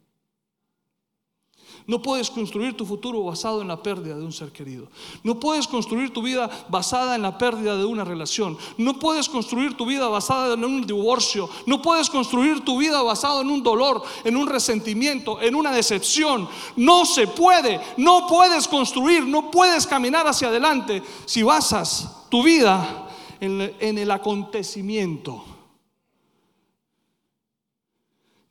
No 1.86 2.02
puedes 2.02 2.30
construir 2.30 2.76
tu 2.78 2.86
futuro 2.86 3.24
basado 3.24 3.62
en 3.62 3.68
la 3.68 3.82
pérdida 3.82 4.16
de 4.16 4.24
un 4.24 4.32
ser 4.32 4.52
querido. 4.52 4.88
No 5.24 5.40
puedes 5.40 5.68
construir 5.68 6.14
tu 6.14 6.22
vida 6.22 6.50
basada 6.70 7.16
en 7.16 7.22
la 7.22 7.38
pérdida 7.38 7.78
de 7.78 7.86
una 7.86 8.04
relación. 8.04 8.58
No 8.78 9.00
puedes 9.00 9.28
construir 9.28 9.76
tu 9.76 9.86
vida 9.86 10.08
basada 10.08 10.54
en 10.54 10.64
un 10.64 10.86
divorcio. 10.86 11.50
No 11.66 11.82
puedes 11.82 12.10
construir 12.10 12.62
tu 12.62 12.78
vida 12.78 13.02
basado 13.02 13.42
en 13.42 13.50
un 13.50 13.62
dolor, 13.62 14.02
en 14.24 14.38
un 14.38 14.48
resentimiento, 14.48 15.42
en 15.42 15.56
una 15.56 15.72
decepción. 15.72 16.48
No 16.76 17.06
se 17.06 17.28
puede. 17.28 17.80
No 17.98 18.28
puedes 18.28 18.68
construir, 18.68 19.26
no 19.26 19.52
puedes 19.52 19.86
caminar 19.86 20.26
hacia 20.28 20.48
adelante 20.48 21.04
si 21.26 21.44
basas 21.44 22.28
tu 22.30 22.44
vida 22.44 23.10
en 23.40 23.98
el 23.98 24.12
acontecimiento. 24.12 25.44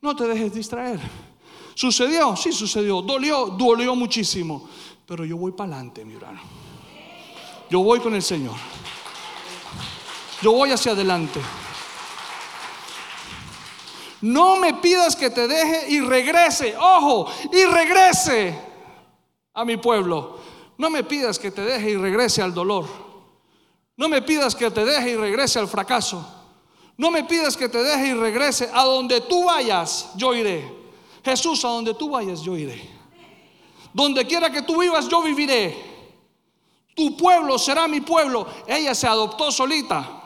No 0.03 0.15
te 0.15 0.27
dejes 0.27 0.53
distraer. 0.53 0.99
¿Sucedió? 1.75 2.35
Sí, 2.35 2.51
sucedió. 2.51 3.01
¿Dolió? 3.01 3.47
Dolió 3.47 3.95
muchísimo. 3.95 4.69
Pero 5.05 5.25
yo 5.25 5.37
voy 5.37 5.51
para 5.51 5.75
adelante, 5.75 6.05
mi 6.05 6.15
hermano. 6.15 6.41
Yo 7.69 7.81
voy 7.81 7.99
con 7.99 8.13
el 8.13 8.21
Señor. 8.21 8.55
Yo 10.41 10.51
voy 10.51 10.71
hacia 10.71 10.91
adelante. 10.91 11.39
No 14.21 14.55
me 14.55 14.75
pidas 14.75 15.15
que 15.15 15.29
te 15.29 15.47
deje 15.47 15.89
y 15.89 15.99
regrese, 15.99 16.75
ojo, 16.77 17.29
y 17.51 17.65
regrese 17.65 18.57
a 19.53 19.65
mi 19.65 19.77
pueblo. 19.77 20.39
No 20.77 20.89
me 20.89 21.03
pidas 21.03 21.37
que 21.37 21.51
te 21.51 21.61
deje 21.61 21.91
y 21.91 21.97
regrese 21.97 22.41
al 22.41 22.53
dolor. 22.53 22.85
No 23.97 24.07
me 24.09 24.21
pidas 24.21 24.55
que 24.55 24.71
te 24.71 24.85
deje 24.85 25.11
y 25.11 25.15
regrese 25.15 25.59
al 25.59 25.67
fracaso. 25.67 26.25
No 26.97 27.11
me 27.11 27.23
pidas 27.23 27.57
que 27.57 27.69
te 27.69 27.83
deje 27.83 28.07
y 28.07 28.13
regrese. 28.13 28.69
A 28.73 28.83
donde 28.83 29.21
tú 29.21 29.45
vayas, 29.45 30.11
yo 30.15 30.33
iré. 30.33 30.82
Jesús, 31.23 31.63
a 31.63 31.69
donde 31.69 31.93
tú 31.93 32.09
vayas, 32.09 32.41
yo 32.41 32.57
iré. 32.57 32.81
Donde 33.93 34.25
quiera 34.25 34.51
que 34.51 34.61
tú 34.61 34.79
vivas, 34.79 35.07
yo 35.07 35.21
viviré. 35.21 35.93
Tu 36.95 37.15
pueblo 37.15 37.57
será 37.57 37.87
mi 37.87 38.01
pueblo. 38.01 38.45
Ella 38.67 38.93
se 38.93 39.07
adoptó 39.07 39.51
solita. 39.51 40.19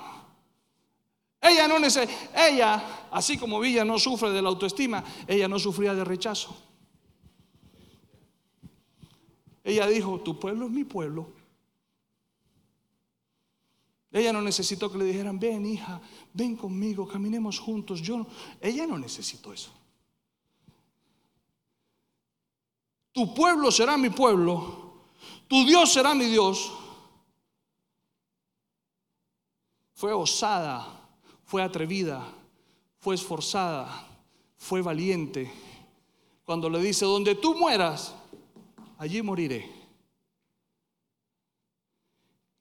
Ella 1.42 1.68
no 1.68 1.80
necesita, 1.80 2.48
ella, 2.48 3.08
así 3.12 3.38
como 3.38 3.60
Villa 3.60 3.86
no 3.86 4.00
sufre 4.00 4.32
de 4.32 4.42
la 4.42 4.50
autoestima, 4.50 5.04
ella 5.28 5.48
no 5.48 5.60
sufría 5.60 5.94
de 5.94 6.04
rechazo. 6.04 6.56
Ella 9.64 9.86
dijo, 9.88 10.20
tu 10.22 10.40
pueblo 10.40 10.66
es 10.66 10.72
mi 10.72 10.84
pueblo. 10.84 11.30
Ella 14.12 14.34
no 14.34 14.42
necesitó 14.42 14.92
que 14.92 14.98
le 14.98 15.06
dijeran, 15.06 15.38
ven 15.38 15.66
hija, 15.66 16.02
ven 16.34 16.56
conmigo, 16.56 17.08
caminemos 17.08 17.60
juntos. 17.60 18.02
Yo, 18.02 18.26
ella 18.62 18.88
no 18.88 18.98
necesitó 18.98 19.54
eso. 19.54 19.72
Tu 23.18 23.34
pueblo 23.34 23.72
será 23.72 23.98
mi 23.98 24.12
pueblo, 24.12 24.92
tu 25.48 25.66
Dios 25.66 25.92
será 25.92 26.14
mi 26.14 26.26
Dios. 26.26 26.72
Fue 29.96 30.14
osada, 30.14 30.86
fue 31.44 31.64
atrevida, 31.64 32.24
fue 33.00 33.16
esforzada, 33.16 34.08
fue 34.56 34.84
valiente. 34.84 35.52
Cuando 36.46 36.70
le 36.70 36.80
dice, 36.80 37.06
donde 37.06 37.34
tú 37.34 37.56
mueras, 37.56 38.14
allí 39.00 39.24
moriré. 39.24 39.68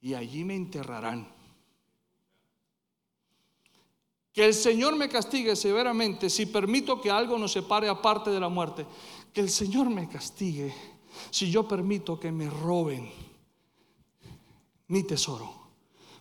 Y 0.00 0.14
allí 0.14 0.42
me 0.42 0.57
enterrarán. 0.57 1.28
Que 4.32 4.46
el 4.46 4.54
Señor 4.54 4.96
me 4.96 5.11
castigue 5.11 5.54
severamente 5.54 6.30
si 6.30 6.46
permito 6.46 6.98
que 7.02 7.11
algo 7.11 7.36
nos 7.36 7.52
separe 7.52 7.90
aparte 7.90 8.30
de 8.30 8.40
la 8.40 8.48
muerte. 8.48 8.86
Que 9.37 9.43
el 9.43 9.51
Señor 9.51 9.91
me 9.91 10.09
castigue 10.09 10.72
si 11.30 11.51
yo 11.51 11.68
permito 11.68 12.18
que 12.18 12.32
me 12.32 12.49
roben 12.49 13.07
mi 14.89 15.03
tesoro. 15.03 15.53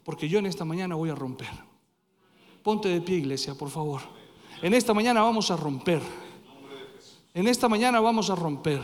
Porque 0.03 0.27
yo 0.27 0.39
en 0.39 0.47
esta 0.47 0.65
mañana 0.65 0.95
voy 0.95 1.11
a 1.11 1.15
romper. 1.15 1.47
Ponte 2.61 2.89
de 2.89 2.99
pie, 2.99 3.19
iglesia, 3.19 3.55
por 3.55 3.69
favor. 3.69 4.01
En 4.61 4.73
esta 4.73 4.93
mañana 4.93 5.21
vamos 5.21 5.49
a 5.49 5.55
romper. 5.55 6.01
En 7.33 7.47
esta 7.47 7.69
mañana 7.69 8.01
vamos 8.01 8.29
a 8.29 8.35
romper. 8.35 8.81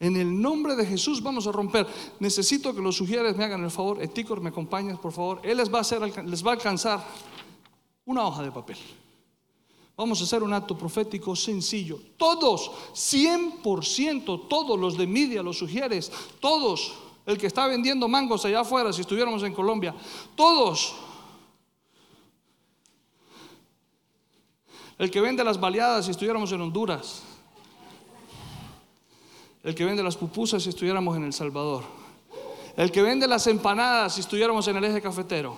En 0.00 0.16
el 0.16 0.42
nombre 0.42 0.74
de 0.74 0.84
Jesús 0.84 1.22
vamos 1.22 1.46
a 1.46 1.52
romper. 1.52 1.86
Necesito 2.18 2.74
que 2.74 2.82
los 2.82 2.96
sugieres 2.96 3.36
me 3.36 3.44
hagan 3.44 3.62
el 3.62 3.70
favor. 3.70 4.02
Eticor, 4.02 4.40
me 4.40 4.48
acompañas, 4.48 4.98
por 4.98 5.12
favor. 5.12 5.40
Él 5.44 5.58
les 5.58 5.72
va 5.72 5.78
a, 5.78 5.82
hacer, 5.82 6.00
les 6.26 6.44
va 6.44 6.50
a 6.50 6.54
alcanzar 6.54 7.06
una 8.04 8.26
hoja 8.26 8.42
de 8.42 8.50
papel. 8.50 8.78
Vamos 9.96 10.20
a 10.20 10.24
hacer 10.24 10.42
un 10.42 10.52
acto 10.52 10.76
profético 10.76 11.36
sencillo. 11.36 12.00
Todos, 12.16 12.70
100%, 12.94 14.48
todos 14.48 14.78
los 14.78 14.96
de 14.96 15.06
media, 15.06 15.42
los 15.42 15.58
sugieres, 15.58 16.10
todos, 16.40 16.94
el 17.26 17.38
que 17.38 17.46
está 17.46 17.66
vendiendo 17.68 18.08
mangos 18.08 18.44
allá 18.44 18.60
afuera, 18.60 18.92
si 18.92 19.02
estuviéramos 19.02 19.42
en 19.44 19.54
Colombia, 19.54 19.94
todos, 20.34 20.94
el 24.98 25.10
que 25.10 25.20
vende 25.20 25.44
las 25.44 25.58
baleadas 25.58 26.06
si 26.06 26.10
estuviéramos 26.10 26.50
en 26.50 26.60
Honduras, 26.60 27.22
el 29.62 29.74
que 29.74 29.84
vende 29.84 30.02
las 30.02 30.16
pupusas 30.16 30.62
si 30.64 30.70
estuviéramos 30.70 31.16
en 31.16 31.24
El 31.24 31.32
Salvador, 31.32 31.84
el 32.76 32.90
que 32.90 33.00
vende 33.00 33.28
las 33.28 33.46
empanadas 33.46 34.14
si 34.14 34.20
estuviéramos 34.20 34.66
en 34.66 34.76
el 34.76 34.84
eje 34.84 35.00
cafetero, 35.00 35.56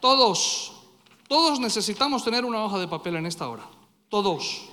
todos 0.00 0.73
todos 1.28 1.60
necesitamos 1.60 2.24
tener 2.24 2.44
una 2.44 2.64
hoja 2.64 2.78
de 2.78 2.88
papel 2.88 3.16
en 3.16 3.26
esta 3.26 3.48
hora. 3.48 3.64
Todos. 4.08 4.68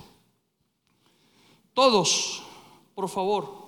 Todos, 1.74 2.42
por 2.94 3.08
favor. 3.08 3.62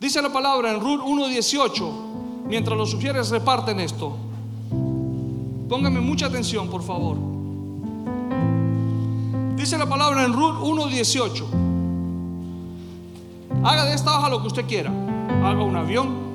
Dice 0.00 0.20
la 0.20 0.32
palabra 0.32 0.72
en 0.72 0.80
Ruth 0.80 1.00
1.18, 1.00 2.46
mientras 2.46 2.76
los 2.76 2.90
sugieres 2.90 3.30
reparten 3.30 3.80
esto. 3.80 4.16
Póngame 5.68 6.00
mucha 6.00 6.26
atención, 6.26 6.68
por 6.68 6.82
favor. 6.82 7.16
Dice 9.56 9.78
la 9.78 9.86
palabra 9.88 10.24
en 10.24 10.32
Ruth 10.32 10.60
1.18. 10.60 11.44
Haga 13.64 13.84
de 13.86 13.94
esta 13.94 14.18
hoja 14.18 14.28
lo 14.28 14.40
que 14.42 14.46
usted 14.48 14.66
quiera. 14.66 14.90
Haga 15.42 15.62
un 15.62 15.76
avión, 15.76 16.25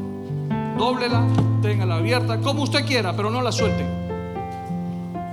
Dóblela, 0.81 1.27
téngala 1.61 1.97
abierta, 1.97 2.41
como 2.41 2.63
usted 2.63 2.83
quiera, 2.83 3.15
pero 3.15 3.29
no 3.29 3.39
la 3.43 3.51
suelte. 3.51 3.85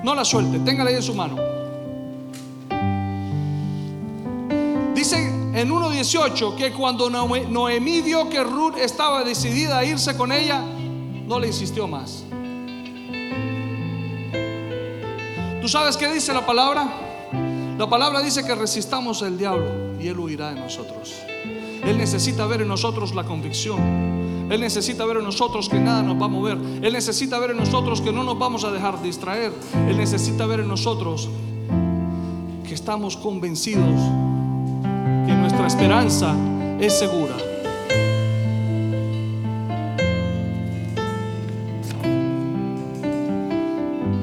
No 0.04 0.14
la 0.14 0.22
suelte, 0.22 0.58
téngala 0.58 0.90
ahí 0.90 0.96
en 0.96 1.02
su 1.02 1.14
mano. 1.14 1.36
Dice 4.94 5.16
en 5.16 5.70
1.18 5.70 6.54
que 6.54 6.70
cuando 6.74 7.08
Noemí 7.08 8.02
vio 8.02 8.28
que 8.28 8.44
Ruth 8.44 8.76
estaba 8.76 9.24
decidida 9.24 9.78
a 9.78 9.86
irse 9.86 10.18
con 10.18 10.32
ella, 10.32 10.60
no 11.26 11.40
le 11.40 11.46
insistió 11.46 11.88
más. 11.88 12.24
¿Tú 15.62 15.66
sabes 15.66 15.96
qué 15.96 16.12
dice 16.12 16.34
la 16.34 16.44
palabra? 16.44 16.86
La 17.78 17.88
palabra 17.88 18.20
dice 18.20 18.44
que 18.44 18.54
resistamos 18.54 19.22
al 19.22 19.38
diablo 19.38 19.98
y 19.98 20.08
él 20.08 20.18
huirá 20.18 20.52
de 20.52 20.60
nosotros. 20.60 21.14
Él 21.88 21.98
necesita 21.98 22.46
ver 22.46 22.62
en 22.62 22.68
nosotros 22.68 23.14
la 23.14 23.24
convicción 23.24 24.18
él 24.50 24.60
necesita 24.60 25.04
ver 25.04 25.18
en 25.18 25.24
nosotros 25.24 25.68
que 25.68 25.78
nada 25.78 26.02
nos 26.02 26.20
va 26.20 26.24
a 26.24 26.28
mover. 26.28 26.56
Él 26.82 26.92
necesita 26.92 27.38
ver 27.38 27.50
en 27.50 27.58
nosotros 27.58 28.00
que 28.00 28.12
no 28.12 28.22
nos 28.22 28.38
vamos 28.38 28.64
a 28.64 28.70
dejar 28.70 29.02
distraer. 29.02 29.52
Él 29.86 29.96
necesita 29.96 30.46
ver 30.46 30.60
en 30.60 30.68
nosotros 30.68 31.28
que 32.66 32.72
estamos 32.72 33.16
convencidos 33.16 34.00
que 35.26 35.34
nuestra 35.34 35.66
esperanza 35.66 36.34
es 36.80 36.98
segura. 36.98 37.36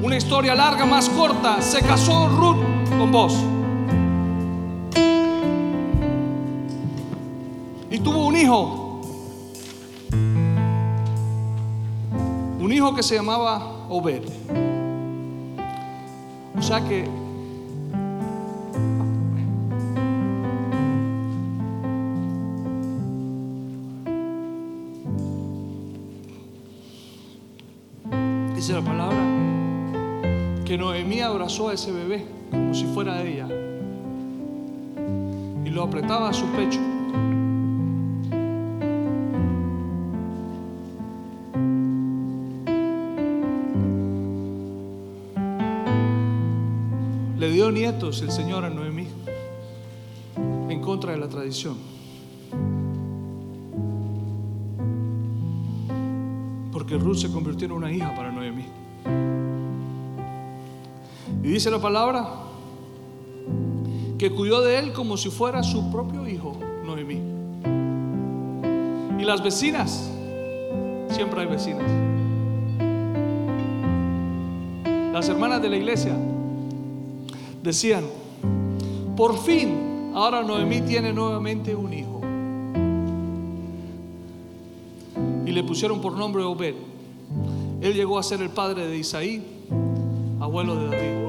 Una 0.02 0.16
historia 0.16 0.56
larga, 0.56 0.84
más 0.86 1.08
corta. 1.08 1.62
Se 1.62 1.80
casó 1.82 2.28
Ruth 2.28 2.98
con 2.98 3.12
vos. 3.12 3.55
Hijo 8.46 9.00
un 12.60 12.72
hijo 12.72 12.94
que 12.94 13.02
se 13.02 13.16
llamaba 13.16 13.86
Obed. 13.88 14.22
O 16.56 16.62
sea 16.62 16.80
que 16.80 17.08
dice 28.54 28.72
la 28.72 28.80
palabra 28.80 29.18
que 30.64 30.78
Noemí 30.78 31.20
abrazó 31.20 31.68
a 31.68 31.74
ese 31.74 31.90
bebé 31.90 32.26
como 32.50 32.74
si 32.74 32.84
fuera 32.86 33.22
ella 33.22 33.48
y 35.64 35.68
lo 35.68 35.82
apretaba 35.82 36.30
a 36.30 36.32
su 36.32 36.46
pecho. 36.46 36.95
Nietos 47.76 48.22
el 48.22 48.30
Señor 48.30 48.64
a 48.64 48.70
Noemí 48.70 49.06
en 50.70 50.80
contra 50.80 51.12
de 51.12 51.18
la 51.18 51.28
tradición. 51.28 51.76
Porque 56.72 56.96
Ruth 56.96 57.18
se 57.18 57.30
convirtió 57.30 57.66
en 57.66 57.72
una 57.72 57.92
hija 57.92 58.14
para 58.14 58.32
Noemí. 58.32 58.64
Y 61.42 61.48
dice 61.48 61.70
la 61.70 61.78
palabra 61.78 62.26
que 64.16 64.30
cuidó 64.30 64.62
de 64.62 64.78
él 64.78 64.94
como 64.94 65.18
si 65.18 65.28
fuera 65.28 65.62
su 65.62 65.92
propio 65.92 66.26
hijo, 66.26 66.56
Noemí. 66.82 67.20
Y 69.20 69.24
las 69.26 69.44
vecinas, 69.44 70.10
siempre 71.10 71.42
hay 71.42 71.46
vecinas. 71.46 71.84
Las 75.12 75.28
hermanas 75.28 75.60
de 75.60 75.68
la 75.68 75.76
iglesia 75.76 76.16
decían, 77.66 78.04
por 79.16 79.36
fin, 79.38 80.12
ahora 80.14 80.42
Noemí 80.42 80.82
tiene 80.82 81.12
nuevamente 81.12 81.74
un 81.74 81.92
hijo. 81.92 82.20
Y 85.44 85.50
le 85.50 85.64
pusieron 85.64 86.00
por 86.00 86.16
nombre 86.16 86.44
Obed. 86.44 86.76
Él 87.80 87.92
llegó 87.92 88.18
a 88.18 88.22
ser 88.22 88.40
el 88.40 88.50
padre 88.50 88.86
de 88.86 88.96
Isaí, 88.96 89.44
abuelo 90.38 90.76
de 90.76 90.86
David. 90.86 91.26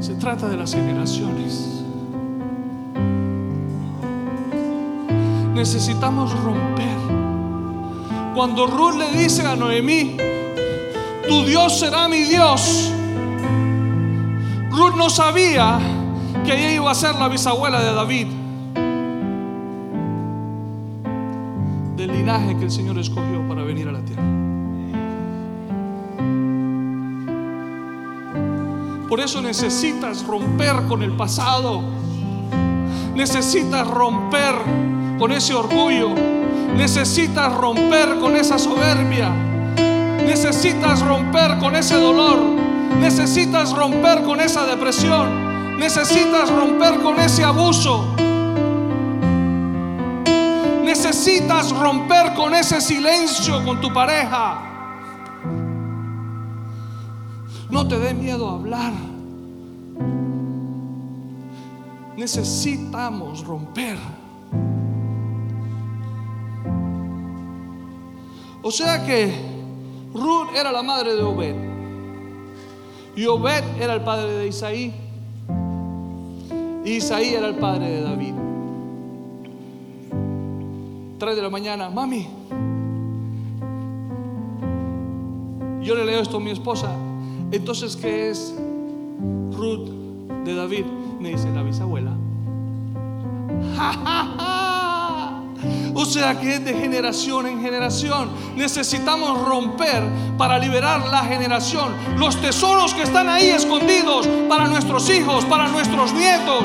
Se 0.00 0.14
trata 0.16 0.48
de 0.48 0.56
las 0.58 0.74
generaciones. 0.74 1.81
Necesitamos 5.62 6.32
romper. 6.42 6.98
Cuando 8.34 8.66
Ruth 8.66 8.96
le 8.96 9.16
dice 9.16 9.46
a 9.46 9.54
Noemí, 9.54 10.16
tu 11.28 11.44
Dios 11.44 11.78
será 11.78 12.08
mi 12.08 12.24
Dios, 12.24 12.90
Ruth 14.72 14.96
no 14.96 15.08
sabía 15.08 15.78
que 16.44 16.52
ella 16.52 16.72
iba 16.72 16.90
a 16.90 16.94
ser 16.96 17.14
la 17.14 17.28
bisabuela 17.28 17.80
de 17.80 17.94
David, 17.94 18.26
del 21.94 22.12
linaje 22.12 22.56
que 22.56 22.64
el 22.64 22.70
Señor 22.72 22.98
escogió 22.98 23.46
para 23.46 23.62
venir 23.62 23.86
a 23.86 23.92
la 23.92 24.04
tierra. 24.04 24.24
Por 29.08 29.20
eso 29.20 29.40
necesitas 29.40 30.26
romper 30.26 30.88
con 30.88 31.04
el 31.04 31.12
pasado. 31.12 31.82
Necesitas 33.14 33.86
romper 33.86 34.91
con 35.22 35.30
ese 35.30 35.54
orgullo. 35.54 36.16
Necesitas 36.76 37.54
romper 37.54 38.18
con 38.18 38.34
esa 38.34 38.58
soberbia. 38.58 39.30
Necesitas 40.26 41.00
romper 41.00 41.60
con 41.60 41.76
ese 41.76 41.94
dolor. 41.94 42.40
Necesitas 42.98 43.72
romper 43.72 44.24
con 44.24 44.40
esa 44.40 44.66
depresión. 44.66 45.78
Necesitas 45.78 46.50
romper 46.50 47.00
con 47.02 47.20
ese 47.20 47.44
abuso. 47.44 48.04
Necesitas 50.82 51.70
romper 51.70 52.34
con 52.34 52.52
ese 52.56 52.80
silencio 52.80 53.64
con 53.64 53.80
tu 53.80 53.92
pareja. 53.92 54.60
No 57.70 57.86
te 57.86 57.96
dé 57.96 58.12
miedo 58.12 58.50
hablar. 58.50 58.92
Necesitamos 62.16 63.44
romper. 63.44 64.21
O 68.62 68.70
sea 68.70 69.04
que 69.04 69.32
Ruth 70.14 70.50
era 70.54 70.70
la 70.70 70.82
madre 70.82 71.16
de 71.16 71.22
Obed. 71.22 71.54
Y 73.16 73.26
Obed 73.26 73.64
era 73.80 73.94
el 73.94 74.02
padre 74.02 74.32
de 74.32 74.46
Isaí. 74.46 74.94
Y 76.84 76.90
Isaí 76.92 77.34
era 77.34 77.48
el 77.48 77.56
padre 77.56 77.90
de 77.90 78.02
David. 78.02 78.34
Tres 81.18 81.36
de 81.36 81.42
la 81.42 81.50
mañana, 81.50 81.90
mami. 81.90 82.28
Yo 85.82 85.96
le 85.96 86.04
leo 86.04 86.20
esto 86.20 86.36
a 86.36 86.40
mi 86.40 86.52
esposa. 86.52 86.94
Entonces, 87.50 87.96
¿qué 87.96 88.30
es 88.30 88.54
Ruth 89.52 89.88
de 90.44 90.54
David? 90.54 90.84
Me 91.20 91.30
dice 91.30 91.50
la 91.50 91.62
bisabuela. 91.62 92.12
O 95.94 96.04
sea 96.04 96.38
que 96.38 96.54
es 96.54 96.64
de 96.64 96.74
generación 96.74 97.46
en 97.46 97.60
generación. 97.60 98.30
Necesitamos 98.56 99.46
romper 99.46 100.02
para 100.38 100.58
liberar 100.58 101.06
la 101.08 101.22
generación. 101.24 101.94
Los 102.16 102.40
tesoros 102.40 102.94
que 102.94 103.02
están 103.02 103.28
ahí 103.28 103.48
escondidos 103.48 104.28
para 104.48 104.66
nuestros 104.66 105.08
hijos, 105.10 105.44
para 105.44 105.68
nuestros 105.68 106.12
nietos. 106.12 106.64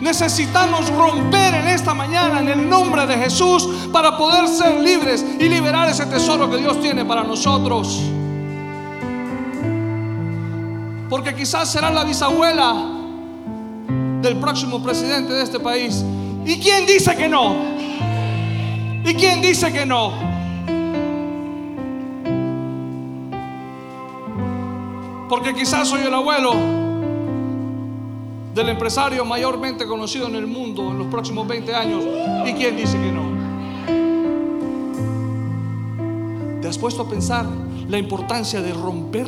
Necesitamos 0.00 0.90
romper 0.90 1.54
en 1.54 1.68
esta 1.68 1.94
mañana 1.94 2.40
en 2.40 2.48
el 2.48 2.68
nombre 2.68 3.06
de 3.06 3.16
Jesús 3.16 3.68
para 3.92 4.16
poder 4.16 4.48
ser 4.48 4.80
libres 4.80 5.24
y 5.38 5.48
liberar 5.48 5.88
ese 5.88 6.06
tesoro 6.06 6.50
que 6.50 6.56
Dios 6.56 6.80
tiene 6.80 7.04
para 7.04 7.22
nosotros. 7.22 8.00
Porque 11.08 11.34
quizás 11.34 11.70
será 11.70 11.90
la 11.90 12.02
bisabuela 12.02 12.74
del 14.22 14.38
próximo 14.38 14.82
presidente 14.82 15.32
de 15.34 15.42
este 15.42 15.60
país. 15.60 16.02
¿Y 16.44 16.58
quién 16.58 16.86
dice 16.86 17.14
que 17.14 17.28
no? 17.28 17.71
¿Y 19.04 19.14
quién 19.14 19.42
dice 19.42 19.72
que 19.72 19.84
no? 19.84 20.12
Porque 25.28 25.54
quizás 25.54 25.88
soy 25.88 26.02
el 26.02 26.14
abuelo 26.14 26.52
del 28.54 28.68
empresario 28.68 29.24
mayormente 29.24 29.86
conocido 29.86 30.28
en 30.28 30.36
el 30.36 30.46
mundo 30.46 30.90
en 30.90 30.98
los 30.98 31.06
próximos 31.08 31.48
20 31.48 31.74
años. 31.74 32.04
¿Y 32.46 32.52
quién 32.52 32.76
dice 32.76 32.98
que 32.98 33.10
no? 33.10 33.32
¿Te 36.60 36.68
has 36.68 36.78
puesto 36.78 37.02
a 37.02 37.08
pensar 37.08 37.46
la 37.88 37.98
importancia 37.98 38.60
de 38.60 38.72
romper? 38.72 39.26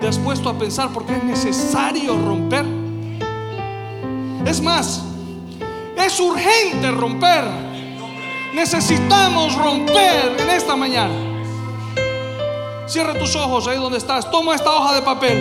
¿Te 0.00 0.08
has 0.08 0.18
puesto 0.18 0.48
a 0.48 0.58
pensar 0.58 0.90
por 0.90 1.06
qué 1.06 1.16
es 1.16 1.24
necesario 1.24 2.16
romper? 2.16 2.66
Es 4.44 4.60
más, 4.60 5.04
es 6.14 6.20
urgente 6.20 6.92
romper. 6.92 7.44
Necesitamos 8.54 9.56
romper 9.56 10.36
en 10.38 10.50
esta 10.50 10.76
mañana. 10.76 11.12
Cierra 12.86 13.18
tus 13.18 13.34
ojos 13.34 13.66
ahí 13.66 13.78
donde 13.78 13.98
estás. 13.98 14.30
Toma 14.30 14.54
esta 14.54 14.70
hoja 14.70 14.94
de 14.94 15.02
papel. 15.02 15.38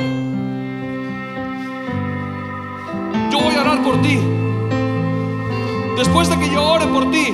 Yo 3.29 3.39
voy 3.39 3.55
a 3.55 3.61
orar 3.61 3.83
por 3.83 4.01
ti. 4.01 4.19
Después 5.95 6.27
de 6.29 6.39
que 6.39 6.49
yo 6.49 6.63
ore 6.63 6.87
por 6.87 7.11
ti, 7.11 7.27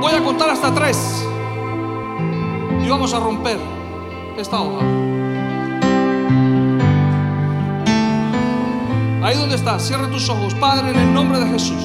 voy 0.00 0.12
a 0.14 0.24
contar 0.24 0.48
hasta 0.48 0.74
tres. 0.74 1.22
Y 2.82 2.88
vamos 2.88 3.12
a 3.12 3.20
romper 3.20 3.58
esta 4.38 4.58
hoja. 4.58 5.05
Ahí 9.26 9.36
donde 9.36 9.56
estás, 9.56 9.82
cierra 9.82 10.08
tus 10.08 10.28
ojos. 10.28 10.54
Padre, 10.54 10.92
en 10.92 11.00
el 11.00 11.12
nombre 11.12 11.40
de 11.40 11.46
Jesús, 11.46 11.82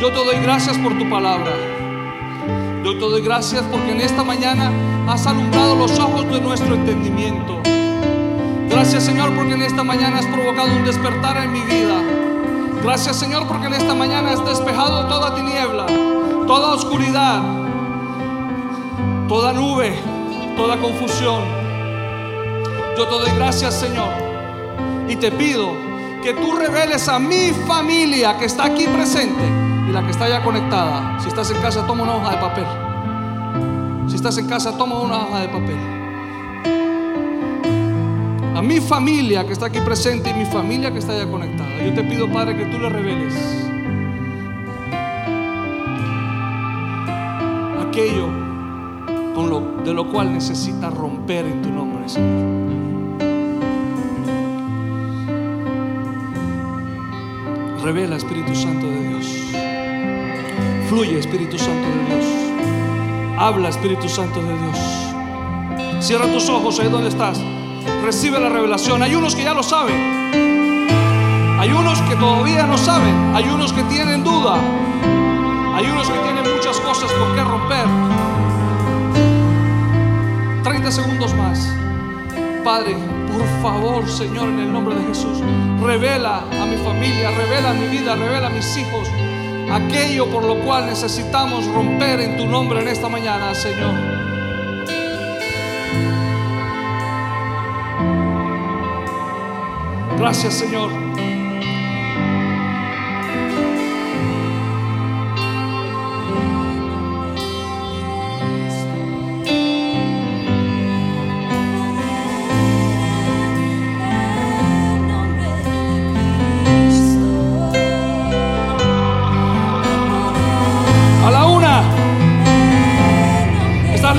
yo 0.00 0.12
te 0.12 0.14
doy 0.14 0.36
gracias 0.44 0.78
por 0.78 0.96
tu 0.96 1.10
palabra. 1.10 1.50
Yo 2.84 2.92
te 2.92 3.00
doy 3.00 3.20
gracias 3.20 3.64
porque 3.64 3.90
en 3.90 4.00
esta 4.00 4.22
mañana 4.22 4.70
has 5.08 5.26
alumbrado 5.26 5.74
los 5.74 5.98
ojos 5.98 6.24
de 6.30 6.40
nuestro 6.40 6.76
entendimiento. 6.76 7.60
Gracias 8.70 9.02
Señor 9.02 9.34
porque 9.34 9.54
en 9.54 9.62
esta 9.62 9.82
mañana 9.82 10.18
has 10.20 10.26
provocado 10.26 10.68
un 10.68 10.84
despertar 10.84 11.36
en 11.38 11.52
mi 11.52 11.62
vida. 11.62 12.00
Gracias 12.80 13.16
Señor 13.16 13.48
porque 13.48 13.66
en 13.66 13.74
esta 13.74 13.94
mañana 13.96 14.30
has 14.30 14.46
despejado 14.46 15.08
toda 15.08 15.34
tiniebla, 15.34 15.86
toda 16.46 16.74
oscuridad, 16.74 17.42
toda 19.26 19.52
nube, 19.52 19.98
toda 20.56 20.76
confusión. 20.76 21.42
Yo 22.96 23.04
te 23.04 23.14
doy 23.14 23.30
gracias 23.36 23.74
Señor 23.74 24.12
y 25.08 25.16
te 25.16 25.32
pido 25.32 25.85
que 26.26 26.34
tú 26.34 26.56
reveles 26.56 27.06
a 27.06 27.20
mi 27.20 27.52
familia 27.68 28.36
que 28.36 28.46
está 28.46 28.64
aquí 28.64 28.84
presente 28.88 29.44
y 29.88 29.92
la 29.92 30.02
que 30.04 30.10
está 30.10 30.28
ya 30.28 30.42
conectada. 30.42 31.20
Si 31.20 31.28
estás 31.28 31.48
en 31.52 31.62
casa, 31.62 31.86
toma 31.86 32.02
una 32.02 32.16
hoja 32.16 32.30
de 32.32 32.36
papel. 32.38 32.64
Si 34.08 34.16
estás 34.16 34.36
en 34.36 34.48
casa, 34.48 34.76
toma 34.76 34.98
una 34.98 35.18
hoja 35.18 35.42
de 35.42 35.48
papel. 35.48 35.76
A 38.56 38.60
mi 38.60 38.80
familia 38.80 39.46
que 39.46 39.52
está 39.52 39.66
aquí 39.66 39.78
presente 39.78 40.30
y 40.30 40.34
mi 40.34 40.46
familia 40.46 40.90
que 40.92 40.98
está 40.98 41.16
ya 41.16 41.30
conectada. 41.30 41.68
Yo 41.84 41.94
te 41.94 42.02
pido, 42.02 42.28
Padre, 42.28 42.56
que 42.56 42.64
tú 42.64 42.78
le 42.80 42.88
reveles 42.88 43.34
aquello 47.88 48.26
con 49.32 49.48
lo, 49.48 49.60
de 49.84 49.94
lo 49.94 50.10
cual 50.10 50.32
necesita 50.32 50.90
romper 50.90 51.46
en 51.46 51.62
tu 51.62 51.70
nombre, 51.70 52.08
Señor. 52.08 52.65
Revela, 57.86 58.16
Espíritu 58.16 58.52
Santo 58.52 58.84
de 58.84 59.08
Dios. 59.08 59.26
Fluye, 60.88 61.20
Espíritu 61.20 61.56
Santo 61.56 61.86
de 61.86 62.16
Dios. 62.16 62.26
Habla, 63.38 63.68
Espíritu 63.68 64.08
Santo 64.08 64.42
de 64.42 64.58
Dios. 64.58 66.04
Cierra 66.04 66.26
tus 66.26 66.48
ojos 66.48 66.80
ahí 66.80 66.88
donde 66.88 67.10
estás. 67.10 67.40
Recibe 68.02 68.40
la 68.40 68.48
revelación. 68.48 69.04
Hay 69.04 69.14
unos 69.14 69.36
que 69.36 69.44
ya 69.44 69.54
lo 69.54 69.62
saben. 69.62 69.94
Hay 71.60 71.70
unos 71.70 72.02
que 72.02 72.16
todavía 72.16 72.66
no 72.66 72.76
saben. 72.76 73.14
Hay 73.36 73.44
unos 73.44 73.72
que 73.72 73.84
tienen 73.84 74.24
duda. 74.24 74.56
Hay 75.76 75.86
unos 75.86 76.10
que 76.10 76.18
tienen 76.18 76.56
muchas 76.56 76.80
cosas 76.80 77.08
por 77.12 77.36
qué 77.36 77.44
romper. 77.44 77.86
30 80.64 80.90
segundos 80.90 81.32
más. 81.36 81.72
Padre, 82.64 82.96
por 83.32 83.62
favor, 83.62 84.08
Señor, 84.08 84.48
en 84.48 84.60
el 84.60 84.72
nombre 84.72 84.94
de 84.94 85.06
Jesús, 85.06 85.38
revela 85.82 86.38
a 86.38 86.66
mi 86.66 86.76
familia, 86.76 87.30
revela 87.30 87.70
a 87.70 87.74
mi 87.74 87.88
vida, 87.88 88.14
revela 88.14 88.46
a 88.48 88.50
mis 88.50 88.76
hijos 88.76 89.08
aquello 89.70 90.30
por 90.30 90.44
lo 90.44 90.56
cual 90.60 90.86
necesitamos 90.86 91.66
romper 91.66 92.20
en 92.20 92.36
tu 92.36 92.46
nombre 92.46 92.80
en 92.80 92.88
esta 92.88 93.08
mañana, 93.08 93.54
Señor. 93.54 93.94
Gracias, 100.18 100.54
Señor. 100.54 100.90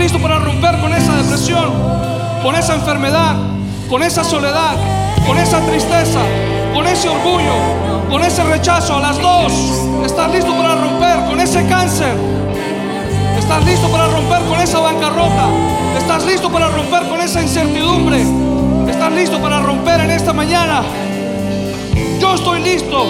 ¿Estás 0.08 0.22
listo 0.22 0.30
para 0.30 0.40
romper 0.40 0.80
con 0.80 0.94
esa 0.94 1.18
depresión, 1.18 1.70
con 2.42 2.56
esa 2.56 2.76
enfermedad, 2.76 3.36
con 3.90 4.02
esa 4.02 4.24
soledad, 4.24 4.78
con 5.28 5.38
esa 5.38 5.60
tristeza, 5.66 6.22
con 6.74 6.88
ese 6.88 7.10
orgullo, 7.10 7.54
con 8.10 8.24
ese 8.24 8.42
rechazo? 8.46 8.96
A 8.96 9.00
las 9.02 9.22
dos. 9.22 9.52
¿Estás 10.06 10.32
listo 10.32 10.56
para 10.56 10.76
romper 10.76 11.26
con 11.26 11.42
ese 11.42 11.68
cáncer? 11.68 12.16
¿Estás 13.38 13.66
listo 13.66 13.90
para 13.90 14.08
romper 14.08 14.44
con 14.44 14.62
esa 14.62 14.80
bancarrota? 14.80 15.50
¿Estás 15.98 16.24
listo 16.24 16.50
para 16.50 16.70
romper 16.70 17.10
con 17.10 17.20
esa 17.20 17.42
incertidumbre? 17.42 18.24
¿Estás 18.90 19.12
listo 19.12 19.42
para 19.42 19.60
romper 19.60 20.00
en 20.00 20.12
esta 20.12 20.32
mañana? 20.32 20.84
Yo 22.22 22.34
estoy 22.34 22.62
listo. 22.62 23.04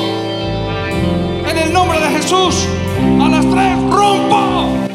En 1.47 1.57
el 1.59 1.71
nombre 1.71 1.99
de 1.99 2.07
Jesús. 2.07 2.67
A 3.21 3.29
las 3.29 3.47
tres. 3.51 3.77
Rompo. 3.87 4.86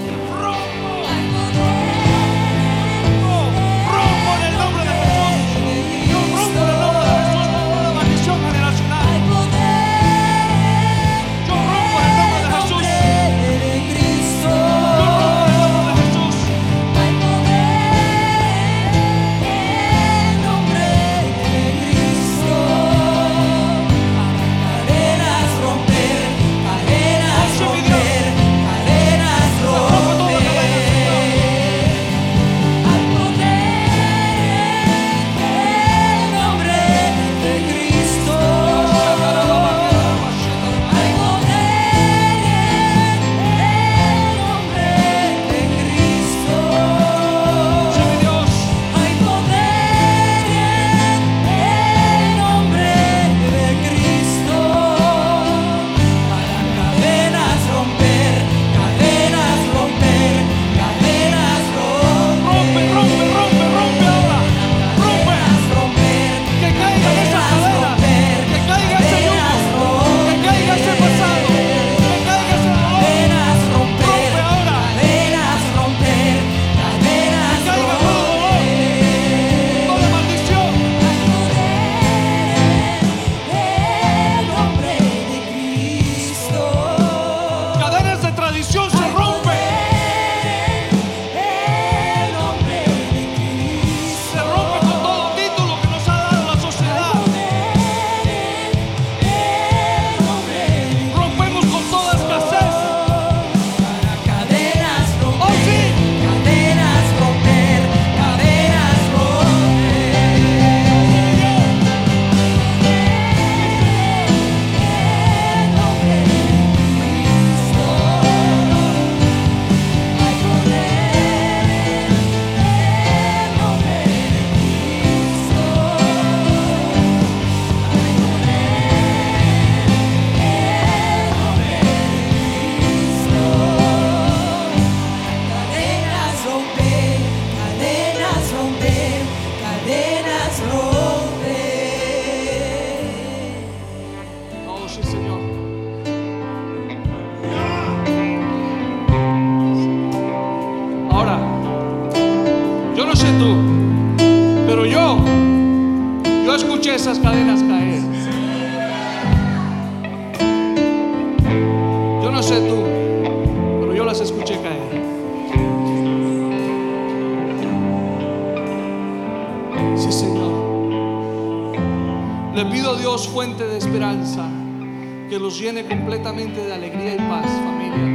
De 176.34 176.72
alegría 176.72 177.14
y 177.14 177.18
paz, 177.18 177.44
familia. 177.46 178.08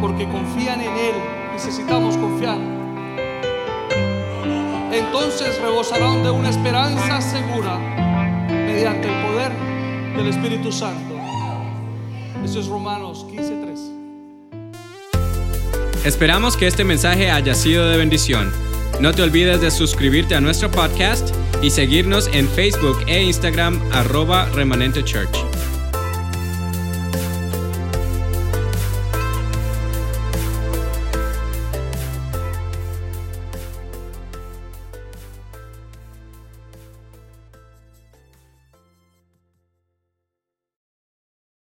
Porque 0.00 0.28
confían 0.28 0.80
en 0.80 0.90
Él, 0.90 1.14
necesitamos 1.52 2.16
confiar. 2.16 2.58
Entonces 4.92 5.60
rebosarán 5.62 6.24
de 6.24 6.30
una 6.30 6.50
esperanza 6.50 7.20
segura 7.20 7.78
mediante 8.48 9.06
el 9.08 9.26
poder 9.26 9.52
del 10.16 10.26
Espíritu 10.26 10.72
Santo. 10.72 11.14
Eso 12.44 12.58
es 12.58 12.66
Romanos 12.66 13.24
15:3. 13.30 13.92
Esperamos 16.04 16.56
que 16.56 16.66
este 16.66 16.82
mensaje 16.82 17.30
haya 17.30 17.54
sido 17.54 17.88
de 17.88 17.96
bendición. 17.96 18.50
No 19.00 19.12
te 19.12 19.22
olvides 19.22 19.60
de 19.60 19.70
suscribirte 19.70 20.34
a 20.34 20.40
nuestro 20.40 20.72
podcast 20.72 21.32
y 21.62 21.70
seguirnos 21.70 22.28
en 22.32 22.48
Facebook 22.48 22.98
e 23.06 23.22
Instagram 23.22 23.80
arroba 23.92 24.46
remanente. 24.46 25.04